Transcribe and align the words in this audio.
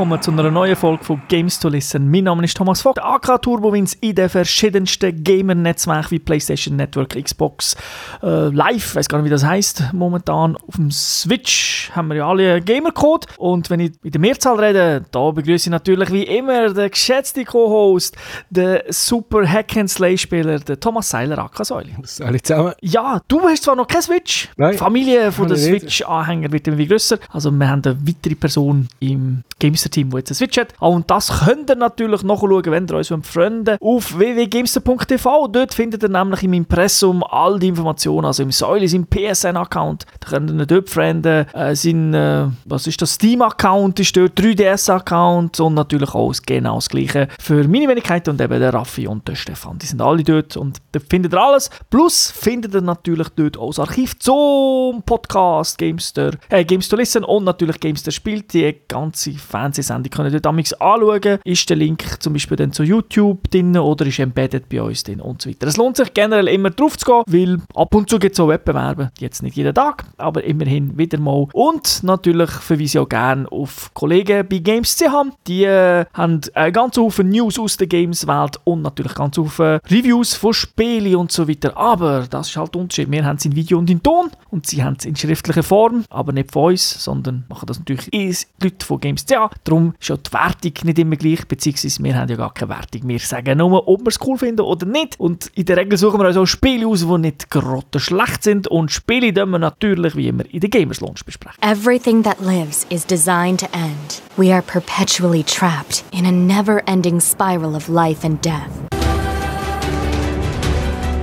willkommen 0.00 0.22
zu 0.22 0.30
einer 0.30 0.50
neuen 0.50 0.76
Folge 0.76 1.04
von 1.04 1.20
Games 1.28 1.58
to 1.60 1.68
Listen. 1.68 2.10
Mein 2.10 2.24
Name 2.24 2.42
ist 2.44 2.56
Thomas 2.56 2.80
Vogt, 2.80 2.98
AK 2.98 3.42
Turbowins 3.42 3.92
in 4.00 4.14
den 4.14 4.30
verschiedensten 4.30 5.22
Gamer-Netzwerken 5.22 6.12
wie 6.12 6.18
PlayStation 6.18 6.74
Network, 6.76 7.22
Xbox, 7.22 7.76
äh, 8.22 8.48
Live, 8.48 8.94
weiß 8.94 9.10
gar 9.10 9.18
nicht, 9.18 9.26
wie 9.26 9.30
das 9.30 9.44
heißt 9.44 9.92
momentan. 9.92 10.56
Auf 10.56 10.76
dem 10.76 10.90
Switch 10.90 11.90
haben 11.94 12.08
wir 12.08 12.14
ja 12.14 12.28
alle 12.30 12.54
einen 12.54 12.64
Gamer-Code 12.64 13.26
und 13.36 13.68
wenn 13.68 13.80
ich 13.80 13.92
mit 14.02 14.14
der 14.14 14.22
Mehrzahl 14.22 14.58
rede, 14.58 15.04
da 15.10 15.32
begrüße 15.32 15.68
ich 15.68 15.70
natürlich 15.70 16.10
wie 16.10 16.22
immer 16.22 16.72
den 16.72 16.90
geschätzten 16.90 17.44
Co-Host, 17.44 18.16
den 18.48 18.78
super 18.88 19.46
Hack-and-Slay-Spieler, 19.46 20.60
den 20.60 20.80
Thomas 20.80 21.10
Seiler, 21.10 21.40
AK 21.40 21.62
Säuli. 21.62 21.94
Alle 22.20 22.40
zusammen. 22.40 22.72
Ja, 22.80 23.20
du 23.28 23.42
hast 23.42 23.64
zwar 23.64 23.76
noch 23.76 23.86
kein 23.86 24.00
Switch, 24.00 24.48
Nein, 24.56 24.72
die 24.72 24.78
Familie 24.78 25.30
von 25.30 25.48
nicht. 25.48 25.62
Switch-Anhänger 25.62 26.50
wird 26.52 26.68
immer 26.68 26.82
grösser. 26.86 27.18
Also 27.28 27.50
wir 27.50 27.68
haben 27.68 27.82
eine 27.84 27.98
weitere 28.06 28.34
Person 28.34 28.88
im 29.00 29.42
Gamester-Team, 29.90 30.10
die 30.10 30.16
jetzt 30.18 30.34
Switch 30.34 30.58
hat. 30.58 30.68
Ah, 30.80 30.86
Und 30.88 31.10
das 31.10 31.44
könnt 31.44 31.68
ihr 31.70 31.76
natürlich 31.76 32.22
nachschauen, 32.22 32.64
wenn 32.66 32.86
ihr 32.86 32.96
uns 32.96 33.12
Freunde 33.26 33.76
auf 33.80 34.16
www.gamester.tv. 34.16 35.48
Dort 35.48 35.74
findet 35.74 36.02
ihr 36.02 36.08
nämlich 36.08 36.42
im 36.42 36.52
Impressum 36.54 37.22
all 37.24 37.58
die 37.58 37.68
Informationen, 37.68 38.26
also 38.26 38.42
im 38.42 38.50
Säule, 38.52 38.86
im 38.86 39.06
PSN-Account. 39.06 40.06
Da 40.20 40.28
könnt 40.30 40.50
ihr 40.50 40.54
ihn 40.60 40.66
dort 40.66 40.88
frienden. 40.88 41.46
Äh, 41.52 41.74
sein, 41.74 42.14
äh, 42.14 42.46
was 42.64 42.86
ist 42.86 43.00
das, 43.02 43.14
Steam-Account 43.14 44.00
ist 44.00 44.16
dort, 44.16 44.38
3DS-Account 44.38 45.60
und 45.60 45.74
natürlich 45.74 46.14
auch 46.14 46.28
das- 46.28 46.42
genau 46.42 46.76
das 46.76 46.88
Gleiche 46.88 47.28
für 47.38 47.66
meine 47.68 47.88
Wenigkeit 47.88 48.28
und 48.28 48.40
eben 48.40 48.58
der 48.60 48.72
Raffi 48.74 49.06
und 49.06 49.26
der 49.28 49.34
Stefan. 49.34 49.78
Die 49.78 49.86
sind 49.86 50.00
alle 50.00 50.22
dort 50.22 50.56
und 50.56 50.78
dort 50.92 51.04
findet 51.08 51.32
ihr 51.34 51.40
alles. 51.40 51.70
Plus 51.90 52.30
findet 52.30 52.74
ihr 52.74 52.80
natürlich 52.80 53.28
dort 53.30 53.58
auch 53.58 53.68
das 53.68 53.78
Archiv 53.78 54.18
zum 54.18 55.02
Podcast 55.04 55.78
Gamester, 55.78 56.32
äh, 56.48 56.64
Games 56.64 56.88
to 56.88 56.96
Listen 56.96 57.24
und 57.24 57.44
natürlich 57.44 57.78
Gamester 57.80 58.10
spielt. 58.10 58.52
Die 58.52 58.74
ganze 58.88 59.32
Fernsehsendung 59.80 60.10
könnt 60.10 60.32
ihr 60.32 60.48
amigs 60.48 60.72
anschauen. 60.74 61.38
Ist 61.44 61.68
der 61.68 61.76
Link 61.76 62.04
zum 62.20 62.32
Beispiel 62.32 62.56
dann 62.56 62.72
zu 62.72 62.82
YouTube 62.82 63.50
drin 63.50 63.76
oder 63.76 64.06
ist 64.06 64.18
embedded 64.18 64.68
bei 64.68 64.82
uns 64.82 65.02
drin 65.02 65.20
und 65.20 65.42
so 65.42 65.50
weiter. 65.50 65.66
Es 65.66 65.76
lohnt 65.76 65.96
sich 65.96 66.12
generell 66.14 66.48
immer 66.48 66.70
drauf 66.70 66.96
zu 66.96 67.06
gehen, 67.06 67.24
weil 67.26 67.58
ab 67.74 67.94
und 67.94 68.08
zu 68.08 68.18
gibt 68.18 68.34
es 68.34 68.40
auch 68.40 68.48
Wettbewerbe. 68.48 69.10
Jetzt 69.18 69.42
nicht 69.42 69.56
jeden 69.56 69.74
Tag, 69.74 70.04
aber 70.18 70.44
immerhin 70.44 70.96
wieder 70.96 71.18
mal. 71.18 71.46
Und 71.52 72.02
natürlich 72.02 72.50
verweise 72.50 72.84
ich 72.84 72.98
auch 72.98 73.08
gerne 73.08 73.50
auf 73.50 73.92
Kollegen 73.94 74.46
bei 74.48 74.58
Games.ch. 74.58 75.02
Die 75.46 75.64
äh, 75.64 76.04
haben 76.12 76.40
einen 76.54 76.72
ganzen 76.72 77.02
Haufen 77.02 77.28
News 77.28 77.58
aus 77.58 77.76
der 77.76 77.86
Games-Welt 77.86 78.60
und 78.64 78.82
natürlich 78.82 79.14
ganz 79.14 79.36
Haufen 79.38 79.80
Reviews 79.90 80.34
von 80.34 80.52
Spielen 80.52 81.16
und 81.16 81.32
so 81.32 81.48
weiter. 81.48 81.76
Aber 81.76 82.26
das 82.28 82.48
ist 82.48 82.56
halt 82.56 82.76
Unterschied. 82.76 83.10
Wir 83.10 83.24
haben 83.24 83.36
es 83.36 83.44
in 83.44 83.56
Video 83.56 83.78
und 83.78 83.90
in 83.90 84.02
Ton 84.02 84.30
und 84.50 84.66
sie 84.66 84.82
haben 84.82 84.96
es 84.98 85.04
in 85.04 85.16
schriftlicher 85.16 85.62
Form, 85.62 86.04
aber 86.10 86.32
nicht 86.32 86.52
von 86.52 86.72
uns, 86.72 87.02
sondern 87.02 87.44
machen 87.48 87.66
das 87.66 87.78
natürlich 87.78 88.10
die 88.10 88.36
Leute 88.62 88.84
von 88.84 89.00
Games.ch. 89.00 89.32
Darum 89.70 89.94
ist 90.00 90.10
auch 90.10 90.16
die 90.16 90.32
Wertung 90.32 90.72
nicht 90.82 90.98
immer 90.98 91.14
gleich, 91.14 91.46
beziehungsweise 91.46 92.02
wir 92.02 92.16
haben 92.16 92.28
ja 92.28 92.34
gar 92.34 92.52
keine 92.52 92.70
Wertung. 92.70 93.02
Wir 93.08 93.20
sagen 93.20 93.58
nur, 93.58 93.86
ob 93.86 94.00
wir 94.00 94.08
es 94.08 94.18
cool 94.26 94.36
finden 94.36 94.62
oder 94.62 94.84
nicht. 94.84 95.18
Und 95.20 95.46
in 95.54 95.64
der 95.64 95.76
Regel 95.76 95.96
suchen 95.96 96.18
wir 96.18 96.36
auch 96.36 96.44
Spiele 96.44 96.88
aus, 96.88 97.06
die 97.06 97.18
nicht 97.18 97.50
gerade 97.50 98.00
schlecht 98.00 98.42
sind 98.42 98.66
und 98.66 98.90
Spiele 98.90 99.32
die 99.32 99.46
wir 99.46 99.58
natürlich 99.60 100.16
wie 100.16 100.26
immer 100.26 100.44
in 100.52 100.58
der 100.58 100.70
Gamers 100.70 101.00
Launch 101.00 101.24
besprechen. 101.24 101.62
Everything 101.62 102.24
that 102.24 102.40
lives 102.40 102.84
is 102.90 103.06
designed 103.06 103.60
to 103.60 103.66
end. 103.72 104.20
We 104.36 104.52
are 104.52 104.60
perpetually 104.60 105.44
trapped 105.44 106.02
in 106.10 106.26
a 106.26 106.32
never 106.32 106.82
ending 106.88 107.20
spiral 107.20 107.76
of 107.76 107.88
life 107.88 108.26
and 108.26 108.44
death. 108.44 108.72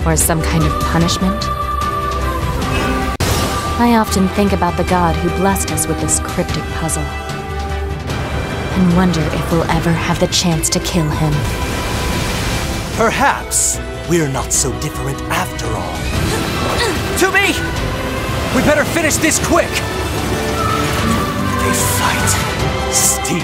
Or 0.06 0.16
some 0.16 0.42
kind 0.42 0.64
of 0.64 0.72
punishment? 0.94 1.44
I 3.80 3.98
often 3.98 4.30
think 4.30 4.54
about 4.54 4.78
the 4.78 4.90
God 4.90 5.18
who 5.18 5.30
blessed 5.42 5.74
us 5.74 5.86
with 5.86 6.00
this 6.00 6.22
cryptic 6.22 6.64
puzzle. 6.80 7.04
And 8.78 8.96
wonder 8.96 9.22
if 9.22 9.52
we'll 9.52 9.64
ever 9.72 9.92
have 9.92 10.20
the 10.20 10.28
chance 10.28 10.70
to 10.70 10.80
kill 10.80 11.10
him. 11.10 11.34
Perhaps 12.96 13.80
we're 14.10 14.30
not 14.30 14.52
so 14.54 14.72
different 14.82 15.20
after 15.32 15.66
all. 15.68 15.96
to 17.20 17.32
me! 17.32 17.54
We 18.56 18.62
better 18.64 18.86
finish 18.86 19.16
this 19.18 19.40
quick! 19.48 19.70
They 21.60 21.74
fight. 22.00 22.36
Steel. 22.94 23.44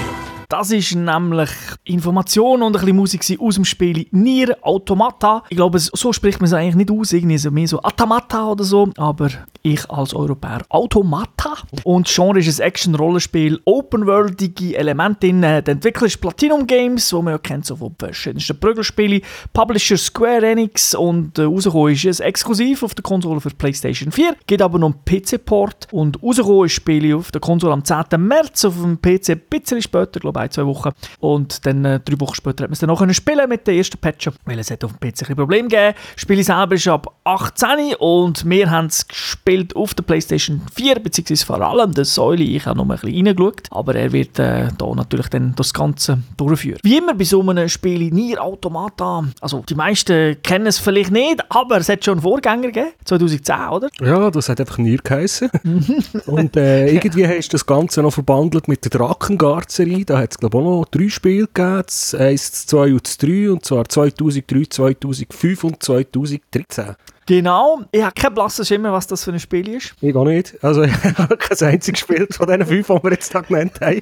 Das 0.50 0.70
ist 0.70 0.94
nämlich 0.96 1.50
Information 1.86 2.62
und 2.62 2.76
ein 2.76 2.80
bisschen 2.80 2.96
Musik 2.96 3.38
aus 3.42 3.56
dem 3.56 3.66
Spiel 3.66 4.06
Nier 4.12 4.56
Automata. 4.62 5.44
Ich 5.50 5.58
glaube, 5.58 5.78
es- 5.80 5.90
so 5.94 6.14
spricht 6.14 6.40
man 6.42 6.46
es 6.48 6.54
eigentlich 6.54 6.76
nicht 6.76 6.92
aus, 6.92 7.12
irgendwie 7.12 7.40
so 7.40 7.50
mehr 7.50 7.68
so 7.68 7.82
Automata 7.82 8.46
oder 8.50 8.64
so, 8.64 8.90
aber 8.98 9.30
ich 9.64 9.90
als 9.90 10.14
Europäer 10.14 10.62
Automata. 10.70 11.58
Und 11.84 12.08
das 12.08 12.16
Genre 12.16 12.40
ist 12.40 12.60
ein 12.60 12.68
Action-Rollenspiel, 12.68 13.62
open-worldige 13.64 14.78
Elemente 14.78 15.28
drin. 15.28 15.42
Der 15.42 15.68
Entwickler 15.68 16.08
ist 16.08 16.20
Platinum 16.20 16.68
Games, 16.68 17.12
wo 17.14 17.22
man 17.22 17.34
ja 17.34 17.38
kennt, 17.38 17.66
so 17.66 17.78
von 17.78 17.96
verschiedensten 17.98 18.60
Prügelspielen. 18.60 19.22
Publisher 19.54 19.98
Square 19.98 20.46
Enix 20.46 20.94
und 20.94 21.40
äh, 21.40 21.44
rausgekommen 21.44 21.94
ist 21.94 22.06
es 22.06 22.20
exklusiv 22.20 22.84
auf 22.84 22.94
der 22.94 23.04
Konsole 23.04 23.40
für 23.40 23.50
PlayStation 23.52 24.12
4. 24.12 24.36
Gibt 24.46 24.62
aber 24.62 24.80
noch 24.80 24.94
einen 24.94 25.06
PC-Port 25.06 25.88
und 25.92 26.22
rausgekommen 26.22 26.66
ist 26.66 26.74
das 26.74 26.76
Spiel 26.76 27.16
auf 27.16 27.32
der 27.32 27.42
Konsole 27.42 27.74
am 27.74 27.86
10. 27.86 28.04
März, 28.18 28.66
auf 28.66 28.76
dem 28.76 29.02
PC 29.02 29.30
ein 29.30 29.42
bisschen 29.50 29.82
später, 29.82 30.20
glaube 30.20 30.40
ich, 30.40 30.44
ein, 30.44 30.52
zwei 30.52 30.66
Wochen. 30.66 30.90
Und 31.20 31.66
dann 31.66 31.86
äh, 31.86 32.00
drei 32.02 32.20
Wochen 32.20 32.36
später 32.36 32.64
hat 32.64 32.70
man 32.70 32.74
es 32.74 32.80
dann 32.80 32.90
noch 32.90 33.00
können 33.00 33.14
spielen 33.14 33.48
mit 33.48 33.66
den 33.66 33.78
ersten 33.78 33.98
Patchen, 33.98 34.34
weil 34.44 34.60
es 34.60 34.70
hat 34.70 34.84
auf 34.84 34.92
dem 34.92 35.00
PC 35.00 35.30
ein 35.30 35.36
Problem 35.38 35.70
gegeben. 35.70 35.96
Das 36.14 36.22
Spiel 36.22 36.44
selber 36.44 36.76
ist 36.76 36.88
ab 36.90 37.16
18 37.24 37.96
und 37.96 38.50
wir 38.50 38.70
haben 38.70 38.88
es 38.88 39.08
gespielt 39.08 39.53
auf 39.76 39.94
der 39.94 40.04
PlayStation 40.04 40.62
4, 40.76 41.00
beziehungsweise 41.00 41.46
vor 41.46 41.62
allem 41.62 41.94
der 41.94 42.06
Säule. 42.06 42.44
Ich 42.44 42.66
habe 42.66 42.78
noch 42.78 42.86
mal 42.86 42.96
ein 42.96 43.02
bisschen 43.02 43.28
reingeschaut, 43.28 43.68
aber 43.72 43.96
er 43.96 44.12
wird 44.12 44.40
äh, 44.40 44.70
da 44.78 44.96
natürlich 44.96 45.28
dann 45.28 45.54
das 45.56 45.74
Ganze 45.74 46.20
durchführen. 46.38 46.80
Wie 46.84 46.98
immer 46.98 47.14
bei 47.14 47.24
so 47.24 47.42
einem 47.42 47.70
Spiel 47.70 48.12
Nier 48.12 48.44
Automata, 48.44 49.24
also 49.42 49.64
die 49.68 49.76
meisten 49.76 50.42
kennen 50.42 50.68
es 50.68 50.80
vielleicht 50.80 51.12
nicht, 51.12 51.44
aber 51.50 51.78
es 51.78 51.90
hat 51.90 52.04
schon 52.04 52.14
einen 52.14 52.22
Vorgänger 52.22 52.68
gegeben, 52.68 52.92
2010, 53.06 53.56
oder? 53.70 53.90
Ja, 54.02 54.32
das 54.32 54.50
hat 54.50 54.60
einfach 54.60 54.78
Nier 54.78 55.00
geheissen. 55.04 55.50
Und 56.26 56.56
äh, 56.56 56.92
irgendwie 56.92 57.28
hast 57.28 57.50
du 57.50 57.54
das 57.54 57.66
Ganze 57.66 58.02
noch 58.02 58.14
verbandelt 58.14 58.68
mit 58.68 58.84
der 58.86 58.92
Drakengard-Serie. 58.92 60.06
Da 60.06 60.20
hat 60.20 60.32
es, 60.32 60.38
glaube 60.38 60.58
ich, 60.58 60.64
auch 60.64 60.80
noch 60.80 60.86
drei 60.86 61.10
Spiele 61.10 61.48
gegeben. 61.48 61.84
Das 61.86 62.16
1, 62.16 62.52
das 62.52 62.66
2 62.68 62.94
und 62.94 63.06
das 63.06 63.18
3. 63.18 63.52
Und 63.52 63.66
zwar 63.66 63.88
2003, 63.88 64.66
2005 64.70 65.64
und 65.64 65.84
2013. 65.84 66.96
Genau, 67.26 67.82
ich 67.92 68.04
habe 68.04 68.14
keinen 68.14 68.34
blassen 68.34 68.66
Schimmer, 68.66 68.92
was 68.92 69.08
das 69.08 69.24
für 69.24 69.32
ein 69.32 69.40
Spiel 69.40 69.68
ist. 69.70 69.96
Ich 70.02 70.16
auch 70.16 70.26
nicht. 70.26 70.62
Also, 70.64 70.84
ich 70.84 71.18
habe 71.18 71.38
kein 71.38 71.68
einziges 71.68 72.02
Spiel 72.02 72.28
von 72.30 72.48
diesen 72.48 72.66
fünf, 72.66 72.88
die 72.88 73.04
wir 73.04 73.12
jetzt 73.12 73.34
da 73.34 73.42
genannt 73.42 73.74
haben. 73.82 74.02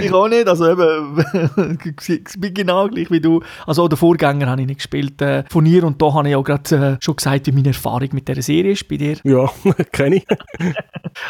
Ich 0.00 0.12
auch 0.12 0.28
nicht, 0.28 0.46
also 0.46 0.70
eben, 0.70 1.24
ich 2.06 2.34
bin 2.38 2.54
genau 2.54 2.88
gleich 2.88 3.10
wie 3.10 3.20
du. 3.20 3.42
Also 3.66 3.84
auch 3.84 3.88
den 3.88 3.96
Vorgänger 3.96 4.46
habe 4.46 4.60
ich 4.60 4.66
nicht 4.66 4.78
gespielt 4.78 5.20
äh, 5.22 5.44
von 5.48 5.64
ihr 5.66 5.84
und 5.84 6.00
da 6.00 6.12
habe 6.12 6.28
ich 6.28 6.36
auch 6.36 6.44
gerade 6.44 6.76
äh, 6.76 6.96
schon 7.00 7.16
gesagt, 7.16 7.46
wie 7.46 7.52
meine 7.52 7.68
Erfahrung 7.68 8.08
mit 8.12 8.28
dieser 8.28 8.42
Serie 8.42 8.72
ist 8.72 8.88
bei 8.88 8.96
dir. 8.96 9.16
Ja, 9.24 9.50
kenne 9.92 10.16
ich. 10.16 10.26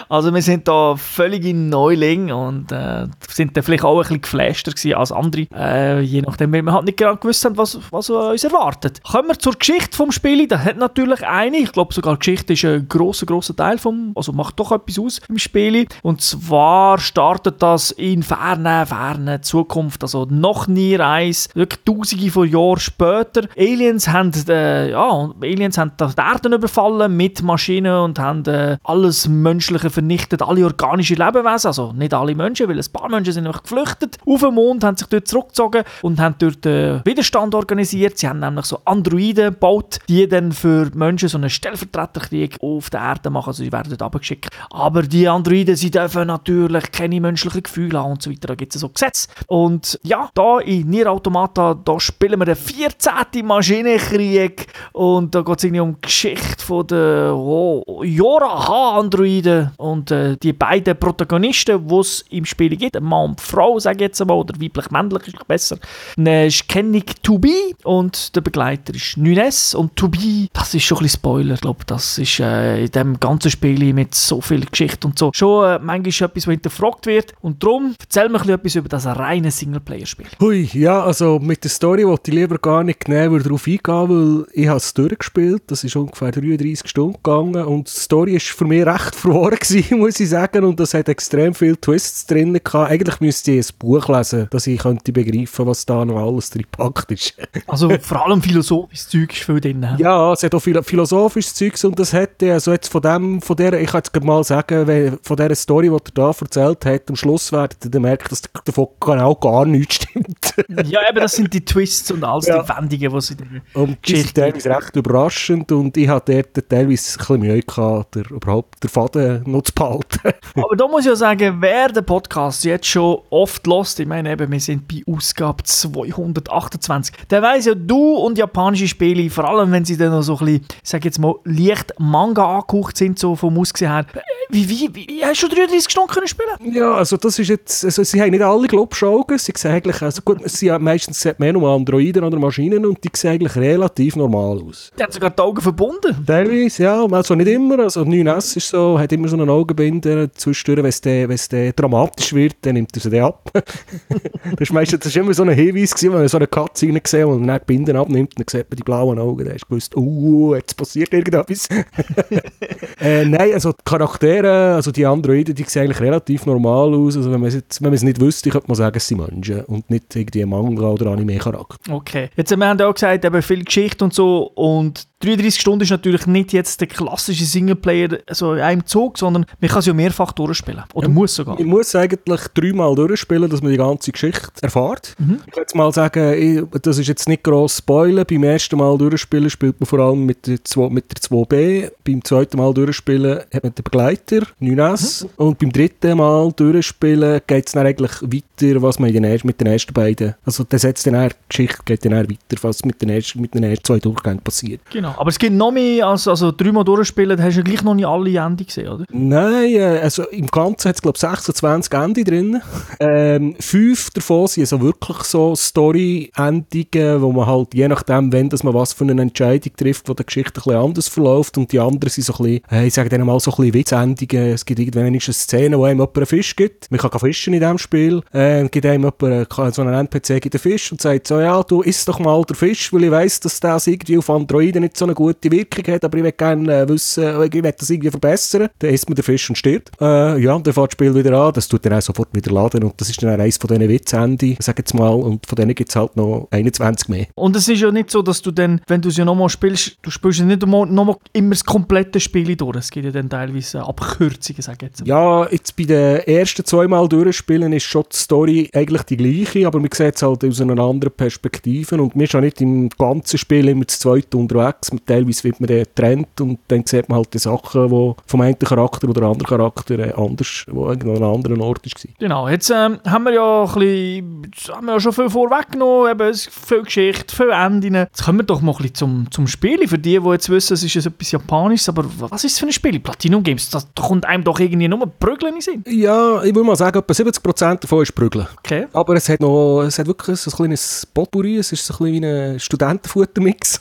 Also 0.09 0.35
wir 0.35 0.43
sind 0.43 0.67
da 0.67 0.97
völlige 0.97 1.55
Neuling 1.55 2.33
und 2.33 2.73
äh, 2.73 3.07
sind 3.29 3.57
dann 3.57 3.63
vielleicht 3.63 3.85
auch 3.85 3.97
ein 3.97 4.03
bisschen 4.03 4.21
geflashter 4.23 4.73
gewesen 4.73 4.95
als 4.95 5.13
andere, 5.13 5.47
äh, 5.55 6.01
je 6.01 6.23
nachdem, 6.23 6.53
weil 6.53 6.63
wir 6.63 6.73
halt 6.73 6.87
nicht 6.87 6.99
genau 6.99 7.17
gewusst 7.17 7.45
haben, 7.45 7.57
was, 7.57 7.79
was 7.91 8.11
uns 8.11 8.45
erwartet. 8.45 9.03
Kommen 9.03 9.29
wir 9.29 9.39
zur 9.39 9.55
Geschichte 9.55 9.97
vom 9.97 10.11
Spiel. 10.11 10.49
Da 10.49 10.59
hat 10.59 10.77
natürlich 10.77 11.04
eine, 11.13 11.59
ich 11.59 11.73
glaube 11.73 11.95
sogar 11.95 12.17
Geschichte 12.17 12.53
ist 12.55 12.65
ein 12.65 12.89
grosser, 12.89 13.27
grosser 13.27 13.55
Teil 13.55 13.79
vom, 13.79 14.13
also 14.15 14.33
macht 14.33 14.59
doch 14.59 14.73
etwas 14.73 14.99
aus 14.99 15.21
im 15.29 15.39
Spiel. 15.39 15.87
Und 16.03 16.21
zwar 16.21 16.99
startet 16.99 17.63
das 17.63 17.91
in 17.91 18.23
ferner, 18.23 18.87
ferner 18.87 19.43
Zukunft, 19.43 20.03
also 20.03 20.27
noch 20.29 20.67
nie 20.67 20.95
Reis, 20.95 21.49
wirklich 21.55 21.81
tausende 21.85 22.31
von 22.31 22.49
Jahren 22.49 22.79
später. 22.79 23.43
Aliens 23.57 24.09
haben, 24.09 24.33
äh, 24.49 24.91
ja, 24.91 25.31
Aliens 25.41 25.79
haben 25.79 25.93
die 25.99 26.05
Erde 26.05 26.55
überfallen 26.55 27.17
mit 27.17 27.43
Maschinen 27.43 27.97
und 27.97 28.19
haben 28.19 28.45
äh, 28.47 28.77
alles 28.85 29.29
Menschliche 29.29 29.91
vernichtet, 29.91 30.43
alle 30.43 30.65
organische 30.65 31.15
Lebewesen, 31.15 31.69
also 31.69 31.93
nicht 31.93 32.15
alle 32.15 32.35
Menschen, 32.35 32.69
weil 32.69 32.79
ein 32.79 32.93
paar 32.93 33.09
Menschen 33.09 33.33
sind 33.33 33.47
einfach 33.47 33.63
geflüchtet 33.63 34.19
auf 34.27 34.41
den 34.41 34.55
Mond, 34.55 34.85
haben 34.85 34.97
sich 34.97 35.09
dort 35.09 35.29
zurückgezogen 35.29 35.85
und 36.03 36.21
haben 36.21 36.37
dort 36.39 36.67
äh, 36.67 37.05
Widerstand 37.05 37.55
organisiert. 37.55 38.19
Sie 38.19 38.29
haben 38.29 38.41
nämlich 38.41 38.67
so 38.67 38.81
Androiden 38.85 39.53
gebaut, 39.53 39.99
die 40.09 40.29
dann 40.29 40.53
für 40.53 40.91
die 40.95 40.99
Menschen 40.99 41.29
so 41.29 41.39
einen 41.39 41.51
Stellvertreterkrieg 41.51 42.57
auf 42.61 42.91
der 42.91 43.01
Erde 43.01 43.31
machen, 43.31 43.49
also 43.49 43.63
sie 43.63 43.71
werden 43.71 43.91
dort 43.91 44.03
abgeschickt. 44.03 44.49
Aber 44.71 45.03
die 45.03 45.29
Androiden, 45.29 45.77
sie 45.77 45.91
dürfen 45.91 46.27
natürlich 46.27 46.91
keine 46.91 47.21
menschlichen 47.21 47.63
Gefühle 47.63 47.99
haben 47.99 48.13
und 48.13 48.23
so 48.23 48.31
weiter, 48.31 48.49
da 48.49 48.55
gibt 48.55 48.75
es 48.75 48.81
so 48.81 48.89
Gesetze. 48.89 49.29
Und 49.47 50.01
ja, 50.03 50.31
da 50.35 50.59
in 50.61 50.89
Nier 50.89 51.11
Automata, 51.11 51.75
da 51.75 52.01
spielen 52.01 52.41
wir 52.41 52.47
den 52.47 52.57
14. 52.57 53.45
Maschinenkrieg 53.45 54.67
und 54.93 55.35
da 55.35 55.43
geht 55.43 55.59
es 55.59 55.65
irgendwie 55.65 55.81
um 55.81 55.95
die 55.95 56.01
Geschichte 56.01 56.65
von 56.65 56.87
den 56.87 57.31
oh, 57.31 58.03
Yoraha-Androiden 58.03 59.45
Helden 59.45 59.71
und 59.77 60.11
äh, 60.11 60.37
die 60.37 60.53
beiden 60.53 60.97
Protagonisten, 60.99 61.87
die 61.87 61.95
es 61.95 62.25
im 62.31 62.45
Spiel 62.45 62.77
gibt, 62.77 63.01
Mann 63.01 63.31
und 63.31 63.41
Frau, 63.41 63.79
sage 63.79 63.97
ich 63.97 64.01
jetzt 64.03 64.25
mal, 64.25 64.35
oder 64.35 64.55
weiblich-männlich 64.61 65.29
ist 65.29 65.49
besser. 65.49 65.79
Dann 66.17 66.47
ist 66.47 66.69
Kenning 66.69 67.05
To 67.23 67.39
Be 67.39 67.75
und 67.85 68.35
der 68.35 68.41
Begleiter 68.41 68.95
ist 68.95 69.17
Nunes 69.17 69.75
und 69.75 69.97
To 69.97 70.09
Be, 70.09 70.49
das 70.53 70.75
ist 70.75 70.84
schon 70.85 70.99
ein 70.99 71.03
bisschen 71.03 71.21
Spoiler, 71.21 71.55
ich 71.55 71.61
glaube, 71.61 71.85
das 71.87 72.19
ist 72.19 72.41
äh, 72.41 72.85
in 72.85 72.91
dem 72.91 73.21
ganzen 73.21 73.51
Spiel 73.51 73.93
mit 73.93 74.15
so 74.15 74.41
viel 74.41 74.65
Geschichte 74.65 75.07
und 75.07 75.19
so 75.19 75.31
schon 75.33 75.67
äh, 75.67 75.79
manchmal 75.79 76.29
etwas, 76.29 76.47
was 76.47 76.53
hinterfragt 76.53 77.07
wird 77.07 77.33
und 77.41 77.63
darum 77.63 77.95
erzähl 77.99 78.29
mir 78.29 78.41
etwas 78.49 78.75
über 78.75 78.89
das 78.89 79.07
reine 79.07 79.51
Singleplayer-Spiel. 79.51 80.27
Hui, 80.41 80.69
ja, 80.73 81.03
also 81.03 81.39
mit 81.39 81.65
der 81.65 81.71
Story 81.71 82.07
wollte 82.07 82.31
ich 82.31 82.37
lieber 82.37 82.59
gar 82.59 82.85
nicht 82.85 83.09
näher 83.09 83.31
darauf 83.31 83.67
eingehen, 83.67 83.83
weil 83.87 84.47
ich 84.53 84.69
habe 84.69 84.77
es 84.77 84.95
durchgespielt, 84.95 85.63
das 85.69 85.85
ist 85.85 85.97
ungefähr 85.97 86.33
33 86.33 86.89
Stunden 86.89 87.15
gegangen 87.23 87.65
und 87.65 87.89
die 87.89 88.01
Story 88.01 88.37
ist 88.37 88.49
für 88.49 88.65
mich 88.65 88.85
recht 88.85 89.15
verloren 89.15 89.59
gewesen, 89.59 89.99
muss 89.99 90.21
ich 90.21 90.29
sagen, 90.29 90.65
und 90.65 90.79
das 90.79 90.95
hat 90.95 91.09
extrem 91.09 91.55
viele 91.55 91.81
Twists 91.81 92.27
drin 92.27 92.53
gehabt. 92.53 92.91
Eigentlich 92.91 93.21
müsste 93.21 93.53
ich 93.53 93.67
ein 93.67 93.79
Buch 93.79 94.09
lesen, 94.09 94.49
dass 94.51 94.67
ich 94.67 94.79
könnte 94.79 95.13
begreifen, 95.13 95.67
was 95.67 95.87
da 95.87 96.05
noch 96.05 96.19
alles 96.19 96.51
drin 96.51 96.67
gepackt 96.71 97.11
ist. 97.13 97.35
also 97.67 97.91
vor 98.01 98.27
allem 98.27 98.43
philosophisches 98.43 99.09
Zeug 99.09 99.33
ist 99.33 99.43
viel 99.43 99.61
drin. 99.61 99.87
Ja, 99.99 100.33
es 100.33 100.43
hat 100.43 100.55
auch 100.55 100.61
viel 100.61 100.74
philosophisches 100.83 101.55
Zeug 101.55 101.75
und 101.85 101.99
das 101.99 102.13
hätte, 102.13 102.53
also 102.53 102.73
jetzt 102.73 102.89
von 102.89 103.03
dem, 103.03 103.41
von 103.41 103.57
der, 103.57 103.81
ich 103.81 103.91
kann 103.91 104.03
jetzt 104.05 104.25
mal 104.25 104.43
sagen, 104.45 105.19
von 105.23 105.37
dieser 105.37 105.55
Story, 105.55 105.89
die 105.89 105.95
er 105.95 106.01
da 106.15 106.33
erzählt 106.39 106.85
hat, 106.87 107.09
am 107.09 107.17
Schluss 107.17 107.53
werdet 107.53 107.79
ihr 107.93 108.01
merken, 108.01 108.27
dass 108.31 108.43
davon 108.65 108.89
genau 109.01 109.35
gar 109.35 109.65
nichts 109.65 109.97
stimmt. 109.97 110.24
ja, 110.85 111.09
eben, 111.09 111.19
das 111.19 111.33
sind 111.33 111.53
die 111.53 111.65
Twists 111.65 112.11
und 112.11 112.25
alles 112.25 112.47
ja. 112.47 112.63
die 112.63 112.69
Wendungen, 112.69 113.13
die 113.13 113.21
sie 113.21 113.37
Und 113.75 113.99
die 114.07 114.17
sind 114.17 114.35
teilweise 114.35 114.71
recht 114.71 114.97
überraschend 114.97 115.71
und 115.73 115.97
ich 115.97 116.09
hatte 116.09 116.43
dort 116.55 116.69
teilweise 116.69 116.85
ein 116.85 117.19
bisschen 117.19 117.41
Mühe 117.41 117.63
gehabt, 117.63 118.15
der, 118.15 118.31
überhaupt 118.31 118.83
den 118.83 118.91
Faden 118.91 119.43
noch 119.47 119.63
zu 119.63 119.73
behalten. 119.73 120.21
Aber 120.55 120.77
da 120.77 120.87
muss 120.87 121.01
ich 121.01 121.07
ja 121.07 121.17
sagen, 121.17 121.57
wer 121.61 121.89
den 121.89 122.05
Podcast 122.05 122.65
jetzt 122.65 122.87
schon 122.87 123.19
oft 123.31 123.67
lost, 123.67 124.01
ich 124.01 124.07
meine 124.07 124.31
eben, 124.31 124.51
wir 124.51 124.61
sind 124.61 124.87
bei 124.89 125.03
Ausgabe 125.11 125.63
228, 125.65 127.15
der 127.29 127.43
weiß 127.43 127.67
ja, 127.67 127.75
du 127.75 128.15
und 128.17 128.39
japanische 128.39 128.89
Spiele, 128.89 129.29
vor 129.31 129.45
allem 129.49 129.73
wenn 129.73 129.85
sie 129.85 129.97
dann 129.97 130.11
noch 130.11 130.23
so 130.23 130.39
ein 130.39 130.47
bisschen, 130.47 130.67
ich 130.83 130.91
sag 130.91 131.05
jetzt 131.05 131.19
mal, 131.19 131.35
leicht 131.45 131.93
Manga 131.99 132.59
angehaucht 132.59 132.97
sind, 132.97 133.19
so 133.19 133.37
vom 133.37 133.59
Aussehen 133.59 133.91
her, 133.91 134.07
wie, 134.51 134.69
wie, 134.69 134.91
wie, 134.95 135.25
hast 135.25 135.43
du 135.43 135.49
33 135.49 135.91
Stunden 135.91 136.13
können 136.13 136.29
spielen? 136.29 136.73
Ja, 136.73 136.95
also 136.95 137.17
das 137.17 137.39
ist 137.39 137.49
jetzt, 137.49 137.85
also 137.85 138.03
sie 138.03 138.21
haben 138.21 138.31
nicht 138.31 138.43
alle 138.43 138.67
Globschaugen, 138.67 139.39
sie 139.39 139.53
sehen 139.57 139.73
eigentlich, 139.73 140.01
also 140.03 140.23
gut, 140.23 140.39
sie 140.45 140.71
haben 140.71 140.85
meistens 140.85 141.27
mehr 141.39 141.53
nur 141.53 141.69
Androiden 141.69 142.25
oder 142.25 142.39
Maschinen 142.39 142.85
und 142.87 143.03
die 143.03 143.11
sehen 143.15 143.33
eigentlich 143.33 143.57
relativ 143.57 144.17
normal 144.17 144.63
aus. 144.63 144.91
Die 144.99 145.03
haben 145.03 145.13
sogar 145.13 145.31
die 145.31 145.43
Augen 145.43 145.61
verbunden? 145.61 146.25
Teilweise, 146.27 146.83
ja, 146.83 147.05
also 147.05 147.35
nicht 147.35 147.49
immer, 147.49 147.79
also 147.81 148.03
9S 148.03 148.57
ist 148.57 148.69
so, 148.69 148.99
hat 148.99 149.13
immer 149.13 149.29
so 149.29 149.39
eine 149.39 149.51
Augenbinde 149.51 150.31
zwischendurch, 150.33 151.01
wenn 151.09 151.31
es 151.31 151.49
dramatisch 151.77 152.33
wird, 152.33 152.57
dann 152.63 152.75
nimmt 152.75 152.95
er 152.97 153.01
sie 153.01 153.21
ab. 153.21 153.51
das, 153.53 154.61
ist 154.61 154.73
meistens, 154.73 155.01
das 155.01 155.09
ist 155.09 155.17
immer 155.17 155.35
so 155.35 155.43
ein 155.43 155.51
Hinweis 155.51 155.95
gewesen, 155.95 156.13
wenn 156.13 156.21
man 156.21 156.29
so 156.29 156.37
eine 156.37 156.47
Katze 156.47 156.87
gesehen 156.87 157.27
und 157.27 157.47
dann 157.47 157.59
die 157.59 157.65
Binden 157.65 157.97
abnimmt, 157.97 158.35
dann 158.37 158.47
sieht 158.49 158.71
man 158.71 158.77
die 158.77 158.83
blauen 158.83 159.19
Augen, 159.19 159.45
dann 159.45 159.55
hast 159.55 159.63
du 159.63 159.69
gewusst, 159.69 159.97
uh, 159.97 160.55
jetzt 160.55 160.77
passiert 160.77 161.13
irgendetwas. 161.13 161.69
äh, 163.01 163.25
nein, 163.25 163.53
also 163.53 163.73
die 163.73 163.85
Charaktere, 163.85 164.34
also 164.43 164.91
die 164.91 165.07
Androiden, 165.07 165.55
die 165.55 165.65
sehen 165.65 165.85
eigentlich 165.85 166.01
relativ 166.01 166.47
normal 166.47 166.95
aus, 166.95 167.17
also 167.17 167.31
wenn 167.31 167.41
man 167.41 167.49
es, 167.49 167.55
wenn 167.81 167.91
man 167.91 167.95
es 167.95 168.03
nicht 168.03 168.21
wüsste, 168.21 168.51
könnte 168.51 168.69
man 168.69 168.77
sagen, 168.77 168.97
es 168.97 169.07
sind 169.07 169.19
Menschen 169.19 169.61
und 169.65 169.89
nicht 169.91 170.15
irgendwie 170.17 170.43
ein 170.43 170.49
Manga 170.49 170.89
oder 170.89 171.11
Anime-Charakter. 171.11 171.93
Okay, 171.93 172.31
jetzt 172.37 172.51
haben 172.53 172.61
wir 172.61 172.89
auch 172.89 172.95
gesagt, 172.95 173.25
eben 173.25 173.43
viel 173.43 173.65
Geschichte 173.65 174.05
und 174.05 174.15
so 174.15 174.51
und 174.55 175.07
33 175.25 175.61
Stunden 175.61 175.83
ist 175.83 175.91
natürlich 175.91 176.27
nicht 176.27 176.53
jetzt 176.53 176.81
der 176.81 176.89
klassische 176.89 177.45
Singleplayer 177.45 178.19
so 178.31 178.53
in 178.55 178.61
einem 178.61 178.85
Zug, 178.85 179.19
sondern 179.19 179.47
man 179.59 179.71
kann 179.71 179.79
es 179.79 179.87
ja 179.87 179.95
mehrfach 179.95 180.33
durchspielen. 180.33 180.85
Oder 180.93 181.09
ja, 181.09 181.15
muss 181.15 181.35
sogar. 181.35 181.59
Ich 181.59 181.65
muss 181.65 181.95
eigentlich 181.95 182.41
dreimal 182.53 182.95
durchspielen, 182.95 183.49
dass 183.49 183.63
man 183.63 183.71
die 183.73 183.79
ganze 183.79 184.13
Geschichte 184.13 184.51
erfährt. 184.61 185.15
Mhm. 185.19 185.41
Ich 185.47 185.53
kann 185.53 185.63
jetzt 185.63 185.75
mal 185.75 185.93
sagen, 185.93 186.35
ich, 186.35 186.81
das 186.83 186.99
ist 186.99 187.09
jetzt 187.09 187.29
nicht 187.29 187.43
gross 187.43 187.79
spoilen. 187.79 188.25
Beim 188.29 188.45
ersten 188.45 188.77
Mal 188.77 188.99
durchspielen 188.99 189.49
spielt 189.49 189.81
man 189.81 189.87
vor 189.87 190.01
allem 190.01 190.27
mit 190.27 190.47
der, 190.47 190.63
2, 190.63 190.91
mit 190.91 191.11
der 191.11 191.23
2B. 191.23 191.91
Beim 192.05 192.23
zweiten 192.23 192.59
Mal 192.59 192.75
durchspielen 192.75 193.41
hat 193.53 193.63
man 193.63 193.75
den 193.75 193.83
Begleiter, 193.83 194.24
9S. 194.33 195.25
Mhm. 195.25 195.31
Und 195.37 195.59
beim 195.59 195.73
dritten 195.73 196.19
Mal 196.19 196.53
durchspielen 196.53 197.41
geht 197.47 197.67
es 197.67 197.73
dann 197.73 197.87
eigentlich 197.87 198.23
weiter, 198.23 198.83
was 198.83 198.99
man 198.99 199.13
den 199.13 199.25
ersten, 199.25 199.47
mit 199.47 199.61
den 199.61 199.67
ersten 199.69 199.93
beiden, 199.93 200.35
also 200.45 200.65
das 200.65 200.83
setzt 200.83 201.07
dann 201.07 201.29
die 201.29 201.35
Geschichte 201.49 201.79
geht 201.85 202.05
dann 202.05 202.13
weiter, 202.13 202.63
was 202.63 202.85
mit 202.85 203.01
den 203.01 203.11
ersten, 203.11 203.41
mit 203.41 203.55
den 203.55 203.65
ersten 203.65 203.85
zwei 203.85 203.99
Durchgängen 203.99 204.41
passiert. 204.41 204.81
Genau. 204.91 205.15
Aber 205.17 205.29
es 205.29 205.39
gibt 205.39 205.55
noch 205.55 205.71
mehr, 205.71 206.07
als 206.07 206.29
also 206.29 206.53
dreimal 206.53 206.85
durchspielen, 206.85 207.43
hast 207.43 207.55
du 207.55 207.61
ja 207.61 207.65
gleich 207.65 207.83
noch 207.83 207.95
nicht 207.95 208.07
alle 208.07 208.39
Ende 208.39 208.65
gesehen, 208.65 208.89
oder? 208.89 209.05
Nein, 209.11 209.75
äh, 209.75 210.01
also 210.03 210.25
im 210.31 210.47
Ganzen 210.47 210.89
hat 210.89 210.97
es 210.97 211.03
glaube 211.03 211.17
ich 211.17 211.21
26 211.21 211.93
Ende 211.93 212.25
drin. 212.25 212.63
Ähm, 213.01 213.57
fünf 213.61 214.11
davon 214.11 214.47
sind 214.47 214.63
also 214.63 214.81
wirklich 214.81 215.19
so 215.25 215.55
Story-Endungen, 215.55 217.23
wo 217.23 217.33
man 217.33 217.47
halt 217.47 217.75
je 217.75 217.89
nachdem, 217.89 218.33
wenn 218.33 218.49
dass 218.49 218.63
man 218.63 218.75
was 218.75 218.93
für 218.93 219.05
eine 219.05 219.21
Entscheidung 219.21 219.73
trifft, 219.77 220.09
wo 220.09 220.15
die 220.15 220.25
Geschichte 220.25 220.61
ein 220.61 220.65
bisschen 220.65 220.77
anders 220.77 221.09
verläuft 221.09 221.59
und 221.59 221.73
die 221.73 221.81
anderen 221.81 222.11
sind 222.11 222.25
so 222.25 222.33
ein 222.35 222.43
bisschen, 222.43 222.63
äh, 222.71 222.87
ich 222.87 222.95
sage 222.95 223.09
denen 223.09 223.27
mal 223.27 223.41
so 223.41 223.51
ein 223.53 223.57
bisschen 223.57 223.75
Witzendungen. 223.75 224.14
Es 224.23 224.65
gibt 224.65 224.81
irgendwann 224.81 225.07
eine 225.07 225.21
Szene, 225.21 225.79
wo 225.79 225.85
einem 225.85 225.99
jemand 225.99 226.17
einen 226.17 226.27
Fisch 226.27 226.57
gibt. 226.57 226.91
Man 226.91 227.01
kann 227.01 227.19
fischen 227.19 227.55
in 227.55 227.61
diesem 227.61 227.79
Spiel. 227.79 228.23
Äh, 228.33 228.69
gibt 228.69 228.87
einem 228.87 229.11
jemand, 229.21 229.75
so 229.75 229.83
einen 229.83 229.95
NPC 229.95 230.41
gibt 230.41 230.55
einen 230.55 230.61
Fisch 230.61 230.93
und 230.93 231.01
sagt 231.01 231.29
so, 231.29 231.41
ja, 231.41 231.63
du 231.63 231.83
isst 231.83 232.09
doch 232.09 232.19
mal 232.19 232.43
den 232.45 232.57
Fisch, 232.57 232.93
weil 232.93 233.05
ich 233.05 233.11
weiss, 233.11 233.41
dass 233.41 233.61
das 233.61 233.87
irgendwie 233.87 234.19
auf 234.19 234.29
Androiden 234.31 234.83
nicht 234.83 234.97
so 234.97 235.05
eine 235.05 235.15
gute 235.15 235.51
Wirkung 235.51 235.95
hat, 235.95 236.05
aber 236.05 236.19
ich 236.19 236.23
möchte 236.23 236.39
gerne 236.39 236.83
äh, 236.83 236.89
wissen, 236.89 237.25
äh, 237.25 237.45
ich 237.45 237.63
möchte 237.63 237.79
das 237.81 237.91
irgendwie 237.91 238.11
verbessern. 238.11 238.69
Dann 238.79 238.91
isst 238.91 239.09
man 239.09 239.17
den 239.17 239.23
Fisch 239.23 239.49
und 239.49 239.57
stirbt. 239.57 239.91
Äh, 240.01 240.39
ja, 240.41 240.55
und 240.55 240.67
dann 240.67 240.75
fährt 240.75 240.89
das 240.89 240.93
Spiel 240.93 241.15
wieder 241.15 241.39
an. 241.39 241.53
Das 241.53 241.69
tut 241.69 241.85
dann 241.85 241.95
auch 241.95 242.03
sofort 242.03 242.29
wieder 242.33 242.53
laden 242.53 242.85
und 242.85 243.01
das 243.01 243.11
ist 243.11 243.23
dann 243.23 243.41
eines 243.41 243.57
von 243.57 243.69
diesen 243.69 243.89
Witzenden, 243.89 244.57
sag 244.61 244.79
jetzt 244.79 244.95
mal, 244.95 245.09
und 245.09 245.47
von 245.47 245.57
denen 245.57 245.75
gibt 245.75 245.91
es 245.91 245.97
halt 245.97 246.17
noch 246.17 246.49
21 246.51 247.09
mehr. 247.09 247.27
Und 247.35 247.57
es 247.57 247.69
ist 247.69 247.81
ja 247.81 247.91
nicht 247.91 248.11
so, 248.11 248.23
dass 248.23 248.43
du 248.43 248.51
dann, 248.51 248.81
wenn 248.87 249.01
du 249.01 249.09
es 249.09 249.17
ja 249.17 249.25
nochmal 249.25 249.49
spielst, 249.49 249.99
du 250.03 250.11
spielst 250.11 250.41
ja 250.41 250.45
nicht 250.45 250.61
nochmal, 250.61 251.17
immer 251.33 251.51
das 251.51 251.65
komplette 251.65 252.21
Spiel 252.21 252.57
durch. 252.57 252.77
Es 252.77 252.91
gibt 252.91 253.07
ja 253.07 253.13
dann 253.13 253.29
teilweise 253.29 253.83
Abkürzungen, 254.05 254.63
sag 254.63 254.83
ich 254.83 254.89
jetzt. 254.89 255.07
Ja, 255.07 255.49
jetzt 255.51 255.77
bei 255.77 255.85
den 255.85 256.19
ersten 256.21 256.65
zweimal 256.65 257.09
durchspielen 257.09 257.73
ist 257.73 257.85
schon 257.85 258.05
die 258.13 258.17
Story 258.17 258.71
eigentlich 258.75 259.03
die 259.03 259.17
gleiche, 259.17 259.67
aber 259.67 259.81
man 259.81 259.91
sieht 259.93 260.17
es 260.17 260.23
halt 260.23 260.45
aus 260.45 260.61
einer 260.61 260.83
anderen 260.83 261.15
Perspektive 261.15 262.01
und 262.01 262.15
wir 262.15 262.27
sind 262.27 262.41
nicht 262.43 262.61
im 262.61 262.89
ganzen 262.91 263.39
Spiel 263.39 263.69
immer 263.69 263.87
zu 263.87 263.99
zweit 263.99 264.35
unterwegs 264.35 264.91
teilweise 265.07 265.45
wird 265.45 265.61
man 265.61 265.69
dann 265.69 265.79
getrennt 265.79 266.41
und 266.41 266.59
dann 266.69 266.85
sieht 266.87 267.09
man 267.09 267.19
halt 267.19 267.35
die 267.35 267.39
Sachen, 267.39 267.89
die 267.89 268.15
vom 268.27 268.41
einen 268.41 268.59
Charakter 268.59 269.09
oder 269.09 269.23
anderen 269.23 269.47
Charakter 269.47 269.99
äh, 269.99 270.13
anders, 270.13 270.65
wo 270.69 270.87
an 270.87 271.01
einem 271.03 271.23
anderen 271.23 271.61
Ort 271.61 271.85
war. 271.85 272.11
Genau, 272.19 272.49
jetzt 272.49 272.71
ähm, 272.71 272.99
haben 273.05 273.25
wir 273.25 273.35
ja 273.35 273.65
ein 273.65 273.75
bisschen, 273.75 274.75
haben 274.75 274.87
wir 274.87 274.93
ja 274.95 275.01
schon 275.01 275.13
viel 275.13 275.31
vorweggenommen, 275.31 276.11
eben 276.11 276.35
viel 276.35 276.83
Geschichte, 276.83 277.35
viel 277.35 277.51
Enden. 277.51 277.95
Jetzt 277.95 278.25
kommen 278.25 278.41
wir 278.41 278.45
doch 278.45 278.61
mal 278.61 278.73
ein 278.73 278.79
bisschen 278.79 278.95
zum, 278.95 279.31
zum 279.31 279.47
Spielen. 279.47 279.87
Für 279.89 279.99
die, 279.99 280.19
die 280.19 280.29
jetzt 280.29 280.49
wissen, 280.49 280.75
es 280.75 280.83
ist 280.83 280.97
etwas 281.07 281.31
Japanisches, 281.31 281.89
aber 281.89 282.05
was 282.19 282.45
ist 282.45 282.53
es 282.53 282.59
für 282.59 282.67
ein 282.67 282.73
Spiel? 282.73 282.99
Platinum 283.01 283.43
Games, 283.43 283.71
da 283.71 283.81
kommt 283.95 284.27
einem 284.27 284.43
doch 284.43 284.59
irgendwie 284.59 284.89
nur 284.89 285.07
Prügeln 285.07 285.55
in 285.55 285.61
Sinn. 285.61 285.85
Ja, 285.87 286.43
ich 286.43 286.55
würde 286.55 286.67
mal 286.67 286.77
sagen, 286.77 286.99
etwa 286.99 287.13
70% 287.13 287.81
davon 287.81 288.03
ist 288.03 288.15
Prügeln. 288.15 288.47
Okay. 288.59 288.87
Aber 288.93 289.15
es 289.15 289.29
hat 289.29 289.41
noch, 289.41 289.83
es 289.83 289.99
hat 289.99 290.07
wirklich 290.07 290.39
so 290.41 290.51
ein 290.51 290.57
kleines 290.57 291.07
Potpourri, 291.07 291.59
es 291.59 291.73
ist 291.73 291.87
so 291.87 291.95
ein 291.95 292.13
bisschen 292.13 292.23
wie 292.23 292.27
ein 292.27 292.61
Studentenfuttermix. 292.61 293.81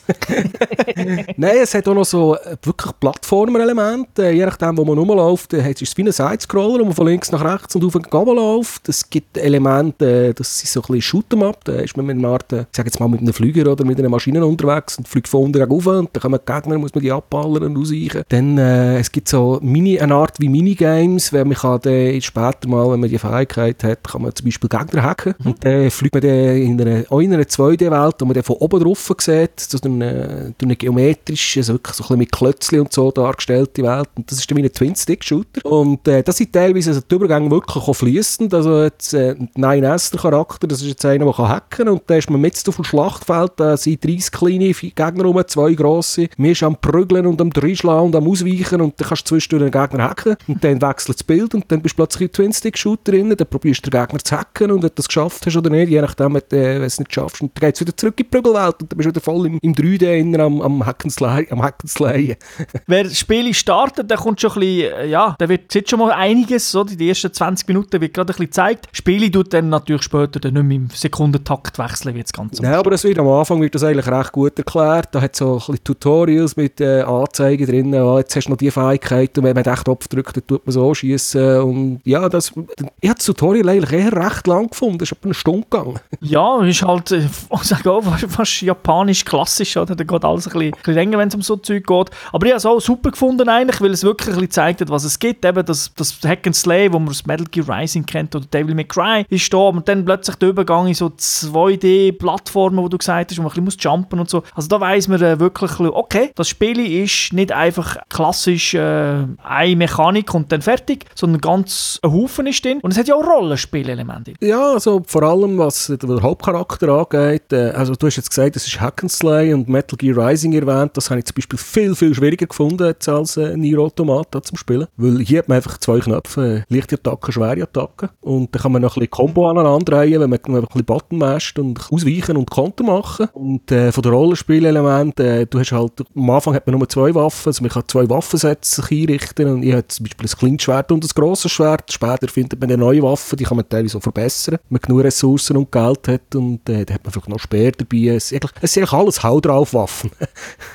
Nein, 1.36 1.56
es 1.62 1.74
hat 1.74 1.88
auch 1.88 1.94
noch 1.94 2.04
so 2.04 2.36
äh, 2.36 2.56
wirklich 2.62 2.92
Plattformer-Elemente. 3.00 4.30
Je 4.30 4.44
nachdem, 4.44 4.76
wo 4.76 4.84
man 4.84 4.98
rumläuft, 4.98 5.52
äh, 5.54 5.68
ist 5.70 5.82
es 5.82 5.96
wie 5.96 6.02
ein 6.02 6.12
Sidescroller, 6.12 6.80
wo 6.80 6.84
man 6.84 6.94
von 6.94 7.06
links 7.06 7.32
nach 7.32 7.44
rechts 7.44 7.74
und 7.74 7.84
auf 7.84 7.94
und 7.96 8.12
runter 8.12 8.34
läuft. 8.34 8.88
Es 8.88 9.08
gibt 9.10 9.36
Elemente, 9.36 10.28
äh, 10.28 10.34
das 10.34 10.60
sind 10.60 10.70
so 10.70 10.80
ein 10.80 10.98
bisschen 10.98 11.22
Shoot'em-up. 11.22 11.64
Da 11.64 11.72
ist 11.74 11.96
man 11.96 12.06
mit 12.06 12.18
einer 12.18 12.28
Art, 12.28 12.52
ich 12.52 12.66
sage 12.70 12.88
jetzt 12.88 13.00
mal 13.00 13.08
mit 13.08 13.20
einem 13.20 13.32
Flüger 13.32 13.72
oder 13.72 13.84
mit 13.84 13.98
einer 13.98 14.08
Maschine 14.08 14.44
unterwegs 14.46 14.96
und 14.96 15.08
fliegt 15.08 15.28
von 15.28 15.44
unten 15.44 15.62
rauf 15.62 15.86
und 15.86 16.10
dann 16.12 16.22
kommen 16.22 16.38
die 16.46 16.52
Gegner, 16.52 16.78
muss 16.78 16.94
man 16.94 17.02
die 17.02 17.10
abballern 17.10 17.64
und 17.64 17.78
ausweichen. 17.78 18.22
Dann, 18.28 18.58
äh, 18.58 18.98
es 18.98 19.10
gibt 19.10 19.28
so 19.28 19.58
Mini, 19.60 19.98
eine 20.04 20.14
Art 20.14 20.40
wie 20.40 20.48
Minigames, 20.48 21.32
weil 21.32 21.44
man 21.44 21.56
kann 21.56 21.80
dann 21.82 22.20
später 22.20 22.68
mal, 22.68 22.90
wenn 22.90 23.00
man 23.00 23.10
die 23.10 23.18
Fähigkeit 23.18 23.82
hat, 23.82 24.04
kann 24.04 24.22
man 24.22 24.34
zum 24.34 24.46
Beispiel 24.46 24.68
Gegner 24.68 25.02
hacken 25.02 25.34
mhm. 25.38 25.46
und 25.46 25.64
dann 25.64 25.90
fliegt 25.90 26.14
man 26.14 26.22
dann 26.22 26.56
in 26.56 26.80
einer, 26.80 27.10
in 27.20 27.32
einer 27.32 27.42
2D-Welt, 27.42 28.14
wo 28.18 28.24
man 28.24 28.34
dann 28.34 28.42
von 28.42 28.56
oben 28.56 28.82
drauf 28.82 29.12
sieht, 29.18 29.60
so 29.60 29.78
durch 29.78 29.94
eine, 29.94 30.54
durch 30.58 30.68
eine 30.68 30.76
geometrische, 30.76 31.60
also 31.60 31.74
wirklich 31.74 31.96
so 31.96 32.04
ein 32.04 32.06
bisschen 32.06 32.18
mit 32.18 32.32
Klötzchen 32.32 32.80
und 32.80 32.92
so 32.92 33.10
dargestellte 33.10 33.82
Welt. 33.82 34.08
Und 34.16 34.30
das 34.30 34.38
ist 34.38 34.50
dann 34.50 34.58
wie 34.58 34.64
ein 34.64 34.72
Twin-Stick-Shooter. 34.72 35.64
Und 35.64 36.06
äh, 36.08 36.22
das 36.22 36.36
sind 36.36 36.52
teilweise 36.52 36.90
also 36.90 37.00
die 37.00 37.14
Übergänge 37.14 37.50
wirklich 37.50 37.76
auch 37.76 37.92
fließend. 37.92 38.52
Also 38.54 38.82
jetzt 38.82 39.14
äh, 39.14 39.34
9S, 39.56 40.12
der 40.12 40.20
Charakter, 40.20 40.66
das 40.66 40.82
ist 40.82 40.88
jetzt 40.88 41.04
einer, 41.04 41.24
der 41.24 41.48
hacken 41.48 41.64
kann. 41.70 41.88
Und 41.88 42.02
da 42.06 42.16
ist 42.16 42.30
man 42.30 42.40
mit 42.40 42.54
auf 42.68 42.76
dem 42.76 42.84
Schlachtfeld, 42.84 43.52
da 43.56 43.76
sind 43.76 44.04
30 44.04 44.32
kleine 44.32 44.72
Gegner 44.72 45.24
rum, 45.24 45.42
zwei 45.46 45.72
grosse. 45.74 46.28
Wir 46.36 46.54
sind 46.54 46.66
am 46.66 46.76
Prügeln 46.76 47.26
und 47.26 47.40
am 47.40 47.50
Dreischlagen 47.50 48.06
und 48.06 48.16
am 48.16 48.28
Ausweichen 48.28 48.80
und 48.80 49.00
dann 49.00 49.08
kannst 49.08 49.30
du 49.30 49.34
zwischendurch 49.34 49.70
den 49.70 49.80
Gegner 49.80 49.93
Gegner 49.94 50.10
hacken 50.10 50.36
und 50.48 50.62
dann 50.62 50.82
wechselt 50.82 51.18
das 51.18 51.24
Bild 51.24 51.54
und 51.54 51.64
dann 51.70 51.82
bist 51.82 51.94
du 51.94 51.96
plötzlich 51.96 52.28
im 52.28 52.32
Twin-Stick-Shooter 52.32 53.12
drin, 53.12 53.34
dann 53.36 53.46
probierst 53.48 53.86
du 53.86 53.90
den 53.90 54.00
Gegner 54.00 54.18
zu 54.18 54.36
hacken 54.36 54.70
und 54.70 54.82
wenn 54.82 54.88
du 54.88 54.94
das 54.94 55.08
geschafft 55.08 55.46
hast 55.46 55.56
oder 55.56 55.70
nicht, 55.70 55.90
je 55.90 56.00
nachdem, 56.00 56.34
wenn 56.34 56.42
du 56.48 56.84
es 56.84 56.98
nicht 56.98 57.14
schaffst, 57.14 57.40
und 57.40 57.52
dann 57.54 57.68
geht 57.68 57.74
es 57.74 57.80
wieder 57.80 57.96
zurück 57.96 58.14
in 58.18 58.24
die 58.24 58.30
Prügelwelt 58.30 58.82
und 58.82 58.92
dann 58.92 58.96
bist 58.96 59.06
du 59.06 59.10
wieder 59.10 59.20
voll 59.20 59.46
im, 59.46 59.58
im 59.60 59.74
3D 59.74 60.40
am, 60.40 60.60
am 60.60 60.86
Hackensleien. 60.86 61.46
Am 61.50 61.62
Hackensleien. 61.62 62.36
Wer 62.86 63.04
das 63.04 63.18
Spiel 63.18 63.52
startet, 63.54 64.10
der 64.10 64.18
kommt 64.18 64.40
schon 64.40 64.52
ein 64.52 64.60
bisschen, 64.60 64.92
äh, 64.92 65.06
ja, 65.06 65.36
der 65.38 65.48
wird, 65.48 65.70
sieht 65.70 65.88
schon 65.88 65.98
mal 65.98 66.12
einiges, 66.12 66.70
so, 66.70 66.84
die 66.84 67.08
ersten 67.08 67.32
20 67.32 67.68
Minuten 67.68 68.00
wird 68.00 68.14
gerade 68.14 68.32
ein 68.32 68.34
bisschen 68.34 68.46
gezeigt. 68.46 68.88
Spiele 68.92 69.30
tut 69.30 69.52
dann 69.52 69.68
natürlich 69.68 70.02
später 70.02 70.40
dann 70.40 70.54
nicht 70.54 70.64
mehr 70.64 70.76
im 70.76 70.90
Sekundentakt 70.90 71.78
wechseln, 71.78 72.14
wie 72.14 72.22
das 72.22 72.32
Ganze 72.32 72.62
Ja, 72.62 72.78
aber 72.78 72.90
das 72.90 73.04
wird, 73.04 73.18
am 73.18 73.28
Anfang 73.28 73.60
wird 73.60 73.74
das 73.74 73.84
eigentlich 73.84 74.06
recht 74.06 74.32
gut 74.32 74.58
erklärt. 74.58 75.08
Da 75.12 75.20
hat 75.20 75.36
so 75.36 75.54
ein 75.54 75.58
bisschen 75.58 75.84
Tutorials 75.84 76.56
mit 76.56 76.80
äh, 76.80 77.02
Anzeigen 77.02 77.66
drin. 77.66 77.94
Oh, 77.94 78.18
jetzt 78.18 78.34
hast 78.36 78.46
du 78.46 78.50
noch 78.50 78.56
die 78.56 78.70
Fähigkeit 78.70 79.36
und 79.38 79.44
wenn 79.44 79.54
man 79.54 79.64
Knopf 79.84 80.08
drückt, 80.08 80.36
dann 80.36 80.46
tut 80.46 80.66
man 80.66 80.72
so 80.72 80.92
schießen. 80.94 81.60
Und 81.60 82.00
ja, 82.04 82.28
das, 82.28 82.52
ich 83.00 83.08
habe 83.08 83.18
das 83.18 83.26
Tutorial 83.26 83.68
eigentlich 83.68 83.92
eher 83.92 84.12
recht 84.12 84.46
lang 84.46 84.68
gefunden. 84.68 84.98
Das 84.98 85.10
ist 85.10 85.16
etwa 85.18 85.26
eine 85.26 85.34
Stunde 85.34 85.66
gegangen. 85.70 86.00
Ja, 86.20 86.62
ist 86.62 86.82
halt, 86.82 87.12
äh, 87.12 87.26
ich 87.54 87.62
sage 87.62 87.90
auch, 87.90 88.02
fast 88.02 88.62
japanisch 88.62 89.24
klassisch, 89.24 89.76
oder? 89.76 89.94
Da 89.94 90.04
geht 90.04 90.24
alles 90.24 90.48
ein 90.48 90.72
bisschen, 90.72 90.94
länger, 90.94 91.18
wenn 91.18 91.28
es 91.28 91.34
um 91.34 91.42
so 91.42 91.56
Zeug 91.56 91.86
geht. 91.86 92.10
Aber 92.32 92.46
ich 92.46 92.52
habe 92.52 92.56
es 92.56 92.66
auch 92.66 92.80
super 92.80 93.10
gefunden 93.10 93.48
eigentlich, 93.48 93.80
weil 93.80 93.90
es 93.90 94.02
wirklich 94.02 94.28
ein 94.28 94.34
bisschen 94.34 94.50
zeigt 94.50 94.80
hat, 94.80 94.88
was 94.88 95.04
es 95.04 95.18
gibt. 95.18 95.44
Eben 95.44 95.64
das, 95.64 95.92
das 95.94 96.18
Hack 96.24 96.46
and 96.46 96.56
Slay, 96.56 96.92
wo 96.92 96.98
man 96.98 97.10
aus 97.10 97.26
Metal 97.26 97.46
Gear 97.50 97.68
Rising 97.68 98.06
kennt, 98.06 98.34
oder 98.34 98.46
Devil 98.46 98.74
May 98.74 98.84
Cry, 98.84 99.26
ist 99.28 99.52
da. 99.52 99.58
Und 99.58 99.86
dann 99.88 100.04
plötzlich 100.04 100.36
der 100.36 100.48
Übergang 100.48 100.86
in 100.86 100.94
so 100.94 101.06
2D-Plattformen, 101.06 102.78
wo 102.78 102.88
du 102.88 102.98
gesagt 102.98 103.30
hast, 103.30 103.38
wo 103.38 103.42
man 103.42 103.52
ein 103.52 103.64
bisschen 103.64 103.80
jumpen 103.80 104.20
und 104.20 104.30
so. 104.30 104.42
Also 104.54 104.68
da 104.68 104.80
weiss 104.80 105.08
man 105.08 105.20
äh, 105.22 105.38
wirklich, 105.38 105.78
okay, 105.78 106.30
das 106.34 106.48
Spiel 106.48 106.80
ist 106.80 107.32
nicht 107.32 107.52
einfach 107.52 107.98
klassisch 108.08 108.74
äh, 108.74 109.24
eine 109.64 109.76
Mechanik 109.76 110.34
und 110.34 110.52
dann 110.52 110.62
fertig, 110.62 111.06
sondern 111.14 111.40
ganz 111.40 111.98
ein 112.02 112.12
Haufen 112.12 112.46
ist 112.46 112.64
drin. 112.64 112.80
Und 112.80 112.92
es 112.92 112.98
hat 112.98 113.08
ja 113.08 113.14
auch 113.14 113.24
Rollenspielelemente. 113.24 114.34
Ja, 114.40 114.72
also 114.72 115.02
vor 115.06 115.22
allem 115.22 115.58
was 115.58 115.86
den 115.86 116.22
Hauptcharakter 116.22 116.88
angeht, 116.88 117.52
äh, 117.52 117.70
also 117.70 117.94
du 117.94 118.06
hast 118.06 118.16
jetzt 118.16 118.30
gesagt, 118.30 118.56
es 118.56 118.66
ist 118.66 118.80
Hack'n'Slay 118.80 119.54
und 119.54 119.68
Metal 119.68 119.96
Gear 119.96 120.16
Rising 120.16 120.52
erwähnt, 120.52 120.96
das 120.96 121.10
habe 121.10 121.20
ich 121.20 121.26
zum 121.26 121.34
Beispiel 121.36 121.58
viel, 121.58 121.94
viel 121.94 122.14
schwieriger 122.14 122.46
gefunden 122.46 122.86
jetzt 122.86 123.08
als 123.08 123.36
äh, 123.36 123.56
Nier 123.56 123.78
Automata 123.78 124.42
zum 124.42 124.56
Spielen, 124.56 124.86
weil 124.96 125.18
hier 125.20 125.38
hat 125.38 125.48
man 125.48 125.56
einfach 125.56 125.78
zwei 125.78 126.00
Knöpfe, 126.00 126.64
äh, 126.68 126.74
leichte 126.74 126.96
Attacke, 126.96 127.32
schwere 127.32 127.62
Attacke 127.62 128.10
und 128.20 128.54
dann 128.54 128.62
kann 128.62 128.72
man 128.72 128.82
noch 128.82 128.96
ein 128.96 129.00
bisschen 129.00 129.10
Combo 129.10 129.48
aneinander 129.48 129.96
reihen, 129.96 130.20
wenn 130.20 130.30
man, 130.30 130.38
ein 130.44 130.62
bisschen 130.62 130.84
Button 130.84 131.18
masht 131.18 131.58
und 131.58 131.80
ausweichen 131.90 132.36
und 132.36 132.50
Konter 132.50 132.84
machen 132.84 133.28
und 133.32 133.70
äh, 133.72 133.92
von 133.92 134.02
den 134.02 134.12
Rollenspielelementen, 134.12 135.24
äh, 135.24 135.46
du 135.46 135.58
hast 135.58 135.72
halt, 135.72 135.92
am 136.14 136.30
Anfang 136.30 136.54
hat 136.54 136.66
man 136.66 136.78
nur 136.78 136.88
zwei 136.88 137.14
Waffen, 137.14 137.48
also 137.48 137.62
man 137.62 137.70
kann 137.70 137.84
zwei 137.86 138.08
Waffensätze 138.08 138.82
einrichten 138.90 139.53
und 139.54 139.62
ich 139.62 139.72
habe 139.72 139.86
zum 139.88 140.04
Beispiel 140.04 140.26
ein 140.26 140.38
kleines 140.38 140.62
Schwert 140.62 140.92
und 140.92 141.04
ein 141.04 141.10
grosses 141.14 141.50
Schwert, 141.50 141.92
später 141.92 142.28
findet 142.28 142.60
man 142.60 142.70
eine 142.70 142.78
neue 142.78 143.02
Waffe, 143.02 143.36
die 143.36 143.44
kann 143.44 143.56
man 143.56 143.68
teilweise 143.68 143.98
auch 143.98 144.02
verbessern, 144.02 144.58
wenn 144.68 144.74
man 144.74 144.80
genug 144.80 145.04
Ressourcen 145.04 145.56
und 145.56 145.70
Geld 145.72 146.08
hat 146.08 146.34
und 146.34 146.68
äh, 146.68 146.84
da 146.84 146.94
hat 146.94 147.04
man 147.04 147.12
vielleicht 147.12 147.28
noch 147.28 147.38
Speer 147.38 147.72
dabei, 147.72 148.14
es, 148.16 148.28
sind 148.28 148.44
eigentlich 148.44 148.92
alles 148.92 149.22
Hau 149.22 149.40
drauf 149.40 149.74
Waffen. 149.74 150.10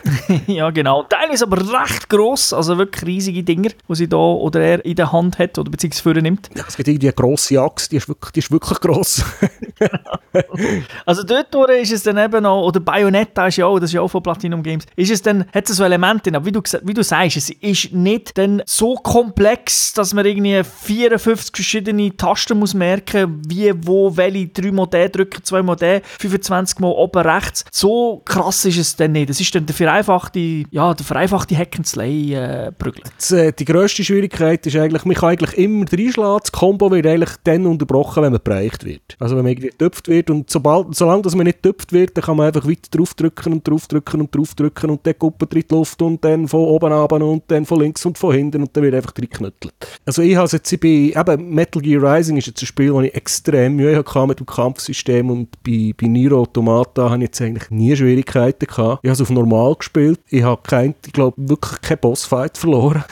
ja 0.47 0.69
genau, 0.71 1.03
teilweise 1.03 1.45
aber 1.45 1.57
recht 1.57 2.09
gross, 2.09 2.53
also 2.53 2.77
wirklich 2.77 3.05
riesige 3.05 3.43
Dinger, 3.43 3.69
die 3.87 3.95
sie 3.95 4.07
da 4.07 4.17
oder 4.17 4.61
er 4.61 4.85
in 4.85 4.95
der 4.95 5.11
Hand 5.11 5.39
hat 5.39 5.57
oder 5.57 5.69
beziehungsweise 5.69 6.03
führen 6.03 6.23
nimmt. 6.23 6.49
Ja, 6.55 6.63
es 6.67 6.75
gibt 6.75 6.87
irgendwie 6.87 7.07
eine 7.07 7.13
grosse 7.13 7.59
Axt, 7.59 7.91
die 7.91 7.97
ist 7.97 8.07
wirklich, 8.07 8.31
die 8.31 8.39
ist 8.39 8.51
wirklich 8.51 8.79
gross. 8.79 9.23
also 11.05 11.23
dort 11.23 11.53
ist 11.71 11.91
es 11.91 12.03
dann 12.03 12.17
eben 12.17 12.43
noch, 12.43 12.63
oder 12.63 12.79
Bayonetta 12.79 13.47
ist 13.47 13.57
ja 13.57 13.65
auch, 13.65 13.79
das 13.79 13.89
ist 13.89 13.93
ja 13.93 14.01
auch 14.01 14.07
von 14.07 14.23
Platinum 14.23 14.63
Games, 14.63 14.85
ist 14.95 15.11
es 15.11 15.21
dann, 15.21 15.45
hat 15.53 15.69
es 15.69 15.77
so 15.77 15.83
Elemente, 15.83 16.33
aber 16.33 16.45
wie 16.45 16.51
du, 16.51 16.61
wie 16.83 16.93
du 16.93 17.03
sagst, 17.03 17.37
es 17.37 17.49
ist 17.49 17.93
nicht 17.93 18.37
dann 18.37 18.61
so 18.69 18.93
komplex, 18.93 19.93
dass 19.93 20.13
man 20.13 20.27
irgendwie 20.27 20.63
54 20.63 21.55
verschiedene 21.55 22.15
Tasten 22.15 22.59
muss 22.59 22.75
merken, 22.75 23.41
wie, 23.47 23.73
wo, 23.75 24.15
welche, 24.15 24.47
3 24.49 24.71
mal 24.71 24.85
den 24.85 25.11
drücken, 25.11 25.43
2 25.43 25.63
mal 25.63 25.75
den, 25.75 26.01
25 26.19 26.77
mal 26.77 26.89
oben 26.89 27.23
rechts. 27.23 27.65
So 27.71 28.21
krass 28.23 28.65
ist 28.65 28.77
es 28.77 28.95
dann 28.95 29.13
nicht. 29.13 29.31
Es 29.31 29.41
ist 29.41 29.55
dann 29.55 29.65
der 29.65 29.73
vereinfachte, 29.73 30.65
ja, 30.69 30.93
der 30.93 31.03
vereinfachte 31.03 31.57
Hack-and-Slay 31.57 32.35
äh, 32.35 32.71
Prügel. 32.71 33.01
Äh, 33.31 33.53
die 33.53 33.65
grösste 33.65 34.03
Schwierigkeit 34.03 34.63
ist 34.67 34.75
eigentlich, 34.75 35.03
man 35.03 35.15
kann 35.15 35.29
eigentlich 35.29 35.57
immer 35.57 35.85
reinschlagen, 35.91 36.39
das 36.43 36.51
Combo 36.51 36.91
wird 36.91 37.07
eigentlich 37.07 37.31
dann 37.43 37.65
unterbrochen, 37.65 38.21
wenn 38.21 38.33
man 38.33 38.41
bereicht 38.43 38.85
wird. 38.85 39.17
Also 39.17 39.35
wenn 39.35 39.45
man 39.45 39.53
irgendwie 39.53 39.69
getöpft 39.69 40.07
wird 40.07 40.29
und 40.29 40.47
sobald, 40.47 40.93
solange 40.93 41.23
dass 41.23 41.33
man 41.33 41.47
nicht 41.47 41.63
getöpft 41.63 41.91
wird, 41.91 42.15
dann 42.15 42.23
kann 42.23 42.37
man 42.37 42.45
einfach 42.45 42.67
weiter 42.67 42.87
draufdrücken 42.91 43.51
und 43.51 43.67
draufdrücken 43.67 44.21
und 44.21 44.35
draufdrücken 44.35 44.91
und 44.91 45.07
dann 45.07 45.17
kuppelt 45.17 45.55
in 45.55 45.63
die 45.67 45.73
Luft 45.73 45.99
und 46.03 46.23
dann 46.23 46.47
von 46.47 46.59
oben 46.59 46.93
ab 46.93 47.13
und 47.13 47.43
dann 47.47 47.65
von 47.65 47.79
links 47.79 48.05
und 48.05 48.19
von 48.19 48.35
hinten 48.35 48.58
und 48.61 48.75
dann 48.75 48.83
wird 48.83 48.95
einfach 48.95 49.13
reingeknüttelt. 49.17 49.73
Also 50.05 50.21
ich 50.21 50.35
habe 50.35 50.49
jetzt 50.51 50.79
bei, 50.81 50.87
eben 50.87 51.49
Metal 51.53 51.81
Gear 51.81 52.01
Rising 52.01 52.37
ist 52.37 52.47
jetzt 52.47 52.61
ein 52.61 52.65
Spiel, 52.65 52.93
wo 52.93 53.01
ich 53.01 53.13
extrem 53.15 53.75
Mühe 53.75 53.95
hatte 53.95 54.27
mit 54.27 54.39
dem 54.39 54.45
Kampfsystem 54.45 55.29
und 55.29 55.49
bei, 55.63 55.93
bei 55.99 56.07
Nier 56.07 56.33
Automata 56.33 57.09
habe 57.09 57.17
ich 57.17 57.29
jetzt 57.29 57.41
eigentlich 57.41 57.69
nie 57.69 57.95
Schwierigkeiten 57.95 58.65
gehabt. 58.67 58.99
Ich 59.03 59.09
habe 59.09 59.13
es 59.13 59.21
auf 59.21 59.29
normal 59.29 59.75
gespielt. 59.75 60.19
Ich 60.29 60.43
habe 60.43 60.61
kein, 60.63 60.95
ich 61.05 61.13
glaube, 61.13 61.35
wirklich 61.37 61.81
keinen 61.81 61.99
Bossfight 61.99 62.57
verloren. 62.57 63.03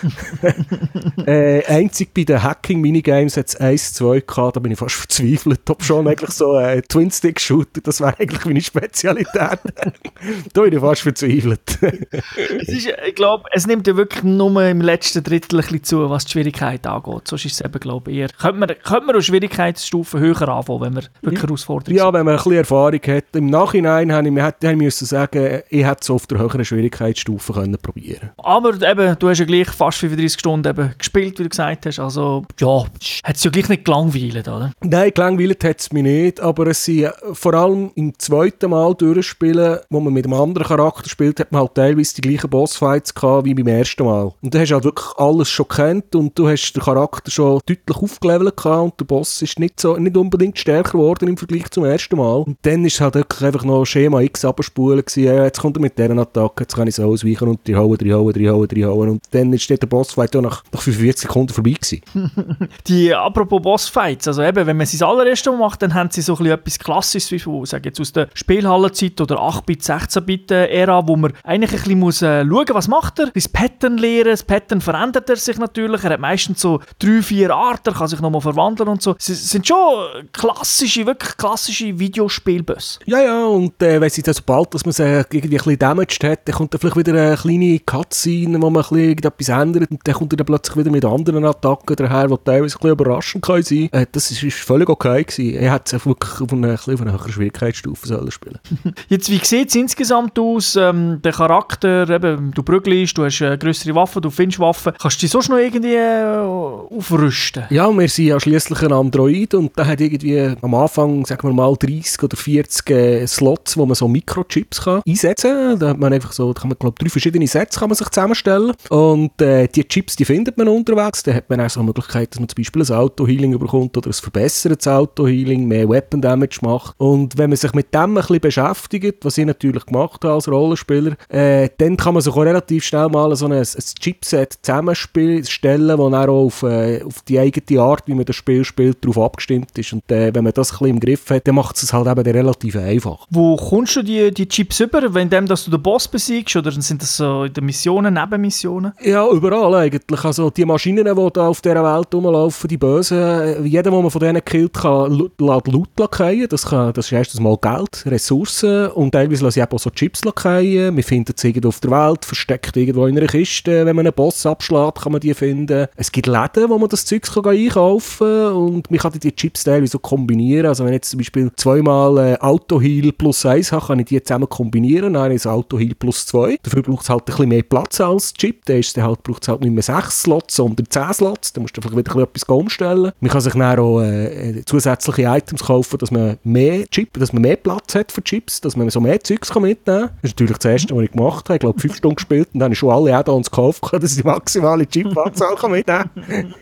äh, 1.25 1.63
einzig 1.65 2.13
bei 2.13 2.23
den 2.23 2.41
Hacking-Minigames 2.41 3.37
hat 3.37 3.47
es 3.47 3.55
1, 3.55 3.93
2 3.93 4.21
gehabt, 4.21 4.55
da 4.55 4.59
bin 4.59 4.71
ich 4.71 4.79
fast 4.79 4.95
verzweifelt, 4.95 5.69
ob 5.69 5.83
schon 5.83 6.07
eigentlich 6.07 6.31
so 6.31 6.53
ein 6.53 6.81
Twin-Stick-Shooter, 6.87 7.81
das 7.81 8.01
wäre 8.01 8.19
eigentlich 8.19 8.45
meine 8.45 8.61
Spezialität. 8.61 9.33
da 10.53 10.61
bin 10.61 10.73
ich 10.73 10.79
fast 10.79 11.01
verzweifelt. 11.01 11.61
es 11.81 12.67
ist, 12.69 12.87
ich 13.07 13.15
glaube, 13.15 13.45
es 13.51 13.67
nimmt 13.67 13.87
ja 13.87 13.95
wirklich 13.95 14.23
nur 14.23 14.63
im 14.63 14.81
letzten 14.81 15.23
Drittel 15.23 15.36
ein 15.45 15.57
bisschen 15.57 15.83
zu, 15.83 16.09
was 16.09 16.25
die 16.25 16.31
Schwierigkeit 16.31 16.85
angeht. 16.85 17.27
Sonst 17.27 17.45
ist 17.45 17.53
es 17.53 17.61
eben, 17.61 17.79
glaube 17.79 18.11
ich, 18.11 18.17
eher, 18.17 18.29
könnte 18.29 18.59
man, 18.59 18.69
könnte 18.69 19.05
man 19.05 19.15
auch 19.15 19.21
Schwierigkeitsstufen 19.21 20.19
höher 20.19 20.47
anfangen, 20.47 20.81
wenn 20.81 20.93
man 20.93 21.05
wirklich 21.21 21.43
Herausforderungen 21.43 21.97
Ja, 21.97 22.13
wenn 22.13 22.25
man 22.25 22.35
ein 22.35 22.37
bisschen 22.37 22.53
Erfahrung 22.53 23.01
hat. 23.07 23.23
Im 23.33 23.47
Nachhinein 23.47 24.11
habe 24.11 24.27
ich, 24.27 24.35
hätte, 24.35 24.71
ich 24.71 24.77
müssen 24.77 25.05
sagen, 25.05 25.61
ich 25.69 25.85
hätte 25.85 25.99
es 26.01 26.09
auf 26.09 26.27
der 26.27 26.39
höheren 26.39 26.63
Schwierigkeitsstufe 26.63 27.53
können 27.53 27.77
probieren 27.77 28.31
Aber 28.37 28.73
eben, 28.73 29.15
du 29.19 29.29
hast 29.29 29.39
ja 29.39 29.45
gleich 29.45 29.69
fast 29.69 29.99
35 29.99 30.39
Stunden 30.39 30.67
eben 30.67 30.93
gespielt, 30.97 31.39
wie 31.39 31.43
du 31.43 31.49
gesagt 31.49 31.85
hast. 31.85 31.99
Also, 31.99 32.45
ja, 32.59 32.83
hat 33.23 33.35
es 33.35 33.43
ja 33.43 33.51
gleich 33.51 33.69
nicht 33.69 33.85
gelangweilt, 33.85 34.47
oder? 34.47 34.71
Nein, 34.81 35.11
gelangweilt 35.13 35.63
hat 35.63 35.79
es 35.79 35.91
mich 35.91 36.03
nicht, 36.03 36.39
aber 36.39 36.67
es 36.67 36.83
sind 36.83 37.11
vor 37.33 37.53
allem 37.53 37.91
im 37.95 38.17
zweiten 38.17 38.69
Mal 38.69 38.93
durchspielen, 38.95 39.79
wo 39.89 39.99
man 39.99 40.13
mit 40.13 40.25
einem 40.25 40.33
anderen 40.33 40.67
Charakter 40.67 41.09
spielt, 41.09 41.39
hat 41.39 41.51
man 41.51 41.61
halt 41.61 41.75
teilweise 41.75 42.15
die 42.15 42.21
gleichen 42.21 42.49
Bossfights 42.49 43.13
gehabt 43.13 43.45
wie 43.45 43.53
beim 43.53 43.67
ersten 43.67 44.05
Mal. 44.05 44.33
Und 44.41 44.53
du 44.53 44.59
hast 44.59 44.71
halt 44.71 44.83
wirklich 44.83 45.07
alles 45.27 45.49
schon 45.49 45.67
kennt 45.67 46.15
und 46.15 46.37
du 46.37 46.47
hast 46.47 46.73
den 46.73 46.81
Charakter 46.81 47.31
schon 47.31 47.59
deutlich 47.65 47.97
aufgelevelt 47.97 48.65
und 48.65 48.99
der 48.99 49.05
Boss 49.05 49.41
ist 49.41 49.59
nicht, 49.59 49.79
so, 49.79 49.97
nicht 49.97 50.15
unbedingt 50.15 50.57
stärker 50.57 50.93
geworden 50.93 51.27
im 51.27 51.37
Vergleich 51.37 51.69
zum 51.69 51.85
ersten 51.85 52.17
Mal. 52.17 52.43
Und 52.43 52.57
dann 52.61 52.85
ist 52.85 52.95
es 52.95 53.01
halt 53.01 53.15
wirklich 53.15 53.43
einfach 53.43 53.63
noch 53.63 53.85
Schema 53.85 54.21
X 54.21 54.45
abspulen 54.45 55.03
ja, 55.15 55.43
jetzt 55.43 55.59
kommt 55.59 55.77
er 55.77 55.81
mit 55.81 55.97
dieser 55.97 56.17
Attacke, 56.17 56.63
jetzt 56.63 56.75
kann 56.75 56.87
ich 56.87 56.95
so 56.95 57.03
ausweichen 57.03 57.47
und 57.47 57.65
die 57.67 57.75
hauen, 57.75 57.97
die 57.97 58.13
hauen, 58.13 58.33
die 58.33 58.49
hauen, 58.49 58.67
die 58.67 58.85
hauen. 58.85 59.09
Und 59.09 59.21
dann 59.31 59.53
ist 59.53 59.69
der 59.69 59.77
Bossfight 59.77 60.33
ja 60.35 60.41
nach, 60.41 60.63
nach 60.71 60.81
45 60.81 61.21
Sekunden 61.21 61.53
vorbei 61.53 61.75
die, 62.87 63.13
apropos 63.13 63.61
Bossfights, 63.61 64.27
also 64.27 64.41
eben, 64.41 64.65
wenn 64.65 64.77
man 64.77 64.85
sein 64.85 65.07
allererstes 65.07 65.51
Mal 65.51 65.57
macht, 65.57 65.81
dann 65.81 65.93
haben 65.93 66.09
sie 66.11 66.21
so 66.21 66.35
ein 66.37 66.45
etwas 66.45 66.79
Klassisches, 66.79 67.31
wie 67.31 67.39
von, 67.39 67.65
sage 67.65 67.89
jetzt 67.89 67.99
aus 67.99 68.13
der 68.13 68.29
Spielhallenzeit 68.33 69.19
oder 69.21 69.37
8-Bit, 69.37 69.81
16-Bit-Ära, 69.81 71.07
wo 71.07 71.15
man 71.15 71.33
eigentlich 71.43 71.71
ein 71.71 71.77
bisschen 71.77 71.99
muss, 71.99 72.21
äh, 72.21 72.45
schauen, 72.45 72.65
was 72.69 72.87
macht 72.87 73.19
er, 73.19 73.27
das 73.27 73.47
Pattern 73.47 73.97
lernen, 73.97 74.31
das 74.31 74.43
Pattern 74.43 74.81
verändert 75.17 75.29
er 75.29 75.35
sich 75.37 75.57
natürlich, 75.57 76.03
er 76.03 76.11
hat 76.11 76.19
meistens 76.19 76.61
so 76.61 76.79
drei, 76.99 77.21
vier 77.21 77.53
Arten, 77.53 77.93
kann 77.93 78.07
sich 78.07 78.19
nochmal 78.19 78.41
verwandeln 78.41 78.89
und 78.89 79.01
so. 79.01 79.15
Es 79.17 79.49
sind 79.49 79.67
schon 79.67 80.27
klassische, 80.31 81.05
wirklich 81.05 81.35
klassische 81.37 81.97
Videospielbösse. 81.97 82.99
Ja, 83.05 83.21
ja, 83.21 83.45
und 83.45 83.81
äh, 83.81 84.09
sie 84.09 84.21
dann 84.21 84.33
sobald, 84.33 84.73
dass 84.73 84.85
man 84.85 84.93
sie 84.93 85.03
irgendwie 85.03 85.41
ein 85.41 85.49
bisschen 85.49 85.79
damaged 85.79 86.23
hat, 86.23 86.39
dann 86.45 86.55
kommt 86.55 86.73
dann 86.73 86.79
vielleicht 86.79 86.97
wieder 86.97 87.13
eine 87.13 87.37
kleine 87.37 87.79
Cutscene, 87.79 88.61
wo 88.61 88.69
man 88.69 88.83
ein 88.83 88.89
bisschen 88.89 89.23
etwas 89.23 89.49
ändert 89.49 89.91
und 89.91 89.99
dann 90.03 90.15
kommt 90.15 90.33
er 90.33 90.37
dann 90.37 90.45
plötzlich 90.45 90.77
wieder 90.77 90.91
mit 90.91 91.05
anderen 91.05 91.45
Attacken 91.45 91.95
daher, 91.95 92.27
die 92.27 92.35
teilweise 92.43 92.75
ein 92.75 92.79
bisschen 92.79 92.91
überraschend 92.91 93.43
können 93.43 93.63
sein. 93.63 93.89
Äh, 93.91 94.05
das 94.11 94.31
ist, 94.31 94.43
ist 94.43 94.57
völlig 94.57 94.89
okay 94.89 95.23
gewesen. 95.23 95.55
Er 95.55 95.71
hat 95.71 95.91
es 95.91 96.05
wirklich 96.05 96.41
auf 96.41 96.53
eine, 96.53 96.73
auf 96.73 96.87
eine 96.87 97.11
höhere 97.11 97.31
Schwierigkeitsstufe 97.31 98.07
sollen 98.07 98.31
spielen. 98.31 98.59
Jetzt, 99.09 99.29
wie 99.29 99.39
sieht 99.43 99.69
es 99.69 99.75
insgesamt 99.75 100.37
aus? 100.37 100.75
Ähm, 100.75 101.21
der 101.21 101.31
Charakter, 101.31 102.09
eben, 102.09 102.51
du 102.51 102.63
prügelst, 102.63 103.17
du 103.17 103.25
hast 103.25 103.41
äh, 103.41 103.57
größere 103.57 103.95
Waffen, 103.95 104.21
du 104.21 104.29
findest 104.29 104.59
Waffen. 104.59 104.93
Kannst 105.07 105.21
du 105.21 105.23
dich 105.23 105.31
sonst 105.31 105.47
noch 105.47 105.57
irgendwie 105.57 105.95
äh, 105.95 106.35
aufrüsten? 106.35 107.63
Ja, 107.69 107.89
wir 107.89 108.09
sind 108.09 108.25
ja 108.25 108.37
schließlich 108.37 108.81
ein 108.81 108.91
Android 108.91 109.53
und 109.53 109.77
der 109.77 109.87
hat 109.87 110.01
irgendwie 110.01 110.53
am 110.61 110.73
Anfang, 110.73 111.25
sagen 111.25 111.47
wir 111.47 111.53
mal, 111.53 111.73
30 111.77 112.23
oder 112.23 112.35
40 112.35 112.89
äh, 112.89 113.25
Slots, 113.25 113.77
wo 113.77 113.85
man 113.85 113.95
so 113.95 114.09
Mikrochips 114.09 114.81
kann 114.81 115.01
einsetzen 115.07 115.51
kann. 115.51 115.79
Da 115.79 115.89
hat 115.91 115.97
man 115.97 116.11
einfach 116.11 116.33
so, 116.33 116.51
da 116.51 116.59
kann 116.59 116.67
man, 116.67 116.77
glaube 116.77 116.97
drei 116.99 117.07
verschiedene 117.07 117.47
Sets 117.47 117.79
kann 117.79 117.87
man 117.87 117.95
sich 117.95 118.09
zusammenstellen 118.09 118.73
und 118.89 119.41
äh, 119.41 119.69
die 119.69 119.87
Chips, 119.87 120.17
die 120.17 120.25
findet 120.25 120.57
man 120.57 120.67
unterwegs. 120.67 121.23
Da 121.23 121.33
hat 121.33 121.49
man 121.49 121.61
auch 121.61 121.69
so 121.69 121.79
eine 121.79 121.87
Möglichkeit, 121.87 122.33
dass 122.33 122.41
man 122.41 122.49
zum 122.49 122.57
Beispiel 122.57 122.81
ein 122.81 122.91
Auto-Healing 122.91 123.57
bekommt 123.57 123.95
oder 123.95 124.09
ein 124.09 124.13
verbessertes 124.13 124.89
Auto-Healing, 124.89 125.69
mehr 125.69 125.87
Weapon 125.87 126.21
Damage 126.21 126.57
macht. 126.63 126.95
Und 126.97 127.37
wenn 127.37 127.49
man 127.49 127.55
sich 127.55 127.71
mit 127.71 127.93
dem 127.93 128.01
ein 128.01 128.15
bisschen 128.15 128.41
beschäftigt, 128.41 129.23
was 129.23 129.37
ich 129.37 129.45
natürlich 129.45 129.85
gemacht 129.85 130.25
habe 130.25 130.33
als 130.33 130.49
Rollenspieler, 130.49 131.15
äh, 131.29 131.69
dann 131.77 131.95
kann 131.95 132.13
man 132.13 132.21
sich 132.21 132.33
auch 132.33 132.43
relativ 132.43 132.83
schnell 132.83 133.07
mal 133.07 133.33
so 133.37 133.45
ein, 133.45 133.53
ein 133.53 133.65
Chipset 134.01 134.59
zusammenstellen, 134.61 134.96
das 135.13 135.59
dann 135.61 136.13
auch 136.13 136.27
auf, 136.27 136.63
äh, 136.63 137.01
auf 137.03 137.21
die 137.27 137.39
eigene 137.39 137.81
Art, 137.81 138.03
wie 138.05 138.13
man 138.13 138.25
das 138.25 138.35
Spiel 138.35 138.63
spielt, 138.63 139.03
darauf 139.03 139.17
abgestimmt 139.19 139.77
ist. 139.77 139.93
Und 139.93 140.09
äh, 140.11 140.33
wenn 140.33 140.43
man 140.43 140.53
das 140.53 140.71
ein 140.71 140.77
bisschen 140.77 140.87
im 140.95 140.99
Griff 140.99 141.29
hat, 141.29 141.47
dann 141.47 141.55
macht 141.55 141.75
es 141.77 141.93
halt 141.93 142.07
eben 142.07 142.35
relativ 142.35 142.75
einfach. 142.75 143.27
Wo 143.29 143.55
kommst 143.55 143.95
du 143.95 144.03
die, 144.03 144.31
die 144.31 144.47
Chips 144.47 144.79
über? 144.79 145.13
Wenn 145.13 145.29
dem, 145.29 145.45
dass 145.45 145.65
du 145.65 145.71
den 145.71 145.81
Boss 145.81 146.07
besiegst? 146.07 146.55
Oder 146.55 146.71
sind 146.71 147.01
das 147.01 147.17
so 147.17 147.43
in 147.43 147.53
den 147.53 147.65
Missionen, 147.65 148.13
Nebenmissionen? 148.13 148.93
Ja, 149.01 149.27
überall 149.29 149.75
eigentlich. 149.75 150.23
Also 150.23 150.49
die 150.49 150.65
Maschinen, 150.65 151.05
die 151.05 151.29
da 151.33 151.47
auf 151.47 151.61
dieser 151.61 151.83
Welt 151.83 152.13
rumlaufen, 152.13 152.67
die 152.67 152.77
Bösen, 152.77 153.17
äh, 153.17 153.61
jeder, 153.61 153.91
den 153.91 154.01
man 154.01 154.11
von 154.11 154.21
denen 154.21 154.43
killt, 154.43 154.73
kann 154.73 155.11
Loot 155.11 155.39
lackieren. 155.39 156.49
Das, 156.49 156.65
kann, 156.65 156.93
das 156.93 157.07
ist 157.07 157.11
erstens 157.11 157.39
mal 157.39 157.57
Geld, 157.57 158.03
Ressourcen 158.05 158.87
und 158.87 159.11
teilweise 159.11 159.43
lasse 159.43 159.59
ich 159.59 159.65
auch 159.65 159.79
so 159.79 159.89
Chips 159.89 160.23
lackieren. 160.25 160.95
Wir 160.95 161.03
finden 161.03 161.33
sie 161.35 161.49
irgendwo 161.49 161.69
auf 161.69 161.79
der 161.79 161.91
Welt, 161.91 162.25
versteckt 162.25 162.75
irgendwo 162.77 163.05
in 163.07 163.17
einer 163.17 163.27
Kiste. 163.27 163.85
Wenn 163.85 163.95
man 163.95 164.05
einen 164.05 164.13
Boss 164.13 164.45
abschlägt, 164.45 164.76
kann 165.01 165.11
man 165.11 165.21
die 165.21 165.33
finden. 165.33 165.87
Es 165.95 166.11
gibt 166.11 166.27
Läden, 166.27 166.69
wo 166.69 166.77
man 166.77 166.89
das 166.89 167.05
Zeug 167.05 167.23
kann 167.23 167.45
einkaufen 167.45 168.27
kann 168.27 168.53
und 168.53 168.91
man 168.91 168.99
kann 168.99 169.13
die 169.13 169.35
Chips 169.35 169.63
teilweise 169.63 169.93
so 169.93 169.99
kombinieren. 169.99 170.67
Also 170.67 170.83
wenn 170.83 170.93
ich 170.93 170.97
jetzt 170.97 171.09
zum 171.11 171.19
Beispiel 171.19 171.51
zweimal 171.55 172.17
äh, 172.17 172.37
Auto 172.39 172.81
Heal 172.81 173.11
plus 173.11 173.45
1 173.45 173.71
habe, 173.71 173.85
kann 173.85 173.99
ich 173.99 174.05
die 174.05 174.21
zusammen 174.21 174.49
kombinieren. 174.49 175.13
Dann 175.13 175.31
ist 175.31 175.47
Auto 175.47 175.77
Heal 175.79 175.95
plus 175.97 176.25
2. 176.27 176.57
Dafür 176.63 176.83
braucht 176.83 177.03
es 177.03 177.09
halt 177.09 177.21
ein 177.21 177.25
bisschen 177.25 177.49
mehr 177.49 177.63
Platz 177.63 178.01
als 178.01 178.33
Chip. 178.33 178.65
Dann 178.65 178.81
halt, 178.97 179.23
braucht 179.23 179.43
es 179.43 179.47
halt 179.47 179.61
nicht 179.61 179.71
mehr 179.71 179.83
6 179.83 180.21
Slots, 180.21 180.55
sondern 180.55 180.89
10 180.89 181.13
Slots. 181.13 181.53
Da 181.53 181.61
musst 181.61 181.77
du 181.77 181.81
einfach 181.81 181.95
wieder 181.95 182.21
etwas 182.21 182.43
umstellen. 182.43 183.11
Man 183.19 183.31
kann 183.31 183.41
sich 183.41 183.53
dann 183.53 183.79
auch 183.79 184.01
äh, 184.01 184.63
zusätzliche 184.65 185.23
Items 185.23 185.63
kaufen, 185.63 185.97
dass 185.97 186.11
man 186.11 186.37
mehr 186.43 186.85
Chip, 186.87 187.13
dass 187.13 187.33
man 187.33 187.41
mehr 187.41 187.55
Platz 187.55 187.95
hat 187.95 188.11
für 188.11 188.23
Chips, 188.23 188.61
dass 188.61 188.75
man 188.75 188.89
so 188.89 188.99
mehr 188.99 189.19
Zeugs 189.21 189.53
mitnehmen 189.55 189.75
kann. 189.85 190.09
Das 190.21 190.31
ist 190.31 190.39
natürlich 190.39 190.57
das 190.57 190.71
Erste, 190.71 190.95
was 190.95 191.03
ich 191.03 191.11
gemacht 191.11 191.49
habe. 191.49 191.55
Ich 191.55 191.59
glaube, 191.61 191.79
5 191.79 191.95
Stunden 191.95 192.15
gespielt 192.15 192.49
und 192.53 192.59
dann 192.59 192.65
habe 192.65 192.73
ich 192.73 192.79
schon 192.79 192.91
alle 192.91 193.15
Add-ons 193.15 193.49
gekauft, 193.49 193.83
dass 193.91 194.11
ich 194.11 194.17
die 194.17 194.27
maximale 194.67 194.87
Chip-Anzahl 194.87 195.69
mitnehmen 195.69 196.09
kann. 196.15 196.53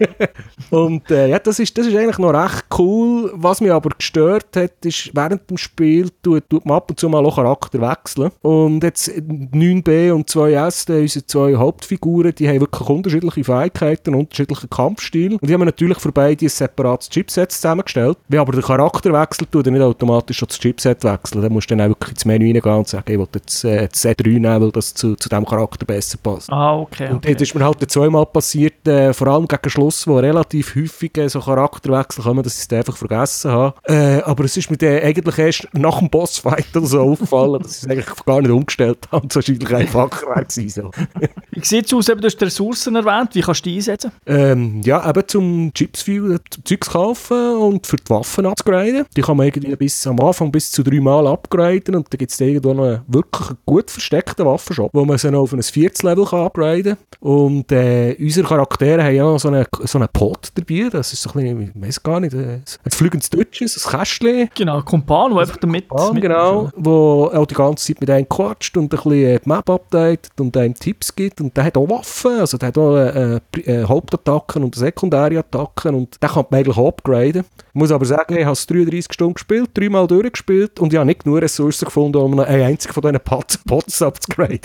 und 0.70 1.12
äh, 1.12 1.30
ja, 1.30 1.40
das 1.40 1.60
ist, 1.60 1.78
das 1.78 1.88
ist 1.88 1.96
eigentlich 1.96 2.18
noch 2.18 2.34
recht 2.34 2.66
cool. 2.78 3.32
Was 3.34 3.62
mich 3.62 3.72
aber 3.72 3.90
gestört 3.98 4.56
hat, 4.56 4.86
ist, 4.86 5.12
während 5.14 5.50
dem 5.50 5.58
Spiel 5.58 6.10
tut, 6.22 6.50
tut 6.50 6.66
man 6.66 6.78
ab 6.78 6.90
und 6.90 7.00
zu 7.00 7.10
mal 7.10 7.26
auch 7.26 7.36
Charakter 7.36 7.82
wechseln. 7.82 8.32
Und 8.42 8.84
jetzt 8.84 9.10
9b 9.10 10.12
und 10.12 10.30
2s, 10.30 11.02
unsere 11.02 11.26
zwei 11.26 11.56
Hauptfiguren, 11.56 12.34
die 12.36 12.48
haben 12.48 12.62
wirklich 12.62 12.90
unterschiedliche 12.90 13.44
Fähigkeiten, 13.44 14.16
unterschiedlichen 14.16 14.70
Kampfstil. 14.70 15.34
Und 15.34 15.50
die 15.50 15.54
haben 15.54 15.66
natürlich 15.66 16.00
für 16.00 16.12
beide 16.12 16.46
ein 16.46 16.50
separates 16.50 17.10
Chipset 17.10 17.52
zusammengestellt. 17.52 18.18
Wenn 18.28 18.40
aber 18.40 18.54
der 18.54 18.64
Charakter 18.64 19.12
wechselt, 19.14 19.52
tut 19.52 19.66
er 19.66 19.72
nicht 19.72 19.82
automatisch 19.82 20.38
schon 20.38 20.48
das 20.48 20.60
Chipset 20.60 21.04
wechseln. 21.04 21.42
Dann 21.42 21.54
musst 21.54 21.70
du 21.70 21.76
dann 21.76 21.86
auch 21.86 21.90
wirklich 21.90 22.12
ins 22.12 22.26
Menü 22.26 22.46
reingehen 22.46 22.76
und 22.76 22.88
sagen, 22.88 23.12
ich 23.12 23.18
will 23.18 23.28
jetzt 23.34 23.64
äh, 23.64 23.88
das 23.88 24.06
Z3 24.06 24.28
nehmen, 24.28 24.62
weil 24.62 24.72
das 24.72 24.94
zu, 24.94 25.16
zu 25.16 25.30
diesem 25.30 25.46
Charakter 25.46 25.86
besser 25.86 26.18
passt. 26.22 26.52
Ah, 26.52 26.78
okay. 26.78 27.10
Und 27.10 27.26
das 27.26 27.42
ist 27.42 27.56
mir 27.56 27.66
halt 27.66 27.82
zweimal 27.96 28.26
passiert, 28.26 28.86
äh, 28.88 29.14
vor 29.14 29.28
allem 29.28 29.48
gegen 29.48 29.70
Schluss, 29.70 30.06
wo 30.06 30.18
relativ 30.20 30.76
häufig 30.76 31.18
äh, 31.18 31.30
so 31.30 31.40
Charakterwechsel 31.40 32.26
kommen, 32.26 32.44
dass 32.44 32.58
ich 32.58 32.70
es 32.70 32.78
einfach 32.78 32.98
vergessen 32.98 33.52
habe. 33.52 33.74
Äh, 33.84 34.22
aber 34.24 34.44
es 34.44 34.58
ist 34.58 34.70
mir 34.70 34.76
dann 34.76 35.00
eigentlich 35.00 35.38
erst 35.38 35.68
nach 35.72 36.00
dem 36.00 36.10
Bossfight 36.10 36.76
oder 36.76 36.86
so 36.86 37.00
aufgefallen, 37.00 37.62
dass 37.62 37.78
ich 37.78 37.84
es 37.84 37.90
eigentlich 37.90 38.26
gar 38.26 38.42
nicht 38.42 38.52
umgestellt 38.52 39.08
habe 39.12 39.28
es 39.28 39.36
wahrscheinlich 39.36 39.74
einfacher 39.74 40.28
wäre 40.28 40.70
So. 40.70 40.92
Wie 41.52 41.64
sieht 41.64 41.86
es 41.86 41.94
aus, 41.94 42.06
du 42.06 42.22
hast 42.22 42.38
die 42.38 42.44
Ressourcen 42.44 42.96
erwähnt, 42.98 43.30
wie 43.34 43.42
kannst 43.42 43.66
du 43.66 43.70
die 43.70 43.78
einsetzen? 43.78 44.12
Ähm, 44.26 44.82
ja, 44.84 45.10
eben 45.10 45.28
zum 45.28 45.72
Chips 45.74 46.06
Zeugs 46.66 46.90
kaufen 46.90 47.56
und 47.56 47.88
für 47.88 47.96
die 47.96 48.10
Waffen 48.10 48.46
upgraden. 48.46 49.06
Die 49.16 49.22
kann 49.22 49.38
man 49.38 49.48
irgendwie 49.48 49.76
bis 49.78 50.06
am 50.06 50.20
Anfang 50.20 50.52
bis 50.52 50.70
zu 50.70 50.84
drei 50.84 51.00
Mal 51.00 51.28
upgraden 51.28 51.96
und 51.96 52.12
dann 52.12 52.18
gibt 52.18 52.32
es 52.32 52.40
irgendwo 52.42 52.74
noch 52.74 52.84
einen 52.84 53.02
wirklich 53.08 53.58
gut 53.66 53.90
versteckten 53.90 54.46
Waffenshop, 54.46 54.90
wo 54.94 55.06
man 55.06 55.18
sie 55.18 55.32
noch 55.32 55.42
auf 55.42 55.54
ein 55.54 55.64
viertes 55.64 56.04
Level 56.04 56.26
kann 56.26 56.42
upgraden 56.42 56.98
Und 57.22 57.72
äh, 57.72 57.85
unsere 58.20 58.48
Charaktere 58.48 59.04
haben 59.04 59.16
ja 59.16 59.40
so 59.40 59.48
einen, 59.48 59.66
so 59.84 59.98
einen 59.98 60.08
Pod 60.12 60.52
dabei, 60.56 60.90
das 60.90 61.14
ist 61.14 61.22
so 61.22 61.32
ein 61.32 61.34
bisschen, 61.34 61.74
ich 61.76 61.88
weiß 61.88 62.04
gar 62.04 62.20
nicht, 62.20 62.34
äh, 62.34 62.60
ein 62.84 62.92
flügendes 62.92 63.30
Deutsches, 63.30 63.86
ein 63.86 63.92
Kästchen. 63.92 64.50
Genau, 64.56 64.82
Kumpan, 64.82 65.32
der 65.32 65.42
einfach 65.42 65.58
damit... 65.58 65.88
Kumpan, 65.88 66.22
genau, 66.22 66.70
wo 66.76 67.32
auch 67.34 67.46
die 67.46 67.56
ganze 67.56 67.88
Zeit 67.88 68.02
mit 68.02 68.10
einem 68.10 68.28
quatscht 68.28 68.76
und 68.78 68.86
ein 68.86 68.90
bisschen 68.90 69.14
äh, 69.14 69.40
die 69.44 69.50
Map 69.50 69.70
updatet 69.70 70.40
und 70.40 70.56
einem 70.58 70.74
Tipps 70.74 71.16
gibt 71.16 71.42
und 71.42 71.56
der 71.56 71.66
hat 71.66 71.78
auch 71.78 71.90
Waffen, 71.90 72.40
also 72.40 72.58
der 72.58 72.68
hat 72.68 72.78
auch 72.78 72.96
äh, 72.96 73.40
äh, 73.66 73.84
Hauptattacken 73.84 74.64
und 74.64 74.76
sekundäre 74.76 75.40
Attacken 75.40 75.96
und 75.96 76.22
den 76.22 76.30
kann 76.30 76.46
man 76.50 76.60
eigentlich 76.60 76.78
upgraden. 76.78 77.46
Ich 77.76 77.80
muss 77.80 77.92
aber 77.92 78.06
sagen, 78.06 78.38
ich 78.38 78.46
habe 78.46 78.54
es 78.54 78.66
33 78.68 79.14
Stunden 79.14 79.34
gespielt, 79.34 79.70
dreimal 79.74 80.08
durchgespielt 80.08 80.80
und 80.80 80.94
ich 80.94 80.98
habe 80.98 81.08
nicht 81.08 81.26
nur 81.26 81.42
Ressourcen 81.42 81.86
gefunden, 81.86 82.18
um 82.18 82.40
einen 82.40 82.64
einzigen 82.64 82.94
von 82.94 83.04
diesen 83.04 83.20
Pots, 83.20 83.58
Pots 83.60 84.02
abzugraden. 84.02 84.60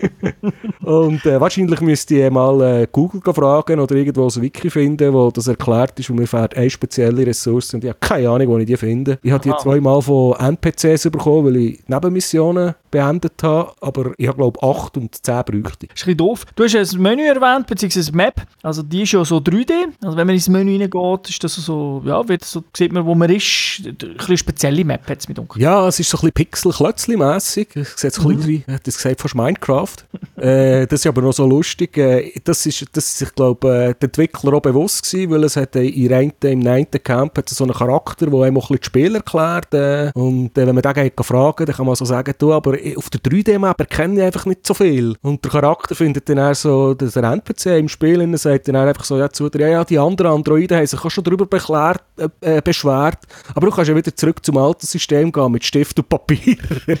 und 0.82 1.24
äh, 1.26 1.40
wahrscheinlich 1.40 1.80
müsste 1.80 2.16
ich 2.16 2.24
mal 2.34 2.60
äh, 2.60 2.86
Google 2.90 3.22
fragen 3.32 3.80
oder 3.80 3.94
irgendwo 3.94 4.26
ein 4.26 4.42
Wiki 4.42 4.68
finden, 4.68 5.12
wo 5.12 5.30
das 5.30 5.46
erklärt 5.46 5.98
ist, 5.98 6.10
wo 6.10 6.14
mir 6.14 6.26
fährt 6.26 6.56
eine 6.56 6.68
spezielle 6.68 7.26
Ressource 7.26 7.74
und 7.74 7.84
ich 7.84 7.90
habe 7.90 7.98
keine 8.00 8.28
Ahnung, 8.28 8.48
wo 8.48 8.58
ich 8.58 8.66
die 8.66 8.76
finde. 8.76 9.18
Ich 9.22 9.32
habe 9.32 9.42
die 9.42 9.54
zweimal 9.62 10.02
von 10.02 10.34
NPCs 10.38 11.10
bekommen, 11.10 11.46
weil 11.46 11.56
ich 11.56 11.80
Nebenmissionen 11.86 12.74
beendet 12.90 13.42
habe, 13.42 13.72
aber 13.80 14.12
ich 14.18 14.28
habe 14.28 14.36
glaube 14.36 14.62
8 14.62 14.96
und 14.98 15.24
10 15.24 15.42
bräuchte. 15.44 15.52
Das 15.52 15.62
ist 15.62 15.80
ein 15.80 15.88
bisschen 15.88 16.16
doof. 16.16 16.44
Du 16.54 16.64
hast 16.64 16.74
ein 16.74 17.02
Menü 17.02 17.22
erwähnt, 17.22 17.66
beziehungsweise 17.66 18.12
eine 18.12 18.16
Map, 18.16 18.42
also 18.62 18.82
die 18.82 19.02
ist 19.02 19.12
ja 19.12 19.24
so 19.24 19.38
3D, 19.38 19.72
also 20.02 20.16
wenn 20.16 20.26
man 20.26 20.34
ins 20.34 20.48
Menü 20.48 20.78
reingeht, 20.78 21.30
ist 21.30 21.42
das 21.42 21.54
so, 21.56 22.02
ja, 22.04 22.26
wird 22.28 22.44
so, 22.44 22.62
sieht 22.76 22.92
man, 22.92 23.04
wo 23.04 23.14
man 23.14 23.30
ist, 23.30 23.82
ein 23.84 23.96
bisschen 23.96 24.36
spezielle 24.36 24.84
Map 24.84 25.08
hat 25.08 25.18
es 25.18 25.28
mit 25.28 25.38
dunkel. 25.38 25.60
Ja, 25.60 25.88
es 25.88 25.98
ist 25.98 26.10
so 26.10 26.18
ein 26.18 26.30
bisschen 26.30 26.34
Pixel-Klötzli-mässig, 26.34 27.68
es 27.74 27.94
sieht 27.96 28.12
so 28.12 28.22
ein 28.22 28.36
bisschen 28.36 28.52
mhm. 28.52 28.64
wie, 28.68 28.78
das 28.84 28.96
gesagt, 28.96 29.20
fast 29.20 29.34
Minecraft. 29.34 29.96
äh, 30.36 30.86
das 30.86 31.00
ist 31.00 31.06
aber 31.06 31.22
noch 31.22 31.32
so 31.32 31.46
lustig, 31.46 31.96
äh, 31.96 32.23
das 32.44 32.66
ist, 32.66 32.84
das 32.92 33.12
ist 33.12 33.22
ich 33.22 33.34
glaube, 33.34 33.68
äh, 33.68 33.94
der 33.94 34.08
Entwickler 34.08 34.54
auch 34.54 34.60
bewusst 34.60 35.10
gewesen, 35.10 35.30
weil 35.30 35.44
es 35.44 35.56
hat 35.56 35.76
äh, 35.76 35.84
in 35.84 36.12
Rente, 36.12 36.48
im 36.48 36.60
9. 36.60 36.86
Camp 37.02 37.36
hat 37.38 37.48
so 37.48 37.64
einen 37.64 37.74
Charakter, 37.74 38.26
der 38.26 38.40
einem 38.40 38.58
auch 38.58 38.70
ein 38.70 38.76
bisschen 38.76 38.78
das 38.78 38.86
Spiel 38.86 39.14
erklärt 39.14 39.74
äh, 39.74 40.10
und 40.14 40.50
wenn 40.54 40.74
man 40.74 40.82
den 40.82 40.92
geht 40.92 41.14
fragen, 41.24 41.66
dann 41.66 41.74
kann 41.74 41.86
man 41.86 41.94
so 41.94 42.04
sagen, 42.04 42.34
du, 42.38 42.52
aber 42.52 42.76
auf 42.96 43.10
der 43.10 43.20
3D-Map 43.20 43.78
erkenne 43.80 44.20
ich 44.20 44.22
einfach 44.22 44.46
nicht 44.46 44.66
so 44.66 44.74
viel. 44.74 45.16
Und 45.22 45.44
der 45.44 45.50
Charakter 45.50 45.94
findet 45.94 46.28
dann 46.28 46.38
auch 46.38 46.54
so, 46.54 46.94
dass 46.94 47.14
der 47.14 47.24
NPC 47.24 47.66
im 47.78 47.88
Spiel 47.88 48.36
sagt 48.36 48.68
dann 48.68 48.76
einfach 48.76 49.04
so, 49.04 49.18
ja, 49.18 49.28
zu 49.30 49.48
dir, 49.48 49.62
ja, 49.62 49.68
ja, 49.68 49.84
die 49.84 49.98
anderen 49.98 50.32
Androiden 50.32 50.76
haben 50.76 50.86
sich 50.86 51.04
auch 51.04 51.10
schon 51.10 51.24
darüber 51.24 51.46
beklärt, 51.46 52.02
äh, 52.40 52.60
beschwert, 52.62 53.18
aber 53.54 53.66
du 53.66 53.72
kannst 53.72 53.88
ja 53.88 53.96
wieder 53.96 54.14
zurück 54.14 54.44
zum 54.44 54.56
alten 54.58 54.86
System 54.86 55.32
gehen, 55.32 55.52
mit 55.52 55.64
Stift 55.64 55.98
und 55.98 56.08
Papier. 56.08 56.56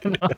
genau. 0.00 0.28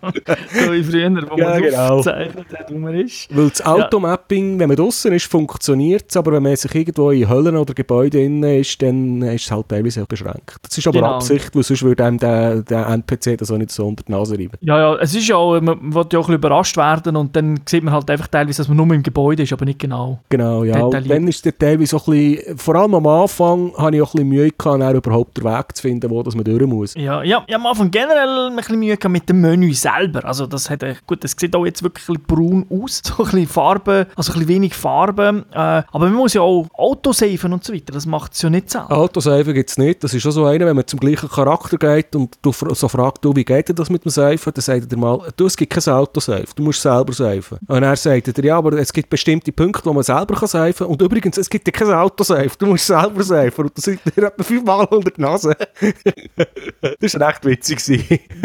So 0.65 0.73
wie 0.73 0.85
früher, 0.85 1.31
wo 1.31 1.37
ja, 1.37 1.51
man 1.51 1.63
genau. 1.63 1.89
aufzeichnet 1.99 2.47
hat, 2.57 2.73
wo 2.73 2.79
man 2.79 2.95
ist. 2.95 3.35
Weil 3.35 3.51
das 3.51 3.65
Automapping, 3.65 4.02
ja. 4.03 4.19
wenn 4.29 4.59
man 4.59 4.77
draußen 4.77 5.13
ist, 5.13 5.27
funktioniert 5.27 6.07
es, 6.09 6.17
aber 6.17 6.33
wenn 6.33 6.43
man 6.43 6.57
sich 6.57 6.75
irgendwo 6.75 7.11
in 7.11 7.29
Höllen 7.29 7.57
oder 7.57 7.75
Gebäuden 7.75 8.43
ist, 8.43 8.81
dann 8.83 9.23
ist 9.23 9.45
es 9.45 9.51
halt 9.51 9.69
teilweise 9.69 10.03
auch 10.03 10.07
beschränkt. 10.07 10.57
Das 10.63 10.77
ist 10.77 10.87
aber 10.87 11.01
genau. 11.01 11.15
Absicht, 11.15 11.55
weil 11.55 11.63
sonst 11.63 11.83
würde 11.83 12.05
einem 12.05 12.19
der, 12.19 12.63
der 12.63 12.89
NPC 12.89 13.39
das 13.39 13.51
auch 13.51 13.59
nicht 13.59 13.71
so 13.71 13.87
unter 13.87 14.05
die 14.05 14.13
Nase 14.13 14.35
reiben. 14.35 14.57
Ja, 14.61 14.79
ja, 14.79 14.97
es 14.97 15.15
ist 15.15 15.29
ja 15.29 15.37
auch, 15.37 15.61
man 15.61 15.95
wird 15.95 16.13
ja 16.13 16.19
auch 16.19 16.29
ein 16.29 16.33
bisschen 16.33 16.35
überrascht 16.35 16.77
werden 16.77 17.17
und 17.17 17.35
dann 17.37 17.61
sieht 17.67 17.83
man 17.83 17.95
halt 17.95 18.11
einfach 18.11 18.29
teilweise, 18.29 18.59
dass 18.59 18.69
man 18.69 18.77
nur 18.77 18.95
im 18.95 19.03
Gebäude 19.03 19.43
ist, 19.43 19.53
aber 19.53 19.65
nicht 19.65 19.79
genau. 19.79 20.21
Genau, 20.29 20.65
ja. 20.65 20.83
Und 20.83 20.93
dann 21.09 21.29
ist 21.29 21.45
der 21.45 21.57
teilweise 21.57 21.99
so 21.99 22.13
ein 22.13 22.37
bisschen, 22.37 22.59
vor 22.59 22.75
allem 22.77 22.95
am 22.95 23.07
Anfang 23.07 23.73
hatte 23.77 23.97
ich 23.97 24.03
auch 24.03 24.15
ein 24.15 24.19
bisschen 24.19 24.29
Mühe 24.29 24.51
gehabt, 24.51 24.95
überhaupt 24.95 25.37
den 25.39 25.45
Weg 25.45 25.77
zu 25.77 25.83
finden, 25.83 26.11
wo 26.11 26.23
das 26.23 26.35
man 26.35 26.45
durch 26.45 26.67
muss. 26.67 26.95
Ja, 26.95 27.23
ja, 27.23 27.45
ja 27.47 27.57
am 27.57 27.67
Anfang 27.67 27.91
generell 27.91 28.51
ein 28.51 28.57
bisschen 28.57 28.79
Mühe 28.79 28.97
gehabt 28.97 29.13
mit 29.13 29.29
dem 29.29 29.41
Menü 29.41 29.73
selber. 29.75 30.25
Also 30.25 30.47
das 30.47 30.71
hat, 30.71 30.85
gut, 31.07 31.25
das 31.25 31.35
sieht 31.39 31.55
auch 31.55 31.65
jetzt 31.65 31.83
wirklich 31.83 32.09
ein 32.09 32.15
bisschen 32.15 32.27
braun 32.27 32.67
aus, 32.71 33.03
so 33.05 33.25
ein 33.25 33.31
bisschen 33.31 33.47
Farbe, 33.47 33.92
also 34.17 34.33
ein 34.33 34.39
bisschen 34.41 34.49
wenig 34.49 34.75
Farbe, 34.75 35.45
äh, 35.53 35.57
aber 35.57 36.07
man 36.07 36.15
muss 36.15 36.35
ja 36.35 36.43
auch 36.43 36.67
Autosaven 36.75 37.53
und 37.53 37.65
so 37.65 37.73
weiter, 37.73 37.93
das 37.93 38.07
macht 38.07 38.33
es 38.33 38.43
ja 38.43 38.51
nicht 38.51 38.71
selber. 38.71 38.97
Autosaven 38.97 39.55
gibt 39.55 39.71
es 39.71 39.79
nicht, 39.79 40.03
das 40.03 40.15
ist 40.15 40.23
schon 40.23 40.33
so 40.33 40.45
einer, 40.45 40.67
wenn 40.67 40.77
man 40.77 40.87
zum 40.87 41.01
gleichen 41.01 41.29
Charakter 41.29 41.77
geht 41.77 42.15
und 42.17 42.37
du 42.43 42.53
so 42.53 42.89
fragst, 42.89 43.25
du, 43.25 43.35
wie 43.35 43.45
geht 43.45 43.77
das 43.79 43.91
mit 43.91 44.05
dem 44.05 44.11
Safen, 44.11 44.53
dann 44.53 44.63
sagt 44.63 44.93
er 44.93 44.99
mal, 44.99 45.21
du, 45.37 45.47
es 45.47 45.57
gibt 45.57 45.73
kein 45.73 45.95
Autosave, 45.95 46.47
du 46.55 46.63
musst 46.63 46.83
selber 46.83 47.13
safen. 47.13 47.59
Und 47.67 47.83
er 47.83 47.97
sagt 47.97 48.39
er, 48.39 48.45
ja, 48.45 48.59
aber 48.59 48.73
es 48.75 48.93
gibt 48.93 49.11
bestimmte 49.11 49.53
Punkte, 49.53 49.85
wo 49.87 49.93
man 49.93 50.03
selber 50.03 50.35
kann 50.35 50.49
safen 50.49 50.87
und 50.87 51.01
übrigens, 51.03 51.39
es 51.39 51.49
gibt 51.49 51.67
ja 51.67 51.73
kein 51.73 51.93
Autosave, 51.93 52.51
du 52.59 52.67
musst 52.67 52.87
selber 52.87 53.23
safen 53.23 53.65
und 53.65 53.77
das 53.77 53.85
sind 53.85 54.01
etwa 54.17 54.43
fünfmal 54.43 54.87
unter 54.87 55.11
die 55.11 55.21
Nase. 55.21 55.57
das 57.01 57.19
war 57.19 57.29
recht 57.29 57.45
witzig. 57.45 57.79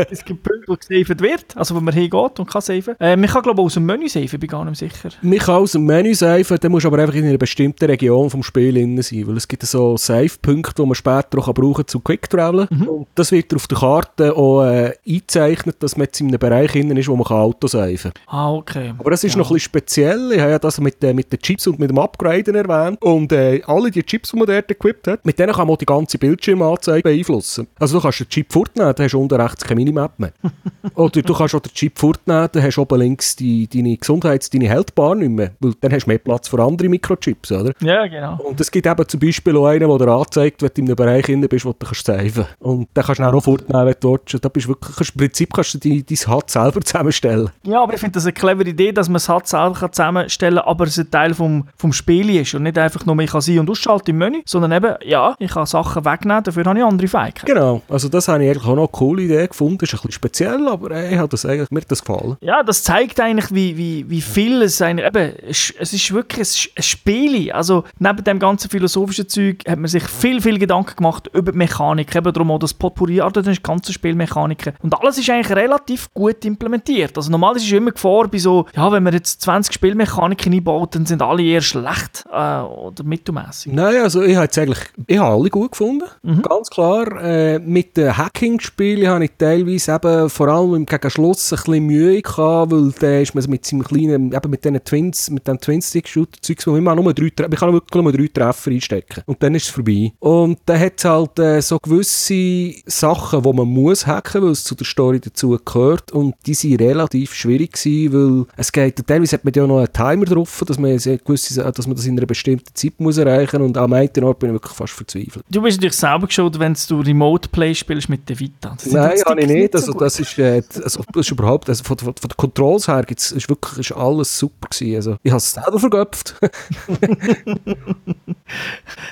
es 0.10 0.24
gibt 0.24 0.44
Punkte, 0.44 0.68
wo 0.68 0.76
gesaved 0.76 1.22
wird, 1.22 1.58
also 1.58 1.76
wo 1.76 1.80
man 1.80 1.94
hingeht 1.94 2.40
und 2.40 2.50
kann 2.50 2.62
safen. 2.62 2.96
Äh, 3.00 3.16
man 3.16 3.30
kann 3.30 3.44
glaube 3.44 3.62
ich 3.62 3.66
aus 3.66 3.74
dem 3.74 3.86
Menü 3.86 4.08
safen, 4.08 4.40
bin 4.40 4.50
gar 4.50 4.66
nicht 4.66 4.78
sicher. 4.78 5.10
Man 5.28 5.40
kann 5.40 5.56
aus 5.56 5.74
dem 5.74 5.84
Menü 5.84 6.16
safen, 6.16 6.58
dann 6.62 6.72
musst 6.72 6.86
du 6.86 6.88
aber 6.88 7.00
einfach 7.00 7.16
in 7.16 7.26
einer 7.26 7.38
bestimmten 7.38 7.84
Region 7.84 8.30
vom 8.30 8.44
Spiel 8.44 8.74
drin 8.74 9.02
sein, 9.02 9.28
weil 9.28 9.36
es 9.36 9.46
gibt 9.46 9.62
so 9.63 9.98
Save-Punkte, 9.98 10.82
die 10.82 10.88
man 10.88 10.96
später 10.96 11.38
auch 11.40 11.54
brauchen 11.54 11.86
zum 11.86 12.02
Quick 12.02 12.30
Travel. 12.30 12.66
Mhm. 12.70 12.88
Und 12.88 13.08
das 13.13 13.34
wird 13.34 13.54
auf 13.54 13.68
der 13.68 13.78
Karte 13.78 14.34
auch 14.38 14.63
äh, 14.63 14.94
eingezeichnet, 15.06 15.76
dass 15.80 15.98
man 15.98 16.06
jetzt 16.06 16.22
in 16.22 16.30
einem 16.30 16.40
Bereich 16.40 16.72
drin 16.72 16.96
ist, 16.96 17.10
wo 17.10 17.16
man 17.18 17.28
Auto 17.28 17.68
safen 17.68 18.13
kann. 18.13 18.24
Ah, 18.28 18.54
okay. 18.54 18.94
Aber 18.98 19.12
das 19.12 19.26
ist 19.26 19.34
ja. 19.34 19.40
noch 19.40 19.50
ein 19.50 19.56
bisschen 19.56 19.66
speziell. 19.66 20.32
Ich 20.32 20.40
habe 20.40 20.52
ja 20.52 20.60
das 20.60 20.80
mit, 20.80 21.04
äh, 21.04 21.13
mit 21.13 21.30
den 21.30 21.40
Chips 21.40 21.68
und 21.68 21.78
mit 21.78 21.90
dem 21.90 22.00
Upgraden 22.00 22.56
erwähnt. 22.56 23.02
Und 23.02 23.34
äh, 23.34 23.62
alle 23.66 23.92
die 23.92 24.04
Chips, 24.04 24.32
die 24.32 24.38
man 24.38 24.48
dort 24.48 24.72
equipped 24.72 25.08
hat, 25.08 25.26
mit 25.26 25.38
denen 25.38 25.52
kann 25.52 25.68
man 25.68 25.76
die 25.76 25.86
ganze 25.86 26.18
Bildschirmanzeige 26.18 27.04
beeinflussen. 27.04 27.68
Also 27.78 27.98
du 27.98 28.02
kannst 28.02 28.22
den 28.22 28.30
Chip 28.30 28.54
fortnehmen, 28.54 28.94
dann 28.96 29.04
hast 29.04 29.12
du 29.12 29.20
unten 29.20 29.42
rechts 29.42 29.66
keine 29.66 29.76
Minimap 29.76 30.18
mehr. 30.20 30.32
Oder 30.96 31.22
du 31.22 31.34
kannst 31.34 31.54
auch 31.54 31.60
den 31.60 31.74
Chip 31.74 32.00
fortnehmen, 32.00 32.48
dann 32.50 32.63
hast 32.63 32.76
du 32.76 32.82
oben 32.82 33.00
links 33.00 33.36
die, 33.36 33.68
deine 33.68 33.98
Gesundheits-, 33.98 34.50
deine 34.50 34.70
Healthbar 34.70 35.17
nicht 35.18 35.30
mehr, 35.30 35.52
weil 35.60 35.74
dann 35.82 35.92
hast 35.92 36.06
du 36.06 36.10
mehr 36.10 36.18
Platz 36.18 36.48
für 36.48 36.62
andere 36.64 36.90
Mikrochips, 36.90 37.52
oder? 37.52 37.74
Ja, 37.82 38.08
genau. 38.08 38.38
Und 38.44 38.60
es 38.60 38.72
gibt 38.72 38.88
eben 38.88 39.08
zum 39.08 39.20
Beispiel 39.20 39.56
auch 39.58 39.68
einen, 39.68 39.88
der 39.88 39.98
dir 39.98 40.12
anzeigt, 40.12 40.62
wenn 40.62 40.70
du 40.74 40.82
in 40.82 40.88
einem 40.88 40.96
Bereich 40.96 41.26
drin 41.26 41.48
bist, 41.48 41.66
wo 41.66 41.74
du 41.74 41.86
kannst 41.86 42.06
saven 42.06 42.46
Und 42.60 42.88
den 42.96 43.04
kannst 43.04 43.20
du 43.20 43.24
dann 43.24 43.36
auch 43.36 43.44
fortnehmen, 43.44 43.86
wenn 43.86 43.96
du 44.00 44.12
willst. 44.12 44.44
Da 44.44 44.50
bist 44.50 44.68
wirklich, 44.68 44.96
kannst, 44.96 45.12
Im 45.12 45.20
Prinzip 45.20 45.54
kannst 45.54 45.74
du 45.74 45.78
dein, 45.80 46.06
dein 46.08 46.34
HUD 46.34 46.50
selber 46.50 46.82
zusammenstellen. 46.82 47.50
Ja, 47.64 47.82
aber 47.82 47.94
ich 47.94 48.00
finde 48.00 48.14
das 48.14 48.26
eine 48.26 48.34
clevere 48.34 48.70
Idee, 48.70 48.92
dass 48.92 49.10
man 49.10 49.18
es 49.18 49.30
halt 49.30 49.48
selber 49.48 49.92
zusammenstellen 49.92 50.60
kann, 50.60 50.68
aber 50.68 50.86
es 50.86 50.98
ein 50.98 51.10
Teil 51.12 51.34
vom, 51.34 51.68
vom 51.78 51.94
Spiel 51.94 52.30
ist 52.36 52.54
und 52.56 52.64
nicht 52.64 52.78
einfach 52.78 53.06
nur, 53.06 53.18
ich 53.20 53.32
kann 53.32 53.42
sie 53.42 53.60
und 53.60 53.70
ausschalten 53.70 54.12
im 54.12 54.18
Menü, 54.18 54.42
sondern 54.46 54.72
eben, 54.72 54.96
ja, 55.06 55.36
ich 55.40 55.52
kann 55.52 55.66
Sachen 55.66 56.06
wegnehmen, 56.06 56.44
dafür 56.44 56.66
habe 56.66 56.80
ich 56.80 56.86
andere 56.86 57.08
Fähigkeiten. 57.08 57.46
Genau, 57.46 57.82
also 57.90 58.10
das 58.10 58.28
habe 58.28 58.44
ich 58.44 58.50
eigentlich 58.50 58.66
auch 58.66 58.76
noch 58.76 58.84
eine 58.84 58.88
coole 58.90 59.24
Idee 59.24 59.48
gefunden. 59.48 59.78
Das 59.80 59.90
ist 59.90 59.94
ein 59.94 59.98
bisschen 59.98 60.12
speziell, 60.12 60.68
aber 60.68 60.92
ey, 60.92 61.16
hat 61.16 61.34
das 61.34 61.46
eigentlich, 61.46 61.72
mir 61.72 61.82
hat 61.82 61.92
das 61.92 62.04
gefallen. 62.04 62.38
Ja, 62.42 62.64
das 62.64 62.84
zeigt 62.84 63.20
eigentlich, 63.20 63.54
wie, 63.54 63.78
wie, 63.78 64.10
wie 64.10 64.22
viel 64.22 64.62
es 64.62 64.82
eigentlich, 64.82 65.07
eben, 65.08 65.34
es 65.48 65.72
ist 65.72 66.13
wirklich 66.13 66.48
ein, 66.76 66.84
Spiel. 66.84 67.52
Also 67.52 67.84
neben 68.00 68.24
dem 68.24 68.39
ganzen 68.39 68.70
philosophischen 68.70 69.28
Zeug 69.28 69.63
hat 69.67 69.80
man 69.80 69.88
sich 69.88 70.04
viel, 70.04 70.41
viel 70.41 70.60
Gedanken 70.60 70.96
gemacht 70.96 71.30
über 71.34 71.52
die 71.52 71.58
Mechanik, 71.58 72.15
eben 72.15 72.34
darum 72.34 72.52
auch 72.52 72.60
das 72.60 72.74
Potpourri, 72.74 73.22
also 73.22 73.41
das 73.41 73.48
ist 73.48 73.63
ganze 73.63 73.93
Spielmechaniken. 73.93 74.74
Und 74.82 75.00
alles 75.00 75.17
ist 75.17 75.30
eigentlich 75.30 75.56
relativ 75.56 76.13
gut 76.13 76.43
implementiert. 76.46 77.17
Also 77.17 77.32
normal 77.32 77.56
ist 77.56 77.63
es 77.63 77.72
immer 77.72 77.91
Gefahr 77.91 78.28
bei 78.28 78.38
so, 78.38 78.65
ja, 78.76 78.91
wenn 78.91 79.04
man 79.04 79.13
jetzt 79.13 79.41
20 79.41 79.74
Spielmechaniken 79.74 80.54
einbaut, 80.54 80.96
dann 80.96 81.06
sind 81.06 81.22
alle 81.22 81.43
eher 81.43 81.62
schlecht 81.62 82.26
äh, 82.32 82.62
oder 82.62 83.04
mittelmäßig. 83.04 83.74
Nein, 83.74 83.98
also 84.02 84.24
ich 84.24 84.36
habe 84.36 84.50
eigentlich, 84.58 84.80
ich 85.06 85.17
habe 85.17 85.34
alle 85.34 85.50
gut 85.50 85.72
gefunden, 85.72 86.04
ganz 86.41 86.70
klar. 86.70 87.22
Äh, 87.22 87.60
mit 87.60 87.98
den 87.98 88.17
Hacking-Spielen 88.17 89.08
habe 89.08 89.26
ich 89.26 89.32
teilweise 89.38 89.93
eben 89.93 90.30
vor 90.30 90.48
allem 90.48 90.86
gegen 90.86 91.10
Schluss 91.10 91.52
ein 91.52 91.58
bisschen 91.58 91.86
Mühe 91.86 92.22
gehabt, 92.22 92.72
weil 92.72 92.91
da 93.00 93.20
ist 93.20 93.36
man 93.36 93.43
mit 93.50 93.65
seinem 93.65 93.84
kleinen, 93.84 94.34
eben 94.34 94.50
mit 94.50 94.63
diesen 94.63 94.84
Twins, 94.98 95.30
mit 95.30 95.48
dem 95.48 95.60
Twin-Stick-Shooter-Zeugs, 95.60 96.66
wo 96.68 96.72
man 96.72 96.80
immer 96.80 96.96
nur 96.96 97.14
drei, 97.14 97.30
Tre- 97.30 97.48
man 97.48 97.58
kann 97.58 97.74
wirklich 97.74 98.04
nur 98.04 98.12
drei 98.12 98.28
Treffer 98.28 98.72
einstecken. 98.72 99.22
Und 99.26 99.42
dann 99.44 99.56
ist 99.56 99.64
es 99.66 99.70
vorbei. 99.70 100.12
Und 100.20 100.60
dann 100.66 100.80
hat 100.80 100.94
es 100.98 101.06
halt 101.06 101.40
äh, 101.40 101.62
so 101.62 101.78
gewisse 101.80 102.74
Sachen, 102.86 103.42
die 103.44 103.54
man 103.54 103.68
muss 103.68 104.06
hacken, 104.08 104.44
weil 104.44 104.52
es 104.52 104.64
zu 104.64 104.76
der 104.76 104.86
Story 104.86 105.20
dazu 105.20 105.58
gehört. 105.64 106.12
Und 106.12 106.36
die 106.46 106.54
sind 106.54 106.82
relativ 106.82 107.34
schwierig 107.34 107.74
gewesen, 107.74 108.14
weil 108.14 108.46
es 108.56 108.72
geht, 108.72 109.06
teilweise 109.06 109.34
hat 109.38 109.46
man 109.46 109.54
ja 109.54 109.68
noch 109.68 109.78
einen 109.78 109.94
Timer 109.94 110.26
drauf, 110.26 110.64
dass 110.66 110.80
man, 110.80 110.98
gewisse, 110.98 111.72
dass 111.72 111.88
man 111.88 111.96
das 111.96 112.06
in 112.06 112.18
einer 112.18 112.26
bestimmten 112.26 112.74
Zeit 112.74 112.94
muss 113.00 113.18
erreichen 113.18 113.62
und 113.62 113.78
am 113.78 113.94
einen 113.94 114.24
Ort 114.24 114.40
bin 114.40 114.50
ich 114.50 114.54
wirklich 114.54 114.74
fast 114.74 114.94
verzweifelt. 114.94 115.46
Du 115.50 115.62
bist 115.62 115.78
natürlich 115.78 115.96
selber 115.96 116.28
geschaut, 116.28 116.58
wenn 116.60 116.76
du 116.88 117.02
Remote 117.02 117.50
Play 117.50 117.76
spielst 117.76 118.10
mit 118.10 118.28
der 118.30 118.40
Vita. 118.40 118.76
Das 118.76 118.92
Nein, 118.92 119.20
habe 119.26 119.42
ich 119.42 119.48
nicht. 119.48 119.74
so 119.74 119.78
Also, 119.80 119.94
das 119.94 120.20
ist, 120.20 120.38
äh, 120.40 120.62
also, 120.84 121.04
das 121.14 121.26
ist 121.26 121.32
überhaupt, 121.32 121.70
also 121.70 121.84
von, 121.84 121.98
von, 121.98 122.14
von 122.16 122.30
den 122.30 122.38
Controls 122.38 122.88
her 122.88 123.04
gibt's, 123.04 123.32
ist 123.32 123.50
wirklich 123.50 123.78
ist 123.80 123.92
alles 123.92 124.38
super 124.38 124.68
gewesen. 124.70 124.87
Also, 124.95 125.17
ich 125.23 125.32
habe 125.32 125.38
es 125.38 125.52
selber 125.52 125.80
vergöpft. 125.80 126.36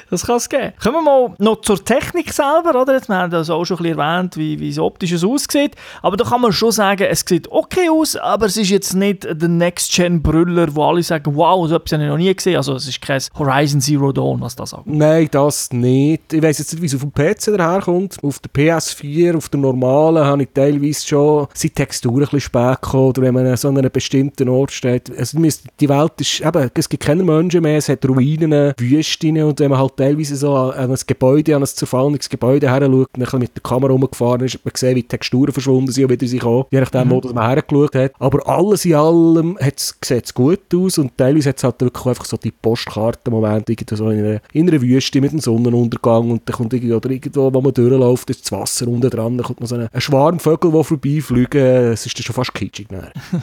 Das 0.10 0.26
kann 0.26 0.38
es 0.38 0.48
geben. 0.48 0.74
Kommen 0.82 0.98
wir 0.98 1.02
mal 1.02 1.36
noch 1.40 1.62
zur 1.62 1.84
Technik 1.84 2.32
selber, 2.32 2.80
oder? 2.82 2.94
Jetzt, 2.94 3.10
wir 3.10 3.18
haben 3.18 3.32
das 3.32 3.50
auch 3.50 3.66
schon 3.66 3.78
ein 3.78 3.84
bisschen 3.84 4.00
erwähnt, 4.00 4.38
wie, 4.38 4.60
wie 4.60 4.70
es 4.70 4.80
optisch 4.80 5.24
aussieht. 5.24 5.76
Aber 6.02 6.16
da 6.16 6.24
kann 6.24 6.42
man 6.42 6.54
schon 6.54 6.72
sagen, 6.72 7.08
es 7.10 7.24
sieht 7.28 7.52
okay 7.52 7.90
aus, 7.90 8.16
aber 8.16 8.46
es 8.46 8.58
ist 8.58 8.70
jetzt 8.70 8.94
nicht 8.94 9.24
der 9.24 9.50
Next-Gen-Brüller, 9.50 10.74
wo 10.76 10.84
alle 10.86 11.04
sagen, 11.04 11.36
wow, 11.36 11.68
so 11.68 11.76
etwas 11.76 11.94
habe 11.94 12.04
ich 12.04 12.10
noch 12.10 12.18
nie 12.18 12.34
gesehen. 12.34 12.58
Also 12.58 12.76
es 12.76 12.88
ist 12.88 13.02
kein 13.02 13.22
Horizon 13.38 13.82
Zero 13.82 14.12
Dawn, 14.12 14.42
was 14.42 14.56
das 14.56 14.74
angeht. 14.74 14.94
Nein, 14.94 15.28
das 15.32 15.72
nicht. 15.74 16.32
Ich 16.32 16.42
weiss 16.42 16.60
jetzt 16.60 16.74
nicht, 16.74 16.82
wie 16.82 16.88
es 16.88 16.96
auf 16.96 17.02
dem 17.02 17.12
PC 17.12 17.58
daherkommt. 17.58 18.18
Auf 18.24 18.40
der 18.40 18.52
PS4, 18.52 19.36
auf 19.36 19.50
der 19.50 19.60
normalen, 19.60 20.24
habe 20.24 20.44
ich 20.44 20.50
teilweise 20.54 21.08
schon 21.08 21.48
sind 21.54 21.76
Texturen 21.76 22.16
ein 22.16 22.20
bisschen 22.22 22.42
spät 22.42 22.82
gekommen, 22.82 23.10
oder 23.10 23.22
wenn 23.24 23.34
man 23.34 23.48
an 23.48 23.58
so 23.58 23.70
einem 23.70 23.90
bestimmten 23.92 24.50
Ort 24.50 24.72
steht. 24.72 25.12
Also, 25.18 25.40
die 25.80 25.90
Welt 25.90 26.14
ist, 26.20 26.42
eben, 26.42 26.70
es 26.74 26.90
gibt 26.90 27.04
keine 27.04 27.24
Menschen 27.24 27.62
mehr, 27.62 27.78
es 27.78 27.90
hat 27.90 28.06
Ruinen, 28.08 28.74
Wüsten 28.78 29.42
und 29.42 29.60
wenn 29.60 29.72
man 29.72 29.80
halt 29.80 29.98
teilweise 29.98 30.36
so 30.36 30.56
an 30.56 30.92
ein 30.92 30.98
Gebäude, 31.06 31.56
an 31.56 31.64
ein 31.64 31.68
zerfallendes 31.68 32.30
Gebäude 32.30 32.70
her 32.70 32.82
schaut 32.82 33.10
ein 33.14 33.20
bisschen 33.20 33.40
mit 33.40 33.56
der 33.56 33.64
Kamera 33.64 33.92
rumgefahren 33.92 34.46
ist, 34.46 34.56
hat 34.56 34.66
man 34.66 34.74
gesehen, 34.74 34.96
wie 34.96 35.02
die 35.02 35.08
Texturen 35.08 35.52
verschwunden 35.52 35.92
sind 35.92 36.06
und 36.06 36.12
wieder 36.12 36.28
sie 36.28 36.40
kommen, 36.40 36.66
je 36.72 36.80
nachdem, 36.80 37.10
wo 37.10 37.22
man 37.34 37.48
hergeschaut 37.48 37.96
hat. 37.96 38.14
Aber 38.20 38.48
alles 38.48 38.86
in 38.86 38.96
allem 38.96 39.58
sieht 40.02 40.26
es 40.26 40.34
gut 40.34 40.60
aus 40.74 40.98
und 40.98 41.18
teilweise 41.18 41.50
hat 41.50 41.58
es 41.58 41.64
halt 41.64 41.82
wirklich 41.82 42.06
einfach 42.06 42.26
so 42.26 42.38
die 42.38 42.52
Postkartenmomente, 42.52 43.74
irgendwie 43.74 43.96
so 43.96 44.10
in 44.10 44.20
einer, 44.20 44.42
in 44.54 44.70
einer 44.70 44.82
Wüste 44.82 45.22
mit 45.22 45.32
einem 45.32 45.40
Sonnenuntergang 45.40 46.32
und 46.32 46.42
dann 46.46 46.56
kommt 46.56 46.74
irgendwie, 46.74 46.94
oder 46.94 47.10
irgendwo, 47.10 47.54
wo 47.54 47.62
man 47.62 47.74
durchläuft, 47.74 48.30
ist 48.30 48.44
das 48.44 48.52
Wasser 48.52 48.88
unten 48.88 49.10
dran, 49.10 49.38
dann 49.38 49.46
kommt 49.46 49.62
noch 49.62 49.68
so 49.68 49.76
ein, 49.76 49.90
Schwarm 49.98 50.40
Vögel, 50.40 50.72
die 50.72 50.84
vorbeifliegen, 50.84 51.62
es 51.94 52.06
ist 52.06 52.18
dann 52.18 52.24
schon 52.24 52.36
fast 52.36 52.54
kitschig. 52.54 52.88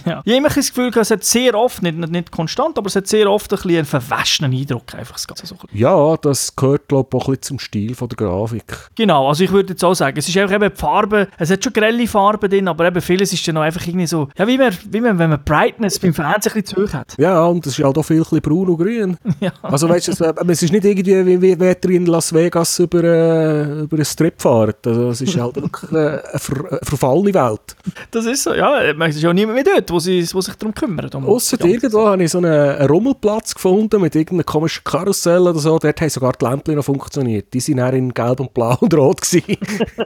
Ja. 0.06 0.22
Ich 0.24 0.32
habe 0.32 0.36
immer 0.36 0.48
das 0.48 0.72
Gefühl, 0.72 0.90
es 0.94 1.10
hat 1.10 1.24
sehr 1.24 1.54
oft, 1.54 1.82
nicht, 1.82 1.96
nicht 2.12 2.30
konstant, 2.30 2.78
aber 2.78 2.86
es 2.86 2.96
hat 2.96 3.06
sehr 3.06 3.30
oft 3.30 3.52
ein 3.52 3.56
bisschen 3.56 3.76
einen 3.76 3.84
verwaschenen 3.84 4.52
Eindruck. 4.52 4.94
Einfach 4.94 5.14
das 5.14 5.26
Ganze 5.26 5.46
so. 5.46 5.56
Ja, 5.72 6.16
das 6.16 6.54
gehört 6.54 6.88
glaube 6.88 7.08
ich 7.12 7.22
auch 7.22 7.28
ein 7.28 7.32
bisschen 7.32 7.42
zum 7.42 7.58
Stil 7.58 7.94
von 7.94 8.08
der 8.08 8.16
Grafik. 8.16 8.90
Genau, 8.94 9.28
also 9.28 9.44
ich 9.44 9.50
würde 9.50 9.72
jetzt 9.72 9.84
auch 9.84 9.94
sagen, 9.94 10.18
es 10.18 10.28
ist 10.28 10.36
einfach 10.36 10.54
eben 10.54 10.70
die 10.70 10.80
Farbe, 10.80 11.28
es 11.38 11.50
hat 11.50 11.64
schon 11.64 11.72
grelle 11.72 12.06
Farben 12.06 12.50
drin, 12.50 12.68
aber 12.68 12.86
eben 12.86 13.00
vieles 13.00 13.32
ist 13.32 13.46
dann 13.48 13.56
auch 13.56 13.62
einfach 13.62 13.86
irgendwie 13.86 14.06
so, 14.06 14.28
ja, 14.36 14.46
wie 14.46 14.58
man, 14.58 14.76
wie 14.90 15.00
man 15.00 15.18
wenn 15.18 15.30
man 15.30 15.42
Brightness 15.44 15.98
beim 15.98 16.14
Fernsehen 16.14 16.52
ein 16.52 16.62
bisschen 16.62 16.76
zu 16.76 16.84
hoch 16.84 16.92
hat. 16.92 17.14
Ja, 17.18 17.44
und 17.46 17.66
es 17.66 17.78
ist 17.78 17.84
halt 17.84 17.96
auch 17.96 18.02
viel 18.02 18.18
ein 18.18 18.22
bisschen 18.22 18.40
braun 18.40 18.68
und 18.68 18.78
grün. 18.78 19.16
Ja. 19.40 19.50
Also 19.62 19.88
weißt 19.88 20.06
du, 20.06 20.12
es, 20.12 20.20
es 20.20 20.62
ist 20.62 20.72
nicht 20.72 20.84
irgendwie 20.84 21.40
wie, 21.40 21.58
wie 21.58 21.66
ihr 21.66 21.90
in 21.90 22.06
Las 22.06 22.32
Vegas 22.32 22.78
über, 22.78 23.02
äh, 23.02 23.80
über 23.80 23.96
einen 23.96 24.04
Strip 24.04 24.40
fahrt. 24.40 24.86
Also 24.86 25.08
es 25.08 25.20
ist 25.20 25.36
halt 25.36 25.56
wirklich 25.56 25.90
äh, 25.90 25.96
eine, 25.96 26.22
ver, 26.36 26.70
eine 26.70 26.80
verfallene 26.82 27.34
Welt. 27.34 27.76
Das 28.10 28.24
ist 28.26 28.44
so, 28.44 28.54
ja, 28.54 28.80
es 28.82 29.16
ist 29.16 29.22
ja 29.22 29.32
niemand 29.32 29.56
mehr 29.56 29.64
dort, 29.64 29.90
wo, 29.90 29.98
sie, 29.98 30.24
wo 30.32 30.40
sich 30.40 30.54
darum 30.54 30.74
kümmert. 30.74 31.14
Um 31.14 31.26
Ausser 31.26 31.56
ja. 31.58 31.66
Irgendwo 32.02 32.12
habe 32.12 32.24
ich 32.24 32.30
so 32.30 32.38
einen, 32.38 32.86
Rummelplatz 32.86 33.54
gefunden 33.54 34.00
mit 34.00 34.14
irgendeinem 34.14 34.46
komischen 34.46 34.84
Karussell 34.84 35.42
oder 35.42 35.58
so. 35.58 35.78
Dort 35.78 36.00
haben 36.00 36.08
sogar 36.08 36.32
die 36.32 36.44
Lämpchen 36.44 36.74
noch 36.74 36.84
funktioniert. 36.84 37.52
Die 37.52 37.60
sind 37.60 37.78
dann 37.78 37.94
in 37.94 38.12
gelb 38.12 38.40
und 38.40 38.52
blau 38.54 38.76
und 38.80 38.94
rot 38.94 39.20
gewesen. 39.20 39.56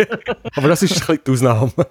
Aber 0.57 0.69
das 0.69 0.83
ist 0.83 0.93
ein 0.93 0.99
bisschen 0.99 1.21
die 1.27 1.31
Ausnahme. 1.33 1.73